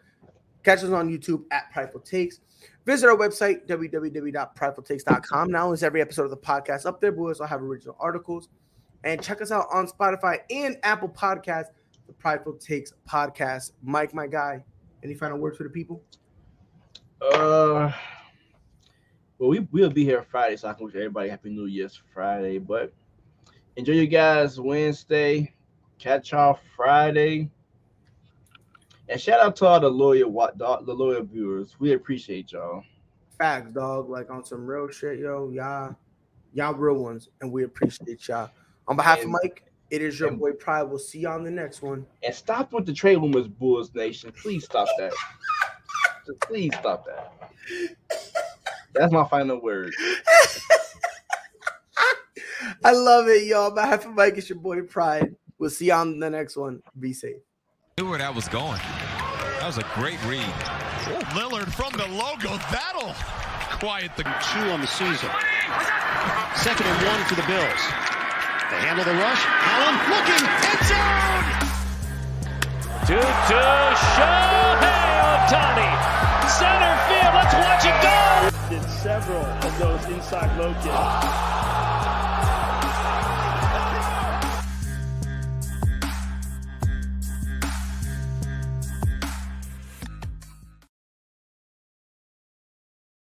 catch 0.63 0.79
us 0.79 0.91
on 0.91 1.11
YouTube 1.11 1.45
at 1.51 1.71
Prideful 1.73 2.01
Takes. 2.01 2.41
Visit 2.87 3.09
our 3.09 3.17
website, 3.17 3.67
www.pridefultakes.com. 3.67 5.51
Not 5.51 5.65
only 5.65 5.75
is 5.75 5.83
every 5.83 6.01
episode 6.01 6.25
of 6.25 6.31
the 6.31 6.37
podcast 6.37 6.87
up 6.87 7.01
there, 7.01 7.13
but 7.13 7.21
we 7.21 7.29
also 7.29 7.45
have 7.45 7.63
original 7.63 7.97
articles. 7.99 8.49
And 9.05 9.23
check 9.23 9.43
us 9.43 9.51
out 9.51 9.67
on 9.71 9.87
Spotify 9.87 10.39
and 10.51 10.79
Apple 10.83 11.11
Podcasts, 11.11 11.69
the 12.07 12.15
Prideful 12.15 12.55
Takes 12.55 12.93
podcast. 13.09 13.73
Mike, 13.83 14.15
my 14.15 14.27
guy, 14.27 14.65
any 15.03 15.15
final 15.15 15.39
words 15.39 15.59
for 15.59 15.65
the 15.65 15.71
people? 15.71 16.03
Uh, 17.23 17.93
well, 19.39 19.51
we 19.51 19.61
we'll 19.73 19.91
be 19.91 20.05
here 20.05 20.23
Friday, 20.23 20.57
so 20.57 20.69
I 20.69 20.75
can 20.75 20.87
wish 20.87 20.95
everybody 20.95 21.29
Happy 21.29 21.51
New 21.51 21.67
Year's 21.67 22.01
Friday. 22.13 22.59
But 22.59 22.93
enjoy 23.77 23.93
you 23.93 24.07
guys 24.07 24.61
Wednesday. 24.61 25.55
Catch 25.99 26.33
y'all 26.33 26.59
Friday. 26.77 27.51
And 29.09 29.21
shout 29.21 29.41
out 29.41 29.57
to 29.57 29.67
all 29.67 29.81
the 29.81 29.89
loyal 29.89 30.31
what 30.31 30.57
the 30.59 30.81
loyal 30.87 31.23
viewers. 31.23 31.77
We 31.79 31.93
appreciate 31.93 32.53
y'all. 32.53 32.83
Facts, 33.39 33.73
dog. 33.73 34.09
Like 34.09 34.31
on 34.31 34.45
some 34.45 34.67
real 34.67 34.89
shit, 34.89 35.19
yo. 35.19 35.51
Y'all, 35.51 35.97
y'all 36.53 36.75
real 36.75 36.95
ones, 36.95 37.29
and 37.41 37.53
we 37.53 37.65
appreciate 37.65 38.27
y'all. 38.29 38.51
On 38.89 38.97
behalf 38.97 39.19
and, 39.19 39.27
of 39.27 39.41
Mike, 39.43 39.65
it 39.91 40.03
is 40.03 40.19
your 40.19 40.31
and, 40.31 40.39
boy 40.39 40.53
Pride. 40.53 40.85
We'll 40.85 40.99
see 40.99 41.21
y'all 41.21 41.35
on 41.35 41.45
the 41.45 41.51
next 41.51 41.83
one. 41.83 42.07
And 42.23 42.35
stop 42.35 42.73
with 42.73 42.87
the 42.87 42.93
trade 42.93 43.17
rumors, 43.17 43.49
Bulls 43.49 43.95
Nation. 43.95 44.33
Please 44.33 44.65
stop 44.65 44.89
that. 44.99 45.13
Just 46.27 46.41
please 46.41 46.73
stop 46.79 47.05
that. 47.07 47.33
That's 48.95 49.13
my 49.13 49.27
final 49.29 49.61
word. 49.61 49.93
I 52.85 52.93
love 52.93 53.29
it, 53.29 53.47
y'all. 53.47 53.67
On 53.67 53.75
behalf 53.75 54.07
of 54.07 54.15
Mike, 54.15 54.37
it's 54.37 54.49
your 54.49 54.59
boy 54.59 54.83
Pride. 54.83 55.35
We'll 55.59 55.71
see 55.71 55.87
you 55.87 55.93
on 55.93 56.19
the 56.19 56.31
next 56.31 56.57
one. 56.57 56.83
Be 56.99 57.13
safe. 57.13 57.37
Knew 57.99 58.09
where 58.09 58.19
that 58.19 58.35
was 58.35 58.49
going. 58.49 58.81
That 59.61 59.67
was 59.67 59.79
a 59.79 59.87
great 59.95 60.19
read. 60.27 60.45
Oh, 61.07 61.21
Lillard 61.33 61.73
from 61.73 61.93
the 61.93 62.07
logo. 62.09 62.57
That'll 62.73 63.15
quiet 63.79 64.11
the 64.17 64.25
two 64.25 64.71
on 64.71 64.81
the 64.81 64.87
season. 64.87 65.31
Second 66.57 66.87
and 66.87 67.07
one 67.07 67.25
for 67.29 67.35
the 67.35 67.47
Bills. 67.47 67.83
They 68.71 68.81
handle 68.81 69.05
the 69.05 69.15
rush. 69.15 69.43
Allen 69.47 69.97
looking. 70.11 70.45
End 70.69 70.83
zone. 70.89 71.65
To 73.07 73.21
to 73.21 73.61
Shohei 74.17 75.05
Ohtani. 75.23 76.14
Center 76.49 76.97
field. 77.09 77.35
Let's 77.35 77.55
watch 77.55 77.85
it 77.85 78.03
go. 78.03 78.51
Did 78.69 78.91
several 78.91 79.45
of 79.45 79.79
those 79.79 80.05
inside 80.13 80.57
low 80.59 80.75
kicks. 80.83 81.64